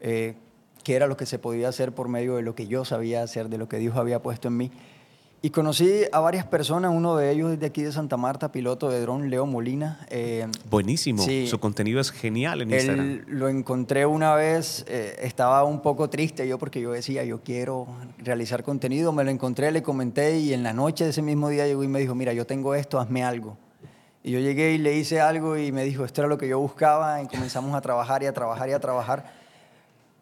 eh, 0.00 0.34
qué 0.84 0.94
era 0.94 1.08
lo 1.08 1.16
que 1.16 1.26
se 1.26 1.40
podía 1.40 1.68
hacer 1.68 1.92
por 1.92 2.08
medio 2.08 2.36
de 2.36 2.42
lo 2.42 2.54
que 2.54 2.68
yo 2.68 2.84
sabía 2.84 3.22
hacer, 3.24 3.48
de 3.48 3.58
lo 3.58 3.68
que 3.68 3.78
Dios 3.78 3.96
había 3.96 4.22
puesto 4.22 4.46
en 4.46 4.56
mí. 4.56 4.70
Y 5.42 5.50
conocí 5.50 6.04
a 6.10 6.20
varias 6.20 6.46
personas, 6.46 6.90
uno 6.94 7.16
de 7.16 7.30
ellos 7.30 7.52
es 7.52 7.60
de 7.60 7.66
aquí 7.66 7.82
de 7.82 7.92
Santa 7.92 8.16
Marta, 8.16 8.50
piloto 8.50 8.88
de 8.88 9.02
dron, 9.02 9.28
Leo 9.28 9.44
Molina. 9.44 9.98
eh, 10.08 10.46
Buenísimo. 10.70 11.22
Sí. 11.22 11.46
Su 11.48 11.60
contenido 11.60 12.00
es 12.00 12.10
genial 12.12 12.62
en 12.62 12.70
Instagram. 12.70 13.06
él 13.06 13.24
lo 13.28 13.50
encontré 13.50 14.06
una 14.06 14.34
vez, 14.34 14.86
eh, 14.88 15.16
estaba 15.20 15.62
un 15.64 15.82
poco 15.82 16.08
triste 16.08 16.48
yo 16.48 16.58
porque 16.58 16.80
yo 16.80 16.92
decía, 16.92 17.24
yo 17.24 17.40
quiero 17.42 17.86
realizar 18.16 18.62
contenido, 18.62 19.12
me 19.12 19.22
lo 19.22 19.30
encontré, 19.30 19.70
le 19.70 19.82
comenté 19.82 20.38
y 20.38 20.54
en 20.54 20.62
la 20.62 20.72
noche 20.72 21.04
de 21.04 21.10
ese 21.10 21.20
mismo 21.20 21.50
día 21.50 21.66
llegó 21.66 21.84
y 21.84 21.88
me 21.88 21.98
dijo, 22.00 22.14
mira, 22.14 22.32
yo 22.32 22.46
tengo 22.46 22.74
esto, 22.74 22.98
hazme 22.98 23.22
algo. 23.22 23.58
Y 24.22 24.30
yo 24.30 24.38
llegué 24.38 24.72
y 24.72 24.78
le 24.78 24.96
hice 24.96 25.20
algo 25.20 25.58
y 25.58 25.72
me 25.72 25.84
dijo, 25.84 26.06
esto 26.06 26.22
era 26.22 26.28
lo 26.28 26.38
que 26.38 26.48
yo 26.48 26.58
buscaba 26.58 27.20
y 27.20 27.26
comenzamos 27.26 27.74
a 27.74 27.82
trabajar 27.82 28.22
y 28.22 28.26
a 28.26 28.32
trabajar 28.32 28.70
y 28.70 28.72
a 28.72 28.80
trabajar. 28.80 29.43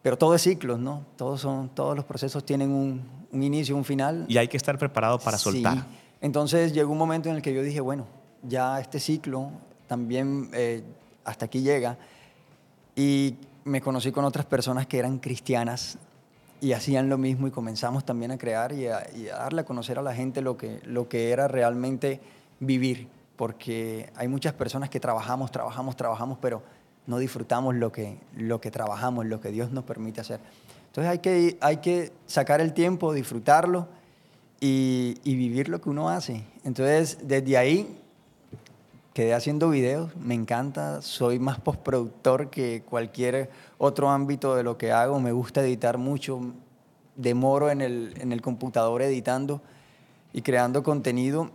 Pero 0.03 0.17
todo 0.17 0.35
es 0.35 0.41
ciclos, 0.43 0.77
¿no? 0.79 1.05
Todos, 1.15 1.41
son, 1.41 1.69
todos 1.69 1.95
los 1.95 2.05
procesos 2.05 2.45
tienen 2.45 2.69
un, 2.71 3.01
un 3.31 3.41
inicio, 3.43 3.75
un 3.75 3.85
final. 3.85 4.25
Y 4.27 4.37
hay 4.37 4.47
que 4.47 4.57
estar 4.57 4.77
preparado 4.77 5.17
para 5.17 5.37
Sí. 5.39 5.45
soltar. 5.45 5.85
Entonces 6.21 6.73
llegó 6.73 6.91
un 6.91 6.97
momento 6.99 7.29
en 7.29 7.35
el 7.37 7.41
que 7.41 7.53
yo 7.53 7.63
dije, 7.63 7.81
bueno, 7.81 8.05
ya 8.43 8.79
este 8.79 8.99
ciclo 8.99 9.49
también 9.87 10.49
eh, 10.53 10.83
hasta 11.25 11.45
aquí 11.45 11.61
llega. 11.61 11.97
Y 12.95 13.35
me 13.63 13.81
conocí 13.81 14.11
con 14.11 14.25
otras 14.25 14.45
personas 14.45 14.85
que 14.87 14.99
eran 14.99 15.19
cristianas 15.19 15.97
y 16.61 16.73
hacían 16.73 17.09
lo 17.09 17.17
mismo 17.17 17.47
y 17.47 17.51
comenzamos 17.51 18.05
también 18.05 18.31
a 18.31 18.37
crear 18.37 18.71
y 18.73 18.87
a, 18.87 19.07
y 19.15 19.27
a 19.29 19.37
darle 19.37 19.61
a 19.61 19.65
conocer 19.65 19.97
a 19.99 20.01
la 20.01 20.13
gente 20.13 20.41
lo 20.41 20.55
que, 20.57 20.79
lo 20.85 21.07
que 21.09 21.31
era 21.31 21.47
realmente 21.47 22.19
vivir. 22.59 23.07
Porque 23.35 24.11
hay 24.15 24.27
muchas 24.27 24.53
personas 24.53 24.89
que 24.89 24.99
trabajamos, 24.99 25.49
trabajamos, 25.51 25.95
trabajamos, 25.95 26.37
pero 26.41 26.61
no 27.07 27.17
disfrutamos 27.17 27.75
lo 27.75 27.91
que, 27.91 28.17
lo 28.35 28.61
que 28.61 28.71
trabajamos, 28.71 29.25
lo 29.25 29.41
que 29.41 29.49
Dios 29.49 29.71
nos 29.71 29.83
permite 29.83 30.21
hacer. 30.21 30.39
Entonces 30.87 31.11
hay 31.11 31.19
que, 31.19 31.57
hay 31.59 31.77
que 31.77 32.11
sacar 32.27 32.61
el 32.61 32.73
tiempo, 32.73 33.13
disfrutarlo 33.13 33.87
y, 34.59 35.15
vivir 35.25 35.67
lo 35.67 35.81
que 35.81 35.89
uno 35.89 36.09
hace. 36.09 36.43
Entonces, 36.63 37.17
desde 37.23 37.57
ahí 37.57 37.99
quedé 39.13 39.33
haciendo 39.33 39.69
videos, 39.69 40.15
me 40.15 40.33
encanta, 40.33 41.01
soy 41.01 41.39
más 41.39 41.59
postproductor 41.59 42.49
que 42.49 42.83
cualquier 42.87 43.49
otro 43.77 44.09
ámbito 44.09 44.55
de 44.55 44.63
lo 44.63 44.77
que 44.77 44.91
hago, 44.91 45.19
me 45.19 45.31
gusta 45.31 45.61
editar 45.61 45.97
mucho, 45.97 46.53
demoro 47.15 47.69
en 47.69 47.81
el, 47.81 48.13
en 48.19 48.31
el 48.31 48.41
computador 48.41 49.01
editando 49.01 49.61
y 50.31 50.41
creando 50.41 50.81
contenido 50.83 51.51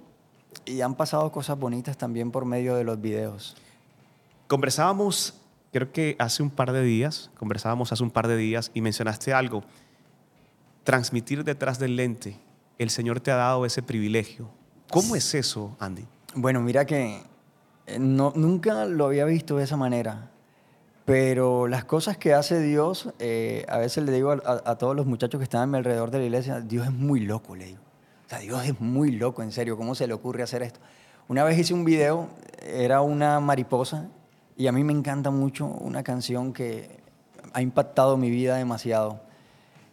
y 0.65 0.81
han 0.83 0.95
pasado 0.95 1.33
cosas 1.33 1.59
bonitas 1.59 1.97
también 1.97 2.31
por 2.31 2.45
medio 2.45 2.75
de 2.77 2.85
los 2.85 3.01
videos. 3.01 3.57
Conversábamos, 4.49 5.35
creo 5.73 5.93
que 5.93 6.17
hace 6.19 6.43
un 6.43 6.49
par 6.51 6.73
de 6.73 6.83
días, 6.83 7.31
conversábamos 7.39 7.93
hace 7.93 8.03
un 8.03 8.11
par 8.11 8.27
de 8.29 8.37
días 8.37 8.71
y 8.75 8.81
mencionaste 8.81 9.33
algo. 9.35 9.63
Transmitir 10.85 11.45
detrás 11.45 11.79
del 11.79 11.97
lente. 11.97 12.39
El 12.79 12.89
Señor 12.91 13.21
te 13.21 13.31
ha 13.31 13.37
dado 13.37 13.67
ese 13.67 13.83
privilegio. 13.83 14.49
¿Cómo 14.91 15.17
es 15.17 15.35
eso, 15.35 15.77
Andy? 15.79 16.07
Bueno, 16.35 16.61
mira 16.63 16.87
que 16.87 17.21
eh, 17.87 17.99
no, 17.99 18.33
nunca 18.37 18.87
lo 18.87 19.05
había 19.07 19.27
visto 19.27 19.59
de 19.59 19.65
esa 19.65 19.77
manera, 19.77 20.31
pero 21.05 21.69
las 21.69 21.85
cosas 21.85 22.17
que 22.17 22.33
hace 22.33 22.59
Dios, 22.61 23.11
eh, 23.19 23.67
a 23.69 23.77
veces 23.79 24.05
le 24.05 24.13
digo 24.13 24.31
a, 24.31 24.35
a- 24.47 24.71
a 24.71 24.79
todos 24.79 24.97
los 24.97 25.05
muchachos 25.05 25.39
que 25.39 25.45
están 25.45 25.61
a 25.63 25.67
mi 25.67 25.77
alrededor 25.77 26.11
de 26.11 26.21
la 26.21 26.25
iglesia, 26.25 26.61
Dios 26.61 26.87
es 26.87 26.93
muy 26.93 27.21
loco, 27.21 27.55
le 27.55 27.67
digo. 27.67 27.81
O 28.27 28.29
sea, 28.31 28.39
Dios 28.39 28.65
es 28.65 28.81
muy 28.81 29.11
loco, 29.13 29.43
en 29.43 29.53
serio, 29.53 29.77
¿cómo 29.77 29.95
se 29.95 30.07
le 30.07 30.15
ocurre 30.15 30.43
hacer 30.43 30.63
esto? 30.63 30.81
Una 31.29 31.45
vez 31.45 31.59
hice 31.59 31.75
un 31.75 31.85
video, 31.85 32.29
era 32.63 33.03
una 33.03 33.41
mariposa, 33.41 34.09
y 34.59 34.67
a 34.67 34.73
mí 34.73 34.85
me 34.85 34.93
encanta 34.93 35.31
mucho 35.31 35.67
una 35.67 36.03
canción 36.03 36.53
que 36.53 36.99
ha 37.55 37.63
impactado 37.63 38.17
mi 38.19 38.29
vida 38.31 38.57
demasiado. 38.57 39.21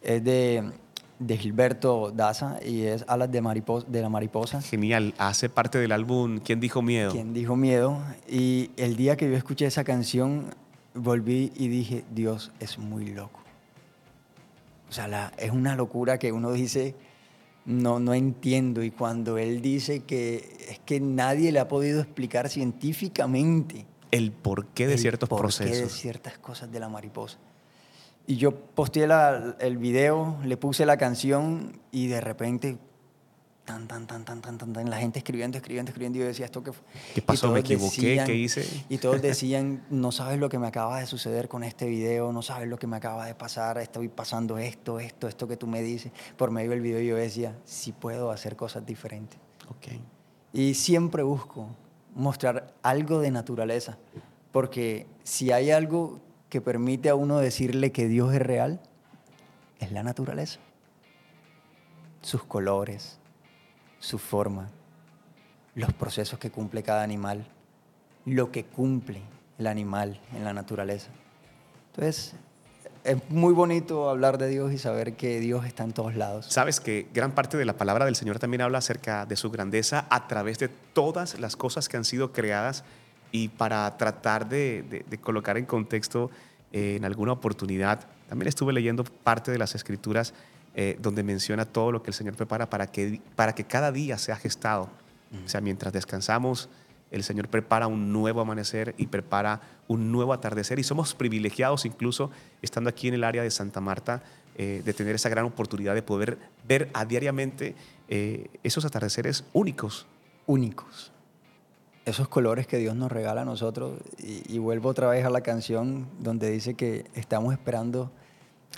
Es 0.01 0.23
de, 0.23 0.71
de 1.19 1.37
Gilberto 1.37 2.11
Daza 2.11 2.59
y 2.65 2.81
es 2.81 3.05
Alas 3.07 3.31
de, 3.31 3.41
mariposa, 3.41 3.85
de 3.89 4.01
la 4.01 4.09
Mariposa. 4.09 4.61
Genial. 4.61 5.13
Hace 5.17 5.47
parte 5.49 5.77
del 5.77 5.91
álbum 5.91 6.39
¿Quién 6.43 6.59
dijo 6.59 6.81
miedo? 6.81 7.11
¿Quién 7.11 7.33
dijo 7.33 7.55
miedo? 7.55 7.99
Y 8.27 8.71
el 8.75 8.97
día 8.97 9.15
que 9.15 9.29
yo 9.29 9.37
escuché 9.37 9.67
esa 9.67 9.83
canción, 9.83 10.47
volví 10.95 11.51
y 11.55 11.67
dije, 11.67 12.03
Dios 12.13 12.51
es 12.59 12.77
muy 12.79 13.05
loco. 13.07 13.39
O 14.89 14.91
sea, 14.91 15.07
la- 15.07 15.31
es 15.37 15.51
una 15.51 15.75
locura 15.75 16.17
que 16.19 16.31
uno 16.31 16.51
dice, 16.51 16.95
no, 17.65 17.99
no 17.99 18.13
entiendo. 18.13 18.83
Y 18.83 18.91
cuando 18.91 19.37
él 19.37 19.61
dice 19.61 20.01
que 20.01 20.57
es 20.69 20.79
que 20.79 20.99
nadie 20.99 21.51
le 21.51 21.59
ha 21.59 21.67
podido 21.67 22.01
explicar 22.01 22.49
científicamente 22.49 23.85
El 24.15 24.31
porqué 24.31 24.87
de 24.87 24.93
el 24.93 24.99
ciertos 24.99 25.29
porqué 25.29 25.41
procesos. 25.41 25.77
de 25.77 25.89
ciertas 25.89 26.37
cosas 26.37 26.71
de 26.71 26.79
la 26.79 26.89
mariposa. 26.89 27.37
Y 28.27 28.37
yo 28.37 28.55
posteé 28.55 29.07
la- 29.07 29.55
el 29.59 29.77
video, 29.77 30.37
le 30.43 30.57
puse 30.57 30.85
la 30.85 30.97
canción 30.97 31.79
y 31.91 32.07
de 32.07 32.21
repente, 32.21 32.77
tan, 33.65 33.87
tan, 33.87 34.07
tan, 34.07 34.25
tan, 34.25 34.41
tan, 34.41 34.57
tan, 34.57 34.73
tan, 34.73 34.89
la 34.89 34.97
gente 34.97 35.19
escribiendo, 35.19 35.57
escribiendo, 35.57 35.89
escribiendo. 35.89 36.17
Y 36.17 36.21
yo 36.21 36.27
decía, 36.27 36.45
¿esto 36.45 36.63
qué 36.63 36.71
fue? 36.71 36.83
¿Qué 37.13 37.21
pasó? 37.21 37.51
¿Me 37.51 37.59
equivoqué? 37.61 38.21
¿Qué 38.25 38.35
hice? 38.35 38.65
Y 38.89 38.97
todos 38.99 39.21
decían, 39.21 39.83
no 39.89 40.11
sabes 40.11 40.39
lo 40.39 40.49
que 40.49 40.57
me 40.59 40.67
acaba 40.67 40.99
de 40.99 41.05
suceder 41.07 41.47
con 41.47 41.63
este 41.63 41.87
video, 41.87 42.31
no 42.31 42.41
sabes 42.41 42.67
lo 42.67 42.77
que 42.79 42.87
me 42.87 42.97
acaba 42.97 43.25
de 43.25 43.35
pasar, 43.35 43.77
estoy 43.79 44.07
pasando 44.07 44.57
esto, 44.57 44.99
esto, 44.99 45.27
esto 45.27 45.47
que 45.47 45.57
tú 45.57 45.67
me 45.67 45.81
dices. 45.81 46.11
Por 46.37 46.51
medio 46.51 46.71
del 46.71 46.81
video 46.81 46.99
yo 47.01 47.15
decía, 47.15 47.55
sí 47.65 47.91
puedo 47.91 48.31
hacer 48.31 48.55
cosas 48.55 48.85
diferentes. 48.85 49.39
Ok. 49.69 49.99
Y 50.53 50.73
siempre 50.75 51.21
busco 51.23 51.67
mostrar 52.15 52.73
algo 52.81 53.19
de 53.19 53.29
naturaleza, 53.29 53.97
porque 54.51 55.05
si 55.23 55.51
hay 55.51 55.69
algo 55.69 56.19
que 56.49 56.61
permite 56.61 57.09
a 57.09 57.15
uno 57.15 57.37
decirle 57.37 57.91
que 57.91 58.07
Dios 58.07 58.33
es 58.33 58.41
real, 58.41 58.79
es 59.79 59.91
la 59.91 60.01
naturaleza. 60.01 60.59
Sus 62.21 62.43
colores, 62.43 63.19
su 63.99 64.17
forma, 64.17 64.69
los 65.75 65.93
procesos 65.93 66.39
que 66.39 66.49
cumple 66.49 66.81
cada 66.81 67.03
animal, 67.03 67.45
lo 68.25 68.51
que 68.51 68.63
cumple 68.63 69.21
el 69.59 69.67
animal 69.67 70.19
en 70.33 70.43
la 70.43 70.53
naturaleza. 70.53 71.11
Entonces, 71.87 72.35
es 73.05 73.17
muy 73.29 73.53
bonito 73.53 74.09
hablar 74.09 74.37
de 74.37 74.49
Dios 74.49 74.73
y 74.73 74.77
saber 74.79 75.13
que 75.13 75.39
Dios 75.39 75.65
está 75.65 75.83
en 75.83 75.93
todos 75.93 76.15
lados. 76.15 76.47
Sabes 76.49 76.79
que 76.79 77.07
gran 77.13 77.33
parte 77.33 77.55
de 77.55 77.63
la 77.63 77.77
palabra 77.77 78.05
del 78.05 78.15
Señor 78.15 78.39
también 78.39 78.61
habla 78.61 78.79
acerca 78.79 79.25
de 79.25 79.35
su 79.35 79.51
grandeza 79.51 80.07
a 80.09 80.27
través 80.27 80.57
de 80.57 80.69
todas 80.69 81.39
las 81.39 81.55
cosas 81.55 81.87
que 81.87 81.97
han 81.97 82.03
sido 82.03 82.33
creadas 82.33 82.83
y 83.31 83.49
para 83.49 83.95
tratar 83.97 84.49
de, 84.49 85.05
colocar 85.21 85.57
en 85.57 85.65
contexto 85.65 86.31
eh, 86.71 86.95
en 86.95 87.05
alguna 87.05 87.33
oportunidad, 87.33 88.07
también 88.27 88.47
estuve 88.47 88.73
leyendo 88.73 89.03
parte 89.03 89.51
de 89.51 89.59
las 89.59 89.75
escrituras 89.75 90.33
eh, 90.73 90.97
donde 90.99 91.23
menciona 91.23 91.65
todo 91.65 91.91
lo 91.91 92.01
que 92.01 92.09
el 92.09 92.15
Señor 92.15 92.35
prepara 92.35 92.69
para 92.69 92.87
que, 92.87 93.21
para 93.35 93.53
que 93.53 93.65
cada 93.65 93.91
día 93.91 94.17
sea 94.17 94.35
gestado. 94.35 94.89
O 95.45 95.49
sea, 95.49 95.59
mientras 95.59 95.91
descansamos, 95.91 96.69
el 97.11 97.23
Señor 97.23 97.47
prepara 97.47 97.87
un 97.87 98.11
nuevo 98.11 98.41
amanecer 98.41 98.95
y 98.97 99.07
prepara 99.07 99.61
un 99.87 100.11
nuevo 100.11 100.33
atardecer. 100.33 100.79
Y 100.79 100.83
somos 100.83 101.13
privilegiados 101.13 101.85
incluso 101.85 102.31
estando 102.61 102.89
aquí 102.89 103.07
en 103.07 103.13
el 103.13 103.23
área 103.23 103.43
de 103.43 103.51
Santa 103.51 103.81
Marta, 103.81 104.23
eh, 104.57 104.81
de 104.83 104.93
tener 104.93 105.15
esa 105.15 105.29
gran 105.29 105.45
oportunidad 105.45 105.95
de 105.95 106.01
poder 106.01 106.37
ver 106.67 106.89
a 106.93 107.05
diariamente 107.05 107.75
eh, 108.07 108.49
esos 108.63 108.85
atardeceres 108.85 109.43
únicos. 109.53 110.07
Únicos. 110.45 111.11
Esos 112.05 112.27
colores 112.27 112.67
que 112.67 112.77
Dios 112.77 112.95
nos 112.95 113.11
regala 113.11 113.41
a 113.41 113.45
nosotros. 113.45 113.99
Y, 114.17 114.53
y 114.53 114.59
vuelvo 114.59 114.89
otra 114.89 115.07
vez 115.07 115.25
a 115.25 115.29
la 115.29 115.41
canción 115.41 116.07
donde 116.19 116.51
dice 116.51 116.75
que 116.75 117.05
estamos 117.15 117.53
esperando 117.53 118.11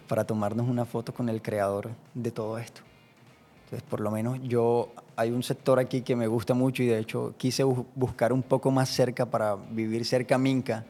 para 0.08 0.26
tomarnos 0.26 0.68
una 0.68 0.86
foto 0.86 1.14
con 1.14 1.30
el 1.30 1.42
creador 1.42 1.90
de 2.14 2.32
todo 2.32 2.58
esto. 2.58 2.82
Entonces, 3.66 3.88
por 3.90 4.00
lo 4.00 4.12
menos 4.12 4.40
yo, 4.44 4.94
hay 5.18 5.32
un 5.32 5.44
sector 5.44 5.80
aquí 5.80 6.02
que 6.02 6.16
me 6.16 6.28
gusta 6.28 6.54
mucho 6.54 6.84
y 6.84 6.86
de 6.86 7.00
hecho 7.00 7.34
quise 7.38 7.66
bu- 7.66 7.86
buscar 7.96 8.32
un 8.32 8.44
poco 8.44 8.72
más 8.72 8.88
cerca 8.90 9.26
para 9.26 9.56
vivir 9.56 10.06
cerca 10.06 10.36
a 10.36 10.38
Minca, 10.38 10.86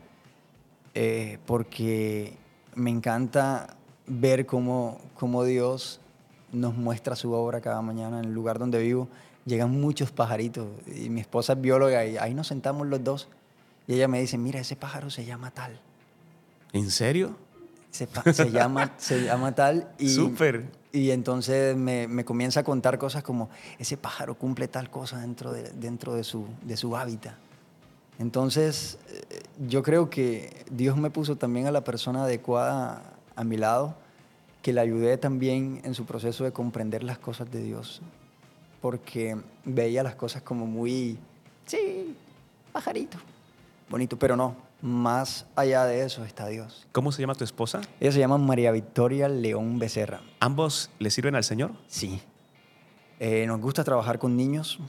eh, 0.93 1.38
porque 1.45 2.34
me 2.75 2.89
encanta 2.89 3.75
ver 4.05 4.45
cómo, 4.45 4.99
cómo 5.15 5.43
Dios 5.43 5.99
nos 6.51 6.75
muestra 6.75 7.15
su 7.15 7.32
obra 7.34 7.61
cada 7.61 7.82
mañana 7.82 8.19
en 8.19 8.25
el 8.25 8.34
lugar 8.34 8.59
donde 8.59 8.80
vivo. 8.80 9.07
Llegan 9.45 9.71
muchos 9.80 10.11
pajaritos 10.11 10.67
y 10.93 11.09
mi 11.09 11.21
esposa 11.21 11.53
es 11.53 11.61
bióloga 11.61 12.05
y 12.05 12.17
ahí 12.17 12.34
nos 12.34 12.47
sentamos 12.47 12.86
los 12.88 13.01
dos 13.03 13.30
y 13.88 13.93
ella 13.93 14.07
me 14.09 14.19
dice, 14.19 14.38
mira, 14.38 14.59
ese 14.59 14.75
pájaro 14.75 15.09
se 15.09 15.23
llama 15.25 15.51
tal. 15.51 15.80
¿En 16.73 16.91
serio? 16.91 17.36
Se 18.34 18.51
llama, 18.51 18.93
se 18.97 19.23
llama 19.23 19.55
tal 19.55 19.89
y, 19.97 20.09
Súper. 20.09 20.65
Y 20.97 21.11
entonces 21.11 21.77
me, 21.77 22.07
me 22.07 22.25
comienza 22.25 22.61
a 22.61 22.63
contar 22.63 22.97
cosas 22.97 23.23
como 23.23 23.49
ese 23.77 23.97
pájaro 23.97 24.35
cumple 24.35 24.67
tal 24.67 24.89
cosa 24.89 25.19
dentro 25.19 25.51
de, 25.53 25.69
dentro 25.71 26.15
de, 26.15 26.23
su, 26.23 26.45
de 26.63 26.75
su 26.75 26.97
hábitat. 26.97 27.35
Entonces 28.19 28.97
eh, 29.09 29.43
yo 29.67 29.83
creo 29.83 30.09
que 30.09 30.65
Dios 30.71 30.97
me 30.97 31.09
puso 31.09 31.35
también 31.35 31.67
a 31.67 31.71
la 31.71 31.83
persona 31.83 32.23
adecuada 32.23 33.13
a 33.35 33.43
mi 33.43 33.57
lado, 33.57 33.95
que 34.61 34.73
le 34.73 34.81
ayudé 34.81 35.17
también 35.17 35.81
en 35.83 35.93
su 35.93 36.05
proceso 36.05 36.43
de 36.43 36.51
comprender 36.51 37.03
las 37.03 37.19
cosas 37.19 37.49
de 37.51 37.61
Dios, 37.61 38.01
porque 38.81 39.37
veía 39.63 40.01
las 40.03 40.15
cosas 40.15 40.41
como 40.41 40.65
muy, 40.65 41.19
sí, 41.67 42.15
pajarito, 42.73 43.17
bonito, 43.89 44.17
pero 44.17 44.35
no, 44.35 44.55
más 44.82 45.45
allá 45.55 45.86
de 45.86 46.03
eso 46.03 46.23
está 46.23 46.47
Dios. 46.47 46.88
¿Cómo 46.91 47.11
se 47.11 47.21
llama 47.21 47.36
tu 47.36 47.43
esposa? 47.43 47.82
Ella 47.99 48.11
se 48.11 48.19
llama 48.19 48.38
María 48.38 48.71
Victoria 48.71 49.28
León 49.28 49.80
Becerra. 49.80 50.21
¿Ambos 50.39 50.89
le 50.99 51.09
sirven 51.09 51.36
al 51.36 51.43
Señor? 51.43 51.71
Sí. 51.88 52.21
Eh, 53.19 53.45
nos 53.47 53.59
gusta 53.59 53.84
trabajar 53.84 54.19
con 54.19 54.38
niños. 54.38 54.80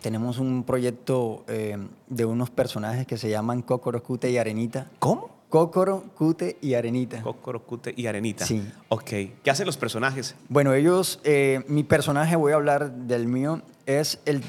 Tenemos 0.00 0.38
un 0.38 0.64
proyecto 0.64 1.44
eh, 1.48 1.78
de 2.08 2.24
unos 2.24 2.50
personajes 2.50 3.06
que 3.06 3.16
se 3.16 3.30
llaman 3.30 3.62
Cócoro, 3.62 4.02
Cute 4.02 4.30
y 4.30 4.38
Arenita. 4.38 4.90
¿Cómo? 4.98 5.36
Cócoro, 5.48 6.04
Cute 6.16 6.58
y 6.60 6.74
Arenita. 6.74 7.22
Cócoro, 7.22 7.62
Cute 7.64 7.94
y 7.96 8.06
Arenita. 8.06 8.44
Sí. 8.44 8.68
Ok. 8.88 9.10
¿Qué 9.42 9.50
hacen 9.50 9.66
los 9.66 9.76
personajes? 9.76 10.34
Bueno, 10.48 10.74
ellos, 10.74 11.20
eh, 11.24 11.64
mi 11.68 11.84
personaje, 11.84 12.34
voy 12.36 12.52
a 12.52 12.56
hablar 12.56 12.90
del 12.92 13.26
mío, 13.26 13.62
es 13.86 14.20
el, 14.26 14.42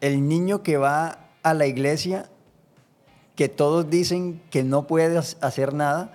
el 0.00 0.28
niño 0.28 0.62
que 0.62 0.76
va 0.76 1.28
a 1.42 1.54
la 1.54 1.66
iglesia, 1.66 2.28
que 3.40 3.48
todos 3.48 3.88
dicen 3.88 4.38
que 4.50 4.62
no 4.64 4.86
puede 4.86 5.16
ha- 5.16 5.20
hacer 5.40 5.72
nada, 5.72 6.12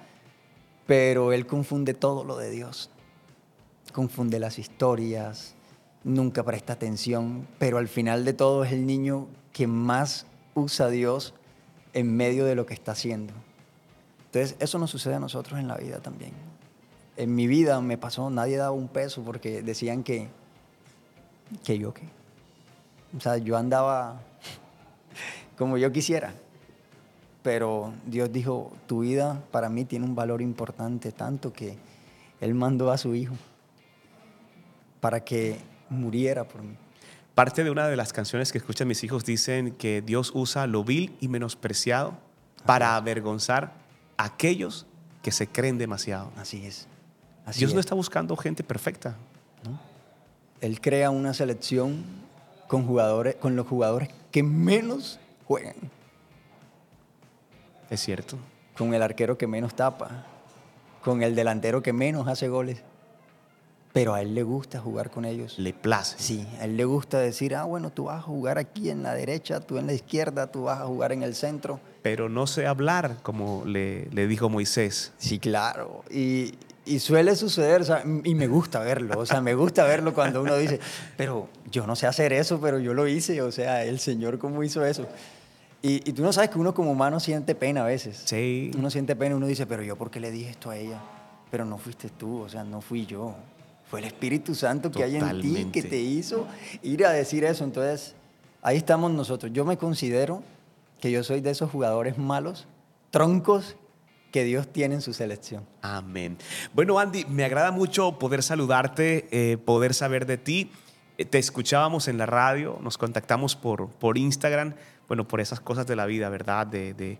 pero 0.85 1.33
él 1.33 1.47
confunde 1.47 1.95
todo 1.95 2.23
lo 2.23 2.37
de 2.37 2.51
Dios. 2.51 2.91
Confunde 3.93 4.37
las 4.37 4.59
historias, 4.59 5.55
nunca 6.03 6.43
presta 6.43 6.73
atención, 6.73 7.47
pero 7.57 7.79
al 7.79 7.87
final 7.87 8.25
de 8.25 8.33
todo 8.33 8.63
es 8.63 8.73
el 8.73 8.85
niño 8.85 9.25
que 9.53 9.65
más 9.65 10.27
usa 10.53 10.85
a 10.85 10.89
Dios 10.91 11.33
en 11.93 12.15
medio 12.15 12.45
de 12.45 12.53
lo 12.53 12.67
que 12.67 12.75
está 12.75 12.91
haciendo. 12.91 13.33
Entonces, 14.27 14.55
eso 14.59 14.77
nos 14.77 14.91
sucede 14.91 15.15
a 15.15 15.19
nosotros 15.19 15.59
en 15.59 15.67
la 15.67 15.77
vida 15.77 16.01
también. 16.01 16.33
En 17.17 17.33
mi 17.33 17.47
vida 17.47 17.81
me 17.81 17.97
pasó, 17.97 18.29
nadie 18.29 18.57
daba 18.57 18.69
un 18.69 18.87
peso 18.87 19.23
porque 19.23 19.63
decían 19.63 20.03
que, 20.03 20.27
que 21.63 21.79
yo 21.79 21.91
qué. 21.91 22.03
O 23.17 23.19
sea, 23.19 23.37
yo 23.37 23.57
andaba 23.57 24.21
como 25.57 25.79
yo 25.79 25.91
quisiera. 25.91 26.35
Pero 27.45 27.93
Dios 28.07 28.31
dijo, 28.31 28.73
tu 28.87 29.01
vida 29.01 29.39
para 29.51 29.69
mí 29.69 29.85
tiene 29.85 30.03
un 30.03 30.15
valor 30.15 30.41
importante, 30.41 31.11
tanto 31.11 31.53
que 31.53 31.77
Él 32.41 32.55
mandó 32.55 32.89
a 32.89 32.97
su 32.97 33.13
hijo 33.13 33.35
para 34.99 35.23
que 35.23 35.59
muriera 35.91 36.47
por 36.47 36.63
mí. 36.63 36.75
Parte 37.35 37.63
de 37.63 37.69
una 37.69 37.87
de 37.87 37.95
las 37.95 38.13
canciones 38.13 38.51
que 38.51 38.57
escuchan 38.57 38.87
mis 38.87 39.03
hijos 39.03 39.25
dicen 39.25 39.75
que 39.75 40.01
Dios 40.01 40.31
usa 40.33 40.65
lo 40.65 40.83
vil 40.83 41.15
y 41.21 41.27
menospreciado 41.27 42.17
para 42.65 42.95
avergonzar 42.95 43.73
a 44.17 44.23
aquellos 44.23 44.87
que 45.21 45.31
se 45.31 45.45
creen 45.45 45.77
demasiado. 45.77 46.31
Así 46.37 46.65
es. 46.65 46.87
Así 47.45 47.59
Dios 47.59 47.75
no 47.75 47.79
es. 47.79 47.85
está 47.85 47.93
buscando 47.93 48.35
gente 48.37 48.63
perfecta. 48.63 49.17
Él 50.61 50.81
crea 50.81 51.11
una 51.11 51.35
selección 51.35 52.05
con 52.67 52.87
jugadores, 52.87 53.35
con 53.35 53.55
los 53.55 53.67
jugadores 53.67 54.09
que 54.31 54.41
menos 54.41 55.19
juegan, 55.45 55.75
Es 57.89 58.01
cierto. 58.01 58.37
con 58.77 58.93
el 58.93 59.01
arquero 59.01 59.37
que 59.37 59.47
menos 59.47 59.75
tapa, 59.75 60.25
con 61.03 61.23
el 61.23 61.35
delantero 61.35 61.81
que 61.81 61.93
menos 61.93 62.27
hace 62.27 62.47
goles. 62.49 62.81
Pero 63.93 64.13
a 64.13 64.21
él 64.21 64.35
le 64.35 64.43
gusta 64.43 64.79
jugar 64.81 65.09
con 65.09 65.23
ellos. 65.23 65.57
Le 65.57 65.71
place. 65.71 66.15
Sí, 66.17 66.45
a 66.59 66.65
él 66.65 66.75
le 66.75 66.83
gusta 66.83 67.19
decir, 67.19 67.55
ah, 67.55 67.63
bueno, 67.63 67.91
tú 67.91 68.05
vas 68.05 68.17
a 68.17 68.21
jugar 68.21 68.57
aquí 68.57 68.89
en 68.89 69.03
la 69.03 69.13
derecha, 69.13 69.61
tú 69.61 69.77
en 69.77 69.87
la 69.87 69.93
izquierda, 69.93 70.47
tú 70.47 70.63
vas 70.63 70.81
a 70.81 70.85
jugar 70.85 71.13
en 71.13 71.23
el 71.23 71.33
centro. 71.33 71.79
Pero 72.01 72.27
no 72.27 72.45
sé 72.45 72.67
hablar, 72.67 73.17
como 73.23 73.63
le, 73.65 74.09
le 74.11 74.27
dijo 74.27 74.49
Moisés. 74.49 75.13
Sí, 75.17 75.39
claro. 75.39 76.03
Y, 76.11 76.55
y 76.85 76.99
suele 76.99 77.37
suceder, 77.37 77.81
o 77.81 77.85
sea, 77.85 78.03
y 78.25 78.35
me 78.35 78.47
gusta 78.47 78.79
verlo, 78.81 79.17
o 79.17 79.25
sea, 79.25 79.39
me 79.39 79.55
gusta 79.55 79.85
verlo 79.85 80.13
cuando 80.13 80.41
uno 80.41 80.57
dice, 80.57 80.81
pero 81.15 81.47
yo 81.71 81.87
no 81.87 81.95
sé 81.95 82.05
hacer 82.05 82.33
eso, 82.33 82.59
pero 82.59 82.79
yo 82.79 82.93
lo 82.93 83.07
hice, 83.07 83.41
o 83.41 83.51
sea, 83.51 83.85
el 83.85 83.99
Señor 83.99 84.39
cómo 84.39 84.61
hizo 84.61 84.85
eso. 84.85 85.07
Y, 85.85 86.01
y 86.09 86.13
tú 86.13 86.23
no 86.23 86.33
sabes 86.33 86.49
que 86.49 86.57
uno 86.57 86.73
como 86.73 86.91
humano 86.91 87.19
siente 87.19 87.53
pena 87.53 87.83
a 87.83 87.85
veces. 87.85 88.23
Sí. 88.25 88.71
Uno 88.75 88.89
siente 88.89 89.15
pena, 89.15 89.35
uno 89.35 89.45
dice, 89.45 89.67
pero 89.67 89.83
yo 89.83 89.95
por 89.95 90.09
qué 90.09 90.19
le 90.19 90.31
dije 90.31 90.49
esto 90.49 90.71
a 90.71 90.77
ella, 90.77 90.99
pero 91.51 91.63
no 91.63 91.77
fuiste 91.77 92.09
tú, 92.09 92.39
o 92.39 92.49
sea, 92.49 92.63
no 92.63 92.81
fui 92.81 93.05
yo. 93.05 93.35
Fue 93.87 93.99
el 93.99 94.07
Espíritu 94.07 94.55
Santo 94.55 94.89
que 94.89 95.03
hay 95.03 95.17
en 95.17 95.41
ti 95.41 95.69
que 95.71 95.83
te 95.83 95.99
hizo 95.99 96.47
ir 96.81 97.05
a 97.05 97.11
decir 97.11 97.43
eso. 97.43 97.63
Entonces, 97.63 98.15
ahí 98.63 98.77
estamos 98.77 99.11
nosotros. 99.11 99.53
Yo 99.53 99.63
me 99.63 99.77
considero 99.77 100.41
que 100.99 101.11
yo 101.11 101.23
soy 101.23 101.41
de 101.41 101.51
esos 101.51 101.69
jugadores 101.69 102.17
malos, 102.17 102.65
troncos, 103.11 103.75
que 104.31 104.43
Dios 104.43 104.67
tiene 104.67 104.95
en 104.95 105.01
su 105.01 105.13
selección. 105.13 105.67
Amén. 105.83 106.39
Bueno, 106.73 106.97
Andy, 106.97 107.25
me 107.25 107.45
agrada 107.45 107.69
mucho 107.69 108.17
poder 108.17 108.41
saludarte, 108.41 109.27
eh, 109.29 109.57
poder 109.57 109.93
saber 109.93 110.25
de 110.25 110.39
ti. 110.39 110.71
Eh, 111.17 111.25
Te 111.25 111.37
escuchábamos 111.37 112.07
en 112.07 112.17
la 112.17 112.25
radio, 112.25 112.77
nos 112.81 112.97
contactamos 112.97 113.55
por, 113.55 113.87
por 113.89 114.17
Instagram, 114.17 114.73
bueno, 115.07 115.27
por 115.27 115.39
esas 115.41 115.59
cosas 115.59 115.87
de 115.87 115.95
la 115.95 116.05
vida, 116.05 116.29
¿verdad? 116.29 116.67
De, 116.67 116.93
de, 116.93 117.17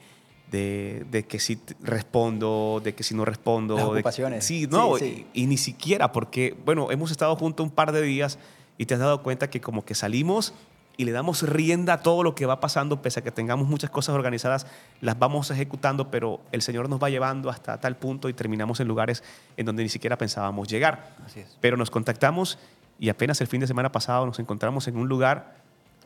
de- 0.52 1.06
de 1.10 1.24
que 1.24 1.40
si 1.40 1.60
respondo, 1.82 2.82
de 2.84 2.94
que 2.94 3.04
si 3.04 3.16
no 3.16 3.26
respondo. 3.26 3.76
Las 3.76 3.86
de- 3.86 3.92
ocupaciones. 3.92 4.46
sí, 4.46 4.68
no, 4.70 4.98
Sí, 4.98 5.06
sí. 5.06 5.28
Y, 5.34 5.44
y 5.44 5.48
ni 5.48 5.58
siquiera, 5.58 6.12
porque, 6.12 6.56
bueno, 6.66 6.92
hemos 6.92 7.12
estado 7.12 7.36
juntos 7.36 7.64
un 7.66 7.72
par 7.72 7.92
de 7.92 8.02
días 8.02 8.38
y 8.78 8.86
te 8.86 8.94
has 8.96 9.00
dado 9.00 9.24
cuenta 9.24 9.50
que 9.50 9.62
como 9.62 9.86
que 9.86 9.96
salimos 9.96 10.54
y 10.98 11.04
le 11.06 11.12
damos 11.12 11.42
rienda 11.42 11.94
a 11.94 12.02
todo 12.04 12.24
lo 12.24 12.36
que 12.36 12.46
va 12.46 12.62
pasando, 12.62 13.02
pese 13.02 13.20
a 13.20 13.24
que 13.24 13.32
tengamos 13.32 13.68
muchas 13.68 13.90
cosas 13.90 14.16
organizadas, 14.16 14.66
las 15.02 15.20
vamos 15.20 15.52
ejecutando, 15.52 16.10
pero 16.10 16.40
el 16.54 16.62
Señor 16.62 16.88
nos 16.90 17.02
va 17.04 17.10
llevando 17.10 17.50
hasta 17.50 17.80
tal 17.82 17.98
punto 17.98 18.30
y 18.30 18.34
terminamos 18.34 18.80
en 18.80 18.88
lugares 18.88 19.22
en 19.58 19.66
donde 19.66 19.84
ni 19.84 19.90
siquiera 19.90 20.18
pensábamos 20.18 20.70
llegar. 20.70 21.16
Así 21.26 21.42
es. 21.42 21.58
Pero 21.60 21.76
nos 21.76 21.90
contactamos 21.92 22.58
y 23.00 23.10
apenas 23.10 23.40
el 23.42 23.48
fin 23.48 23.62
de 23.62 23.68
semana 23.68 23.92
pasado 23.92 24.26
nos 24.26 24.40
encontramos 24.40 24.88
en 24.88 24.98
un 24.98 25.08
lugar, 25.08 25.56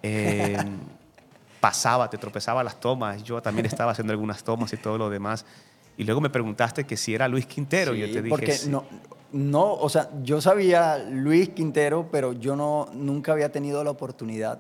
eh, 0.04 0.58
pasaba, 1.60 2.10
te 2.10 2.18
tropezaba 2.18 2.64
las 2.64 2.80
tomas, 2.80 3.24
yo 3.24 3.42
también 3.42 3.66
estaba 3.68 3.92
haciendo 3.92 4.12
algunas 4.14 4.44
tomas 4.44 4.72
y 4.74 4.78
todo 4.78 4.98
lo 4.98 5.10
demás. 5.10 5.46
Y 5.98 6.06
luego 6.06 6.22
me 6.22 6.30
preguntaste 6.30 6.86
que 6.86 6.96
si 6.96 7.14
era 7.14 7.28
Luis 7.28 7.46
Quintero, 7.46 7.94
y 7.94 8.00
yo 8.00 8.06
te 8.06 8.22
dije, 8.22 8.30
porque 8.30 8.54
"Sí". 8.54 8.70
no, 8.70 8.86
no, 9.34 9.74
o 9.74 9.90
sea, 9.90 10.10
yo 10.24 10.40
sabía 10.42 10.98
Luis 10.98 11.50
Quintero, 11.50 12.08
pero 12.12 12.34
yo 12.34 12.56
no, 12.56 12.88
nunca 12.94 13.34
había 13.34 13.52
tenido 13.52 13.84
la 13.84 13.92
oportunidad 13.92 14.60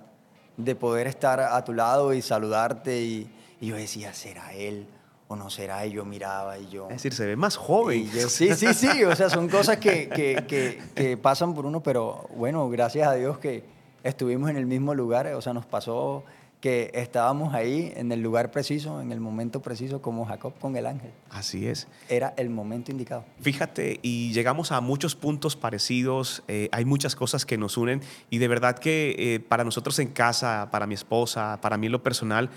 de 0.57 0.75
poder 0.75 1.07
estar 1.07 1.39
a 1.39 1.63
tu 1.63 1.73
lado 1.73 2.13
y 2.13 2.21
saludarte 2.21 3.01
y, 3.01 3.30
y 3.61 3.67
yo 3.67 3.75
decía, 3.77 4.13
¿será 4.13 4.53
él 4.53 4.86
o 5.30 5.36
no 5.38 5.49
será? 5.49 5.86
Y 5.86 5.91
yo 5.93 6.03
miraba 6.03 6.57
y 6.59 6.67
yo... 6.69 6.88
es 6.89 6.95
decir, 6.97 7.13
se 7.13 7.25
ve 7.25 7.36
más 7.38 7.55
joven. 7.55 8.09
yo- 8.11 8.27
sí, 8.30 8.53
sí, 8.55 8.73
sí, 8.73 9.03
o 9.05 9.15
sea, 9.15 9.30
son 9.30 9.47
cosas 9.47 9.77
que, 9.77 10.09
que- 10.09 10.43
que- 10.47 10.82
que 10.95 11.15
pasan 11.15 11.53
por 11.53 11.65
uno, 11.65 11.82
pero 11.82 12.27
bueno, 12.36 12.67
gracias 12.69 13.07
a 13.07 13.13
Dios 13.13 13.38
que 13.38 13.63
estuvimos 14.03 14.49
en 14.49 14.57
el 14.57 14.65
mismo 14.65 14.93
lugar, 14.93 15.27
o 15.27 15.41
sea, 15.41 15.53
nos 15.53 15.65
pasó 15.65 16.23
que 16.61 16.91
estábamos 16.93 17.53
ahí 17.53 17.93
en 17.95 18.11
el 18.11 18.21
lugar 18.21 18.51
preciso, 18.51 18.99
en 18.99 19.13
el 19.13 19.21
momento 19.21 19.61
preciso, 19.61 20.01
como 20.01 20.25
Jacob 20.25 20.51
con 20.59 20.75
el 20.75 20.88
ángel. 20.88 21.11
Así 21.30 21.65
es. 21.67 21.88
Era 22.09 22.34
el 22.36 22.49
momento 22.49 22.91
indicado. 22.91 23.23
Fíjate, 23.39 23.99
y 24.01 24.34
llegamos 24.34 24.73
a 24.73 24.82
muchos 24.82 25.15
puntos 25.15 25.55
parecidos, 25.55 26.43
eh, 26.49 26.67
hay 26.73 26.84
muchas 26.84 27.15
cosas 27.15 27.45
que 27.45 27.57
nos 27.57 27.77
unen 27.77 28.01
y 28.30 28.39
de 28.39 28.47
verdad 28.49 28.77
que 28.77 29.15
eh, 29.17 29.39
para 29.39 29.63
nosotros 29.63 29.99
en 29.99 30.09
casa, 30.09 30.67
para 30.69 30.86
mi 30.86 30.95
esposa, 30.95 31.59
para 31.61 31.77
mí 31.77 31.86
en 31.86 31.93
lo 31.93 32.03
personal, 32.03 32.49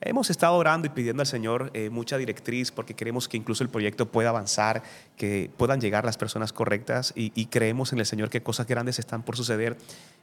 Hemos 0.00 0.30
estado 0.30 0.54
orando 0.54 0.86
y 0.86 0.90
pidiendo 0.90 1.22
al 1.22 1.26
Señor 1.26 1.70
eh, 1.74 1.90
mucha 1.90 2.16
directriz 2.18 2.70
porque 2.70 2.94
queremos 2.94 3.26
que 3.26 3.36
incluso 3.36 3.64
el 3.64 3.68
proyecto 3.68 4.06
pueda 4.06 4.28
avanzar, 4.28 4.82
que 5.16 5.50
puedan 5.56 5.80
llegar 5.80 6.04
las 6.04 6.16
personas 6.16 6.52
correctas 6.52 7.12
y, 7.16 7.46
creemos 7.46 7.92
en 7.92 7.98
el 7.98 8.06
Señor 8.06 8.28
que 8.28 8.42
cosas 8.42 8.66
grandes 8.66 8.98
están 8.98 9.22
por 9.22 9.36
suceder. 9.36 9.76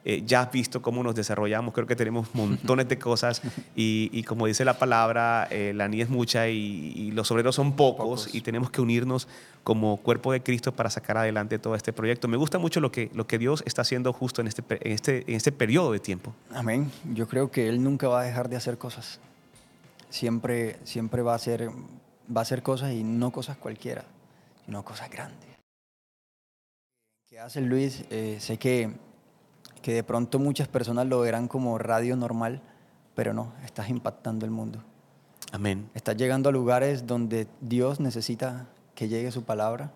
Eh, 0.06 0.22
ya 0.26 0.42
has 0.42 0.52
visto 0.52 0.82
cómo 0.82 1.04
nos 1.04 1.16
desarrollamos, 1.16 1.74
creo 1.74 1.88
que 1.88 1.96
tenemos 1.96 2.34
montones 2.36 2.88
de 2.88 3.00
cosas 3.00 3.42
y, 3.76 4.24
como 4.24 4.46
dice 4.46 4.64
la 4.64 4.78
palabra, 4.78 5.48
eh, 5.50 5.74
la 5.76 5.88
niña 5.88 6.04
es 6.04 6.10
mucha 6.10 6.48
y, 6.48 7.12
los 7.12 7.30
obreros 7.32 7.56
son 7.56 7.76
pocos, 7.76 8.34
y 8.34 8.42
tenemos 8.42 8.70
que 8.70 8.82
unirnos 8.82 9.28
como 9.64 9.98
cuerpo 9.98 10.32
de 10.32 10.44
Cristo 10.44 10.74
para 10.74 10.90
sacar 10.90 11.18
adelante 11.18 11.60
todo 11.60 11.76
este 11.76 11.92
proyecto. 11.92 12.28
Me 12.28 12.38
gusta 12.38 12.60
mucho 12.60 12.80
lo 12.80 12.92
que, 12.92 13.10
lo 13.14 13.28
que 13.28 13.38
Dios 13.38 13.64
está 13.66 13.82
haciendo 13.82 14.14
justo 14.14 14.42
en 14.42 14.48
este, 14.48 14.64
en, 14.70 14.92
este, 14.92 15.24
en 15.28 15.36
este 15.36 15.52
periodo 15.52 15.92
de 15.92 16.00
tiempo. 16.00 16.34
Amén. 16.54 16.92
Yo 17.14 17.28
creo 17.28 17.52
que 17.52 17.68
Él 17.68 17.84
nunca 17.84 18.08
va 18.08 18.22
a 18.22 18.24
dejar 18.24 18.48
de 18.50 18.56
hacer 18.58 18.78
cosas 18.78 19.20
siempre, 20.16 20.80
siempre 20.86 21.22
va, 21.22 21.36
a 21.36 21.40
ser, 21.40 21.70
va 22.36 22.42
a 22.42 22.46
ser 22.46 22.64
cosas 22.64 22.94
y 22.94 23.04
no 23.04 23.32
cosas 23.32 23.58
cualquiera, 23.58 24.06
sino 24.66 24.84
cosas 24.84 25.10
grandes. 25.10 25.50
¿Qué 27.28 27.40
hace 27.40 27.60
Luis? 27.60 28.06
Eh, 28.10 28.38
sé 28.40 28.58
que, 28.58 28.96
que 29.82 29.94
de 29.94 30.04
pronto 30.04 30.40
muchas 30.40 30.70
personas 30.70 31.06
lo 31.08 31.20
verán 31.20 31.50
como 31.50 31.78
radio 31.78 32.16
normal, 32.16 32.62
pero 33.14 33.34
no, 33.34 33.54
estás 33.66 33.90
impactando 33.90 34.46
el 34.46 34.52
mundo. 34.52 34.84
Amén. 35.52 35.90
Estás 35.94 36.16
llegando 36.16 36.50
a 36.50 36.52
lugares 36.52 37.06
donde 37.06 37.48
Dios 37.60 38.00
necesita 38.00 38.68
que 38.96 39.10
llegue 39.10 39.32
su 39.32 39.44
palabra 39.44 39.92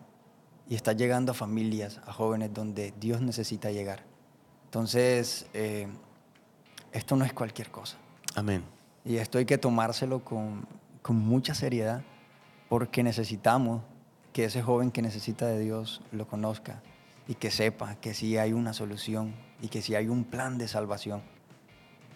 y 0.67 0.75
estás 0.75 0.97
llegando 0.97 1.31
a 1.31 1.35
familias, 1.35 2.01
a 2.05 2.11
jóvenes 2.11 2.53
donde 2.53 2.93
Dios 2.99 3.21
necesita 3.21 3.71
llegar. 3.71 4.03
Entonces, 4.65 5.47
eh, 5.53 5.87
esto 6.91 7.15
no 7.15 7.23
es 7.23 7.31
cualquier 7.31 7.71
cosa. 7.71 7.97
Amén. 8.35 8.78
Y 9.05 9.17
esto 9.17 9.37
hay 9.37 9.45
que 9.45 9.57
tomárselo 9.57 10.23
con, 10.23 10.67
con 11.01 11.15
mucha 11.15 11.53
seriedad 11.53 12.03
porque 12.67 13.03
necesitamos 13.03 13.81
que 14.33 14.45
ese 14.45 14.61
joven 14.61 14.91
que 14.91 15.01
necesita 15.01 15.47
de 15.47 15.59
Dios 15.59 16.01
lo 16.11 16.27
conozca 16.27 16.81
y 17.27 17.35
que 17.35 17.51
sepa 17.51 17.95
que 17.95 18.13
si 18.13 18.37
hay 18.37 18.53
una 18.53 18.73
solución 18.73 19.33
y 19.61 19.67
que 19.69 19.81
si 19.81 19.95
hay 19.95 20.07
un 20.07 20.23
plan 20.23 20.57
de 20.57 20.67
salvación, 20.67 21.21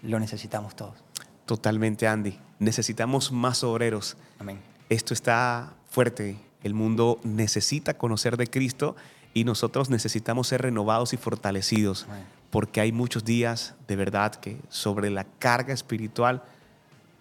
lo 0.01 0.19
necesitamos 0.19 0.75
todos. 0.75 1.03
Totalmente, 1.45 2.07
Andy. 2.07 2.39
Necesitamos 2.59 3.31
más 3.31 3.63
obreros. 3.63 4.15
Amén. 4.39 4.59
Esto 4.89 5.13
está 5.13 5.73
fuerte. 5.89 6.37
El 6.63 6.73
mundo 6.73 7.19
necesita 7.23 7.97
conocer 7.97 8.37
de 8.37 8.47
Cristo 8.47 8.95
y 9.33 9.43
nosotros 9.43 9.89
necesitamos 9.89 10.47
ser 10.47 10.61
renovados 10.61 11.13
y 11.13 11.17
fortalecidos 11.17 12.07
porque 12.53 12.81
hay 12.81 12.91
muchos 12.91 13.25
días 13.25 13.73
de 13.87 13.95
verdad 13.95 14.35
que 14.35 14.61
sobre 14.69 15.09
la 15.09 15.23
carga 15.23 15.73
espiritual 15.73 16.43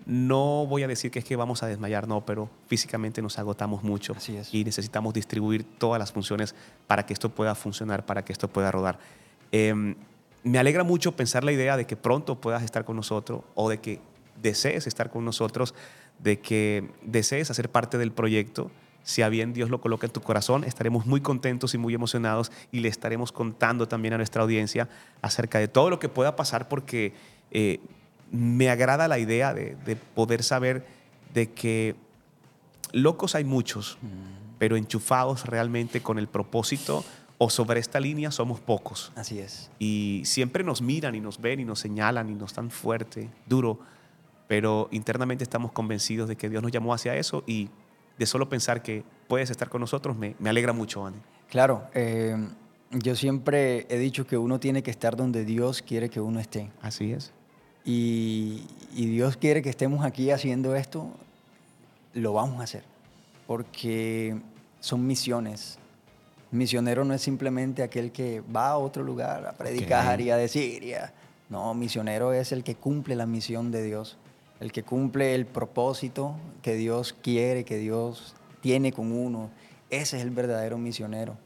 no 0.07 0.67
voy 0.67 0.83
a 0.83 0.89
decir 0.89 1.11
que 1.11 1.21
es 1.21 1.25
que 1.25 1.37
vamos 1.37 1.63
a 1.63 1.67
desmayar, 1.67 2.09
no, 2.09 2.25
pero 2.25 2.51
físicamente 2.67 3.23
nos 3.23 3.39
agotamos 3.39 3.83
mucho 3.83 4.15
y 4.51 4.65
necesitamos 4.65 5.15
distribuir 5.15 5.65
todas 5.65 5.99
las 5.99 6.13
funciones 6.13 6.55
para 6.87 7.07
que 7.07 7.13
esto 7.13 7.29
pueda 7.29 7.55
funcionar, 7.55 8.05
para 8.05 8.25
que 8.25 8.33
esto 8.33 8.49
pueda 8.49 8.73
rodar. 8.73 8.99
Em, 9.53 9.95
me 10.43 10.59
alegra 10.59 10.83
mucho 10.83 11.13
pensar 11.13 11.45
la 11.45 11.53
idea 11.53 11.77
de 11.77 11.87
que 11.87 11.97
pronto 11.97 12.41
puedas 12.41 12.63
estar 12.63 12.85
con 12.85 12.97
nosotros 12.97 13.43
o 13.55 13.69
de 13.71 13.79
que 13.79 14.01
desees 14.41 14.87
estar 14.87 15.11
con 15.11 15.25
nosotros, 15.25 15.75
de 16.19 16.41
que 16.41 16.91
desees 17.03 17.51
hacer 17.51 17.71
parte 17.71 17.99
del 17.99 18.13
proyecto. 18.13 18.71
Si 19.05 19.23
a 19.23 19.29
bien 19.29 19.53
Dios 19.53 19.71
lo 19.71 19.81
coloca 19.81 20.07
en 20.07 20.13
tu 20.13 20.21
corazón, 20.21 20.65
estaremos 20.65 21.07
muy 21.07 21.21
contentos 21.21 21.75
y 21.75 21.79
muy 21.79 21.95
emocionados 21.95 22.53
y 22.71 22.81
le 22.81 22.89
estaremos 22.89 23.33
contando 23.33 23.89
también 23.89 24.15
a 24.15 24.17
nuestra 24.17 24.43
audiencia 24.43 24.89
acerca 25.23 25.59
de 25.59 25.69
todo 25.69 25.91
lo 25.91 25.99
que 25.99 26.09
pueda 26.09 26.37
pasar 26.37 26.69
porque 26.69 27.13
eh, 27.51 27.81
me 28.33 28.71
agrada 28.71 29.07
la 29.07 29.19
idea 29.19 29.55
de, 29.55 29.77
poder 30.15 30.43
saber 30.43 30.85
de 31.33 31.53
que 31.53 31.95
locos 32.93 33.35
hay 33.35 33.45
muchos, 33.45 33.99
mm. 34.01 34.59
pero 34.59 34.77
enchufados 34.77 35.47
realmente 35.47 36.01
con 36.01 36.19
el 36.19 36.27
propósito 36.27 37.05
o 37.39 37.51
sobre 37.51 37.81
esta 37.81 38.01
línea 38.01 38.31
somos 38.31 38.61
pocos. 38.61 39.13
Así 39.17 39.39
es. 39.39 39.71
Y 39.79 40.23
siempre 40.25 40.65
nos 40.65 40.81
miran 40.81 41.15
y 41.15 41.21
nos 41.21 41.41
ven 41.41 41.61
y 41.61 41.65
nos 41.65 41.81
señalan 41.81 42.31
y 42.31 42.35
nos 42.35 42.55
dan 42.55 42.71
fuerte, 42.71 43.29
duro, 43.47 43.81
pero 44.49 44.89
internamente 44.93 45.45
estamos 45.45 45.73
convencidos 45.73 46.29
de 46.29 46.37
que 46.37 46.49
Dios 46.49 46.63
nos 46.63 46.73
llamó 46.73 46.95
hacia 46.95 47.17
eso 47.17 47.45
y 47.47 47.69
de 48.19 48.27
solo 48.27 48.49
pensar 48.49 48.83
que 48.83 49.05
puedes 49.29 49.51
estar 49.51 49.69
con 49.69 49.81
nosotros 49.81 50.17
me, 50.17 50.37
alegra 50.45 50.73
mucho, 50.73 51.05
Andy. 51.05 51.19
Claro, 51.51 51.89
eh, 51.95 52.37
yo 52.93 53.17
siempre 53.17 53.87
he 53.91 53.99
dicho 53.99 54.27
que 54.27 54.39
uno 54.39 54.61
tiene 54.61 54.83
que 54.83 54.91
estar 54.91 55.17
donde 55.17 55.45
Dios 55.45 55.83
quiere 55.83 56.09
que 56.09 56.21
uno 56.21 56.39
esté. 56.41 56.71
Así 56.81 57.13
es. 57.13 57.33
Y, 57.85 58.65
Dios 58.95 59.37
quiere 59.37 59.63
que 59.63 59.71
estemos 59.71 60.05
aquí 60.05 60.31
haciendo 60.31 60.75
esto, 60.77 61.11
lo 62.15 62.33
vamos 62.33 62.61
a 62.61 62.65
hacer. 62.65 62.85
Porque 63.47 64.37
son 64.81 65.07
misiones. 65.07 65.79
Misionero 66.51 67.05
no 67.05 67.15
es 67.15 67.23
simplemente 67.23 67.83
aquel 67.83 68.13
que 68.13 68.43
va 68.55 68.69
a 68.69 68.79
otro 68.79 69.03
lugar 69.03 69.47
a 69.47 69.53
predicar 69.53 70.21
y 70.21 70.31
a 70.31 70.37
decir. 70.37 70.95
no, 71.49 71.73
misionero 71.75 72.33
es 72.33 72.53
el 72.53 72.63
que 72.63 72.75
cumple 72.75 73.17
la 73.17 73.27
misión 73.27 73.71
de 73.71 73.83
Dios, 73.83 74.19
el 74.61 74.71
que 74.71 74.83
cumple 74.83 75.35
el 75.35 75.47
propósito 75.47 76.35
que 76.61 76.75
Dios 76.75 77.15
quiere, 77.23 77.65
que 77.65 77.79
Dios 77.79 78.35
tiene 78.61 78.93
con 78.93 79.13
uno. 79.13 79.51
Ese 79.89 80.19
es 80.19 80.23
el 80.23 80.31
verdadero 80.31 80.77
misionero. 80.77 81.37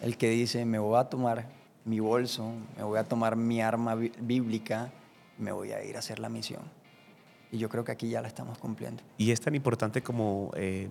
El 0.00 0.16
que 0.16 0.30
dice, 0.30 0.64
me 0.64 0.78
voy 0.78 0.98
a 0.98 1.04
tomar 1.04 1.46
mi 1.84 1.98
bolso, 1.98 2.52
me 2.76 2.84
voy 2.84 2.98
a 2.98 3.04
tomar 3.04 3.34
mi 3.34 3.60
arma 3.60 3.96
bíblica 3.96 4.92
me 5.38 5.52
voy 5.52 5.72
a 5.72 5.82
ir 5.84 5.96
a 5.96 6.00
hacer 6.00 6.18
la 6.18 6.28
misión. 6.28 6.62
Y 7.50 7.58
yo 7.58 7.68
creo 7.68 7.84
que 7.84 7.92
aquí 7.92 8.08
ya 8.10 8.20
la 8.20 8.28
estamos 8.28 8.58
cumpliendo. 8.58 9.02
Y 9.16 9.30
es 9.30 9.40
tan 9.40 9.54
importante 9.54 10.02
como 10.02 10.52
eh, 10.54 10.88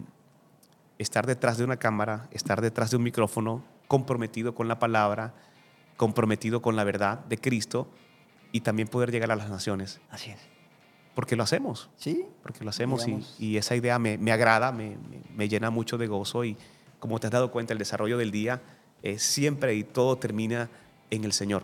estar 0.98 1.28
detrás 1.28 1.58
de 1.58 1.64
una 1.64 1.78
cámara, 1.78 2.28
estar 2.32 2.62
detrás 2.62 2.92
de 2.92 2.98
un 2.98 3.04
micrófono, 3.04 3.64
comprometido 3.88 4.56
con 4.56 4.68
la 4.68 4.80
palabra, 4.80 5.34
comprometido 5.98 6.62
con 6.62 6.76
la 6.76 6.84
verdad 6.84 7.20
de 7.26 7.38
Cristo 7.38 7.88
y 8.52 8.62
también 8.62 8.88
poder 8.88 9.12
llegar 9.12 9.32
a 9.32 9.36
las 9.36 9.50
naciones. 9.50 10.00
Así 10.10 10.32
es. 10.32 10.40
Porque 11.14 11.36
lo 11.36 11.44
hacemos. 11.44 11.90
Sí. 11.98 12.26
Porque 12.44 12.64
lo 12.64 12.70
hacemos 12.70 13.06
y, 13.40 13.58
esa 13.58 13.76
idea 13.76 13.98
me, 14.00 14.32
agrada, 14.32 14.72
me, 14.72 15.50
llena 15.50 15.70
mucho 15.70 15.98
de 15.98 16.08
gozo 16.08 16.44
y 16.44 16.58
como 17.00 17.20
te 17.20 17.28
has 17.28 17.32
dado 17.32 17.52
cuenta, 17.52 17.74
el 17.74 17.80
desarrollo 17.80 18.18
del 18.18 18.32
día 18.32 18.62
siempre 19.18 19.74
y 19.76 19.84
todo 19.84 20.18
termina 20.18 20.70
en 21.10 21.24
el 21.24 21.34
Señor. 21.34 21.64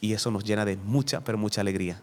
Y 0.00 0.12
eso 0.12 0.30
nos 0.30 0.44
llena 0.44 0.64
de 0.64 0.76
mucha, 0.76 1.22
pero 1.22 1.38
mucha 1.38 1.60
alegría. 1.60 2.02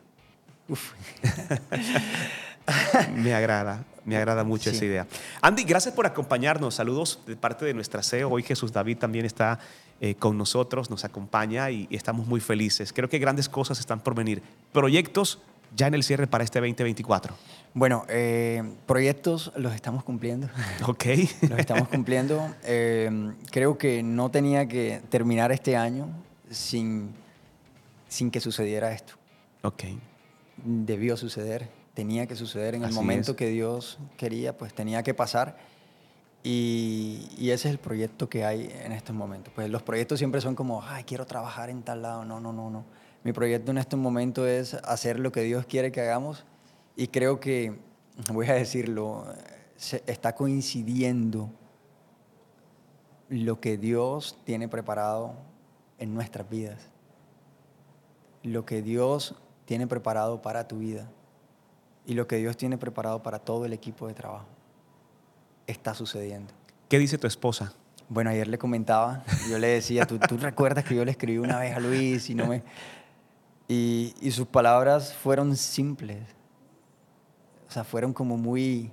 me 3.16 3.34
agrada, 3.34 3.84
me 4.06 4.18
agrada 4.18 4.44
mucho 4.44 4.70
esa 4.70 4.86
idea. 4.86 5.08
Andy, 5.42 5.64
gracias 5.64 5.94
por 5.94 6.06
acompañarnos. 6.06 6.76
Saludos 6.76 7.20
de 7.26 7.36
parte 7.36 7.66
de 7.66 7.74
nuestra 7.74 8.04
CEO. 8.04 8.30
Hoy 8.30 8.44
Jesús 8.44 8.72
David 8.72 8.98
también 8.98 9.26
está 9.26 9.60
eh, 10.00 10.16
con 10.16 10.38
nosotros, 10.38 10.90
nos 10.90 11.06
acompaña 11.06 11.70
y, 11.72 11.88
estamos 11.92 12.28
muy 12.28 12.40
felices. 12.40 12.94
Creo 12.94 13.10
que 13.10 13.20
grandes 13.20 13.50
cosas 13.50 13.80
están 13.80 14.00
por 14.00 14.16
venir. 14.16 14.42
Proyectos 14.72 15.40
ya 15.76 15.88
en 15.88 15.94
el 15.94 16.04
cierre 16.04 16.28
para 16.28 16.44
este 16.44 16.60
2024. 16.60 17.34
Bueno, 17.74 18.06
eh, 18.10 18.62
proyectos 18.86 19.54
los 19.56 19.74
estamos 19.74 20.04
cumpliendo. 20.04 20.50
Ok. 20.88 21.06
los 21.50 21.60
estamos 21.60 21.88
cumpliendo. 21.88 22.54
Eh, 22.64 23.34
creo 23.52 23.78
que 23.78 24.04
no 24.04 24.30
tenía 24.30 24.68
que 24.68 25.02
terminar 25.10 25.52
este 25.52 25.78
año 25.78 26.10
sin, 26.50 27.12
sin 28.10 28.32
que 28.32 28.42
sucediera 28.42 28.92
esto. 28.92 29.14
Ok 29.62 29.84
debió 30.58 31.18
suceder, 31.18 31.70
tenía 31.94 32.28
que 32.28 32.36
suceder 32.36 32.76
en 32.76 32.84
el 32.84 32.94
momento 32.94 33.36
que 33.36 33.48
Dios 33.48 34.00
quería, 34.18 34.58
pues 34.58 34.74
tenía 34.74 35.04
que 35.04 35.14
pasar. 35.14 35.58
Y, 36.44 37.28
ese 37.40 37.68
es 37.68 37.74
el 37.74 37.78
proyecto 37.78 38.30
que 38.30 38.46
hay 38.46 38.72
en 38.84 38.92
estos 38.92 39.16
momentos. 39.16 39.54
Pues 39.54 39.70
los 39.70 39.84
proyectos 39.84 40.20
siempre 40.20 40.42
son 40.42 40.56
como, 40.56 40.84
ay, 40.84 41.04
quiero 41.04 41.26
trabajar 41.26 41.70
en 41.70 41.84
tal 41.84 42.02
lado. 42.02 42.26
No, 42.26 42.40
no, 42.40 42.52
no, 42.52 42.70
no. 42.70 42.86
Mi 43.24 43.34
proyecto 43.34 43.72
en 43.72 43.78
estos 43.78 44.00
momentos 44.00 44.48
es 44.48 44.74
hacer 44.74 45.20
lo 45.20 45.32
que 45.32 45.42
Dios 45.42 45.66
quiere 45.66 45.92
que 45.92 46.02
hagamos 46.02 46.44
y 46.96 47.08
creo 47.08 47.40
que, 47.40 47.78
voy 48.34 48.48
a 48.48 48.54
decirlo, 48.54 49.26
está 50.08 50.34
coincidiendo 50.34 51.52
lo 53.30 53.60
que 53.60 53.78
Dios 53.78 54.38
tiene 54.44 54.68
preparado 54.68 55.36
en 56.00 56.14
nuestras 56.14 56.50
vidas. 56.50 56.90
Lo 58.44 58.66
que 58.66 58.82
Dios 58.82 59.36
tiene 59.72 59.88
preparado 59.88 60.42
para 60.42 60.68
tu 60.68 60.80
vida 60.80 61.10
y 62.06 62.14
lo 62.14 62.28
que 62.28 62.36
Dios 62.36 62.58
tiene 62.58 62.78
preparado 62.78 63.24
para 63.24 63.40
todo 63.40 63.64
el 63.64 63.72
equipo 63.72 64.06
de 64.06 64.14
trabajo 64.14 64.50
está 65.66 65.94
sucediendo. 65.94 66.52
¿Qué 66.90 67.00
dice 67.00 67.18
tu 67.18 67.26
esposa? 67.26 67.72
Bueno, 68.10 68.32
ayer 68.32 68.50
le 68.50 68.58
comentaba, 68.58 69.24
yo 69.50 69.58
le 69.60 69.68
decía, 69.68 70.06
¿tú, 70.06 70.20
tú 70.20 70.36
recuerdas 70.36 70.84
que 70.84 70.94
yo 70.94 71.06
le 71.06 71.12
escribí 71.12 71.38
una 71.38 71.58
vez 71.58 71.74
a 71.74 71.80
Luis 71.80 72.30
y 72.30 72.36
no 72.36 72.48
me... 72.48 72.64
Y, 73.70 74.14
y 74.20 74.32
sus 74.32 74.46
palabras 74.46 75.14
fueron 75.14 75.56
simples. 75.56 76.20
O 77.70 77.72
sea, 77.72 77.86
fueron 77.86 78.12
como 78.12 78.36
muy 78.36 78.92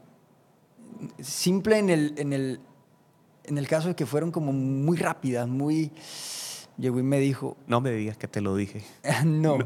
simple 1.18 1.78
en 1.78 1.90
el, 1.90 2.14
en 2.18 2.32
el, 2.32 2.60
en 3.42 3.58
el 3.58 3.66
caso 3.66 3.88
de 3.88 3.96
que 3.96 4.06
fueron 4.06 4.30
como 4.30 4.52
muy 4.52 4.96
rápidas, 4.96 5.48
muy... 5.48 5.90
Llegó 6.76 7.00
y 7.00 7.02
me 7.02 7.18
dijo, 7.18 7.56
No 7.66 7.80
me 7.80 7.90
digas 7.90 8.16
que 8.16 8.28
te 8.28 8.40
lo 8.40 8.54
dije. 8.54 8.84
no. 9.24 9.58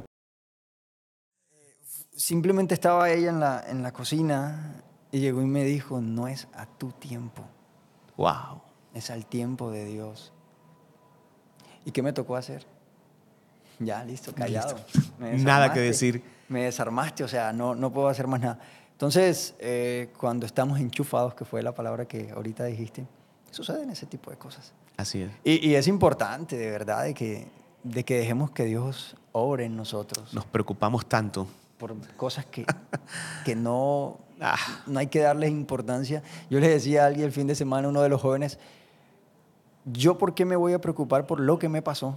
Simplemente 2.23 2.73
estaba 2.73 3.11
ella 3.11 3.31
en 3.31 3.41
la, 3.41 3.65
en 3.69 3.83
la 3.83 3.91
cocina 3.91 4.81
y 5.11 5.19
llegó 5.19 5.43
y 5.43 5.47
me 5.47 5.65
dijo, 5.65 6.01
no 6.01 6.29
es 6.29 6.47
a 6.55 6.67
tu 6.67 6.93
tiempo, 6.93 7.43
Wow. 8.17 8.63
es 8.95 9.11
al 9.11 9.27
tiempo 9.27 9.73
de 9.73 9.87
Dios. 9.87 10.33
¿Y 11.85 11.91
qué 11.91 12.01
me 12.01 12.13
tocó 12.13 12.37
hacer? 12.37 12.65
Ya, 13.81 14.05
listo, 14.05 14.33
callado. 14.37 14.77
Me 15.19 15.37
Nada 15.37 15.73
que 15.73 15.81
decir. 15.81 16.23
Me 16.49 16.63
desarmaste, 16.63 17.25
o 17.25 17.29
sea, 17.29 17.53
no, 17.53 17.75
no 17.75 17.93
puedo 17.93 18.07
hacer 18.07 18.29
más 18.29 18.41
nada. 18.41 18.61
Entonces, 18.93 19.57
eh, 19.59 20.13
cuando 20.17 20.47
estamos 20.47 20.79
enchufados, 20.79 21.35
que 21.35 21.45
fue 21.45 21.61
la 21.61 21.75
palabra 21.75 22.05
que 22.07 22.31
ahorita 22.31 22.63
dijiste, 22.67 23.05
suceden 23.51 23.91
ese 23.91 24.07
tipo 24.07 24.31
de 24.31 24.37
cosas. 24.37 24.73
Así 24.97 25.23
es. 25.23 25.33
Y, 25.43 25.71
y 25.71 25.75
es 25.75 25.89
importante, 25.89 26.57
de 26.57 26.71
verdad, 26.71 27.03
de 27.03 27.15
que, 27.15 27.49
de 27.83 28.05
que 28.05 28.19
dejemos 28.19 28.53
que 28.53 28.65
Dios 28.67 29.17
obre 29.33 29.65
en 29.65 29.75
nosotros 29.77 30.33
Nos 30.33 30.45
preocupamos 30.47 31.05
tanto. 31.07 31.49
Por 31.83 32.17
cosas 32.17 32.47
que, 32.47 32.65
que 33.45 33.57
no, 33.57 34.19
Ah. 34.45 34.83
no 34.89 34.99
hay 34.99 35.07
que 35.07 35.21
darles 35.21 35.51
importancia. 35.51 36.21
Yo 36.51 36.59
le 36.59 36.69
decía 36.69 37.05
a 37.05 37.07
alguien 37.07 37.27
el 37.27 37.33
fin 37.33 37.47
de 37.47 37.55
semana, 37.55 37.89
uno 37.89 38.03
de 38.03 38.09
los 38.09 38.21
jóvenes, 38.21 38.59
¿yo 39.85 40.19
por 40.19 40.35
qué 40.35 40.45
me 40.45 40.57
voy 40.57 40.73
a 40.73 40.81
preocupar 40.81 41.29
por 41.29 41.39
lo 41.39 41.61
que 41.61 41.69
me 41.69 41.81
pasó 41.81 42.17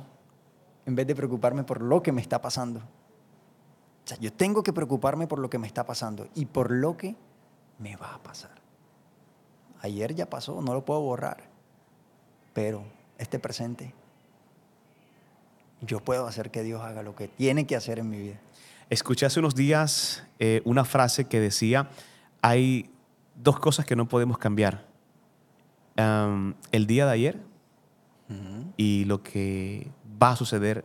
en 0.87 0.95
vez 0.95 1.05
de 1.05 1.15
preocuparme 1.15 1.63
por 1.63 1.81
lo 1.81 2.01
que 2.01 2.11
me 2.11 2.21
está 2.21 2.41
pasando? 2.41 2.79
O 2.79 4.07
sea, 4.07 4.17
yo 4.17 4.33
tengo 4.33 4.63
que 4.63 4.73
preocuparme 4.73 5.27
por 5.27 5.37
lo 5.37 5.51
que 5.51 5.59
me 5.59 5.67
está 5.67 5.85
pasando 5.85 6.27
y 6.33 6.45
por 6.45 6.71
lo 6.71 6.97
que 6.97 7.15
me 7.77 7.95
va 7.95 8.15
a 8.15 8.23
pasar. 8.23 8.55
Ayer 9.81 10.15
ya 10.15 10.27
pasó, 10.27 10.59
no 10.63 10.73
lo 10.73 10.83
puedo 10.83 11.01
borrar, 11.01 11.43
pero 12.53 12.83
este 13.19 13.37
presente, 13.37 13.93
yo 15.81 15.99
puedo 15.99 16.25
hacer 16.25 16.49
que 16.49 16.63
Dios 16.63 16.81
haga 16.81 17.03
lo 17.03 17.15
que 17.15 17.27
tiene 17.27 17.67
que 17.67 17.75
hacer 17.75 17.99
en 17.99 18.09
mi 18.09 18.17
vida. 18.17 18.39
Escuché 18.89 19.25
hace 19.25 19.39
unos 19.39 19.55
días 19.55 20.23
eh, 20.39 20.61
una 20.65 20.85
frase 20.85 21.25
que 21.25 21.39
decía, 21.39 21.89
hay 22.41 22.89
dos 23.35 23.59
cosas 23.59 23.85
que 23.85 23.95
no 23.95 24.07
podemos 24.07 24.37
cambiar. 24.37 24.85
Am, 25.97 26.55
el 26.71 26.87
día 26.87 27.05
de 27.05 27.11
ayer 27.11 27.39
y 28.77 29.05
lo 29.05 29.21
que 29.21 29.87
va 30.21 30.31
a 30.31 30.35
suceder 30.35 30.83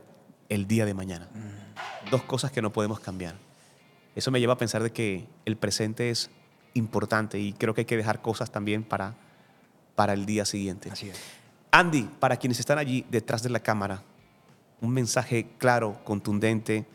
el 0.49 0.67
día 0.67 0.85
de 0.85 0.93
mañana. 0.93 1.27
Dos 2.09 2.23
cosas 2.23 2.51
que 2.51 2.61
no 2.61 2.71
podemos 2.71 2.99
cambiar. 2.99 3.35
Eso 4.15 4.31
me 4.31 4.39
lleva 4.39 4.53
a 4.53 4.57
pensar 4.57 4.83
de 4.83 4.91
que 4.91 5.27
el 5.45 5.57
presente 5.57 6.09
es 6.09 6.29
importante 6.73 7.39
y 7.39 7.53
creo 7.53 7.73
que 7.73 7.81
hay 7.81 7.85
que 7.85 7.97
dejar 7.97 8.21
cosas 8.21 8.51
también 8.51 8.83
para, 8.83 9.15
para 9.95 10.13
el 10.13 10.25
día 10.25 10.45
siguiente. 10.45 10.91
Así 10.91 11.09
es. 11.09 11.19
Andy, 11.71 12.09
para 12.19 12.37
quienes 12.37 12.59
están 12.59 12.77
allí 12.77 13.05
detrás 13.09 13.43
de 13.43 13.49
la 13.49 13.61
cámara, 13.61 14.03
un 14.81 14.91
mensaje 14.91 15.47
claro, 15.57 15.99
contundente, 16.03 16.85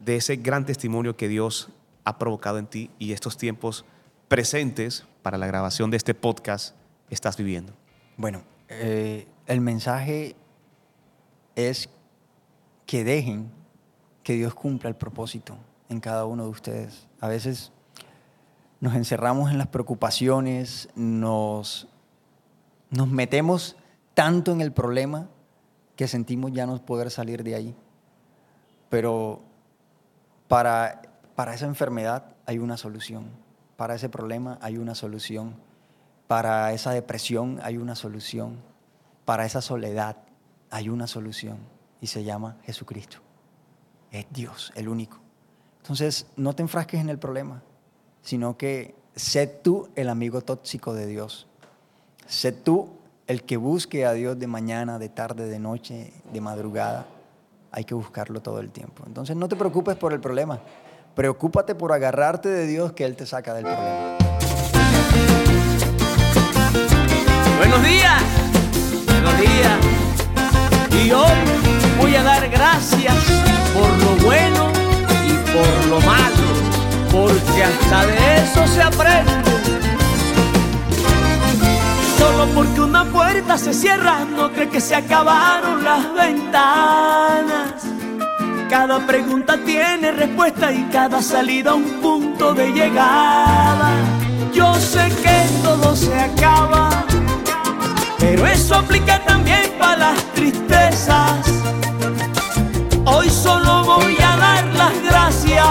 de 0.00 0.16
ese 0.16 0.36
gran 0.36 0.66
testimonio 0.66 1.16
que 1.16 1.28
Dios 1.28 1.70
ha 2.04 2.18
provocado 2.18 2.58
en 2.58 2.66
ti 2.66 2.90
y 2.98 3.12
estos 3.12 3.36
tiempos 3.36 3.84
presentes 4.28 5.06
para 5.22 5.38
la 5.38 5.46
grabación 5.46 5.90
de 5.90 5.96
este 5.96 6.14
podcast 6.14 6.74
estás 7.10 7.36
viviendo. 7.36 7.72
Bueno, 8.16 8.42
eh, 8.68 9.26
el 9.46 9.60
mensaje 9.60 10.34
es 11.54 11.88
que 12.86 13.04
dejen 13.04 13.50
que 14.22 14.34
Dios 14.34 14.54
cumpla 14.54 14.88
el 14.88 14.96
propósito 14.96 15.56
en 15.88 16.00
cada 16.00 16.24
uno 16.24 16.44
de 16.44 16.50
ustedes. 16.50 17.08
A 17.20 17.28
veces 17.28 17.72
nos 18.80 18.94
encerramos 18.94 19.50
en 19.50 19.58
las 19.58 19.66
preocupaciones, 19.66 20.88
nos, 20.94 21.88
nos 22.90 23.08
metemos 23.08 23.76
tanto 24.14 24.52
en 24.52 24.60
el 24.60 24.72
problema 24.72 25.28
que 25.96 26.08
sentimos 26.08 26.52
ya 26.52 26.66
no 26.66 26.84
poder 26.84 27.10
salir 27.10 27.44
de 27.44 27.54
ahí. 27.54 27.76
Pero 28.88 29.42
para, 30.50 31.02
para 31.36 31.54
esa 31.54 31.66
enfermedad 31.66 32.34
hay 32.44 32.58
una 32.58 32.76
solución, 32.76 33.30
para 33.76 33.94
ese 33.94 34.08
problema 34.08 34.58
hay 34.60 34.78
una 34.78 34.96
solución, 34.96 35.54
para 36.26 36.72
esa 36.72 36.90
depresión 36.90 37.60
hay 37.62 37.76
una 37.76 37.94
solución, 37.94 38.56
para 39.24 39.46
esa 39.46 39.60
soledad 39.60 40.16
hay 40.68 40.88
una 40.88 41.06
solución 41.06 41.58
y 42.00 42.08
se 42.08 42.24
llama 42.24 42.56
Jesucristo. 42.64 43.18
Es 44.10 44.26
Dios, 44.30 44.72
el 44.74 44.88
único. 44.88 45.20
Entonces, 45.82 46.26
no 46.34 46.52
te 46.52 46.62
enfrasques 46.62 47.00
en 47.00 47.10
el 47.10 47.20
problema, 47.20 47.62
sino 48.20 48.56
que 48.56 48.96
sé 49.14 49.46
tú 49.46 49.88
el 49.94 50.08
amigo 50.08 50.40
tóxico 50.40 50.94
de 50.94 51.06
Dios. 51.06 51.46
Sé 52.26 52.50
tú 52.50 52.88
el 53.28 53.44
que 53.44 53.56
busque 53.56 54.04
a 54.04 54.14
Dios 54.14 54.36
de 54.36 54.48
mañana, 54.48 54.98
de 54.98 55.10
tarde, 55.10 55.48
de 55.48 55.60
noche, 55.60 56.12
de 56.32 56.40
madrugada. 56.40 57.06
Hay 57.72 57.84
que 57.84 57.94
buscarlo 57.94 58.40
todo 58.40 58.60
el 58.60 58.70
tiempo. 58.70 59.04
Entonces, 59.06 59.36
no 59.36 59.48
te 59.48 59.56
preocupes 59.56 59.96
por 59.96 60.12
el 60.12 60.20
problema. 60.20 60.60
Preocúpate 61.14 61.74
por 61.74 61.92
agarrarte 61.92 62.48
de 62.48 62.66
Dios 62.66 62.92
que 62.92 63.04
Él 63.04 63.16
te 63.16 63.26
saca 63.26 63.54
del 63.54 63.64
problema. 63.64 64.16
Buenos 67.58 67.82
días, 67.84 68.22
buenos 69.06 69.38
días. 69.38 71.04
Y 71.04 71.12
hoy 71.12 71.38
voy 71.98 72.16
a 72.16 72.22
dar 72.22 72.48
gracias 72.48 73.14
por 73.74 73.88
lo 73.98 74.26
bueno 74.26 74.70
y 75.26 75.52
por 75.52 75.86
lo 75.88 76.00
malo, 76.00 76.46
porque 77.12 77.64
hasta 77.64 78.06
de 78.06 78.36
eso 78.36 78.66
se 78.66 78.82
aprende. 78.82 79.49
Porque 82.54 82.80
una 82.80 83.04
puerta 83.04 83.58
se 83.58 83.74
cierra, 83.74 84.24
no 84.24 84.50
cree 84.50 84.68
que 84.68 84.80
se 84.80 84.94
acabaron 84.94 85.84
las 85.84 86.12
ventanas. 86.14 87.74
Cada 88.70 89.06
pregunta 89.06 89.58
tiene 89.64 90.10
respuesta 90.10 90.72
y 90.72 90.84
cada 90.90 91.20
salida 91.20 91.74
un 91.74 92.00
punto 92.00 92.54
de 92.54 92.72
llegada. 92.72 93.92
Yo 94.54 94.74
sé 94.76 95.08
que 95.22 95.44
todo 95.62 95.94
se 95.94 96.18
acaba, 96.18 97.04
pero 98.18 98.46
eso 98.46 98.74
aplica 98.74 99.22
también 99.24 99.72
para 99.78 99.96
las 99.96 100.24
tristezas. 100.32 101.46
Hoy 103.04 103.28
solo 103.28 103.84
voy 103.84 104.16
a 104.16 104.36
dar 104.36 104.64
las 104.74 105.02
gracias, 105.02 105.66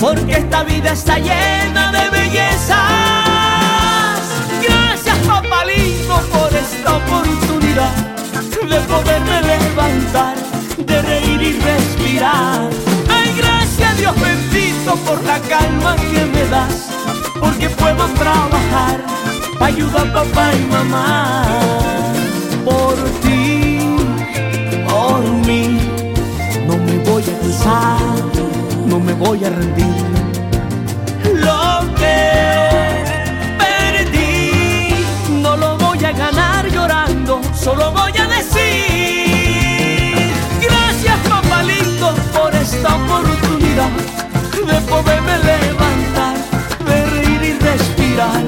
porque 0.00 0.38
esta 0.38 0.64
vida 0.64 0.90
está 0.90 1.18
llena 1.18 1.92
de 1.92 2.10
bellezas. 2.10 2.95
Poderme 8.86 9.42
levantar, 9.42 10.36
de 10.78 11.02
reír 11.02 11.42
y 11.42 11.52
respirar. 11.60 12.68
Ay, 13.08 13.34
gracias, 13.36 13.98
Dios 13.98 14.14
bendito, 14.20 14.96
por 15.06 15.22
la 15.24 15.38
calma 15.40 15.96
que 15.96 16.24
me 16.24 16.44
das, 16.46 16.88
porque 17.40 17.68
puedo 17.70 18.06
trabajar 18.14 19.00
para 19.58 19.66
ayudar 19.66 20.06
a 20.08 20.12
papá 20.12 20.50
y 20.54 20.64
mamá. 20.72 21.42
Por 22.64 22.94
ti, 23.22 23.78
por 24.88 25.22
mí, 25.46 25.78
no 26.66 26.76
me 26.76 26.98
voy 27.08 27.22
a 27.22 27.38
cansar, 27.40 28.00
no 28.86 28.98
me 28.98 29.12
voy 29.14 29.44
a 29.44 29.50
rendir. 29.50 30.06
Lo 31.34 31.94
que 31.96 33.04
perdí, 33.58 34.94
no 35.42 35.56
lo 35.56 35.76
voy 35.78 36.04
a 36.04 36.12
ganar 36.12 36.68
llorando, 36.70 37.40
solo 37.54 37.92
voy 37.92 38.12
a 38.18 38.26
decir 38.26 38.65
oportunidad 42.96 43.90
de 44.70 44.80
poderme 44.92 45.38
levantar, 45.38 46.36
de 46.88 47.06
reír 47.06 47.42
y 47.42 47.52
respirar. 47.58 48.42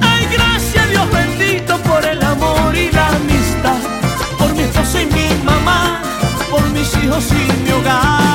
Ay, 0.00 0.26
gracias 0.32 0.90
Dios 0.90 1.06
bendito 1.12 1.78
por 1.82 2.04
el 2.04 2.22
amor 2.22 2.74
y 2.74 2.90
la 2.90 3.08
amistad, 3.08 3.80
por 4.38 4.54
mi 4.54 4.62
esposa 4.62 5.02
y 5.02 5.06
mi 5.06 5.28
mamá, 5.44 6.00
por 6.50 6.62
mis 6.70 6.88
hijos 6.96 7.24
y 7.30 7.62
mi 7.62 7.70
hogar. 7.72 8.31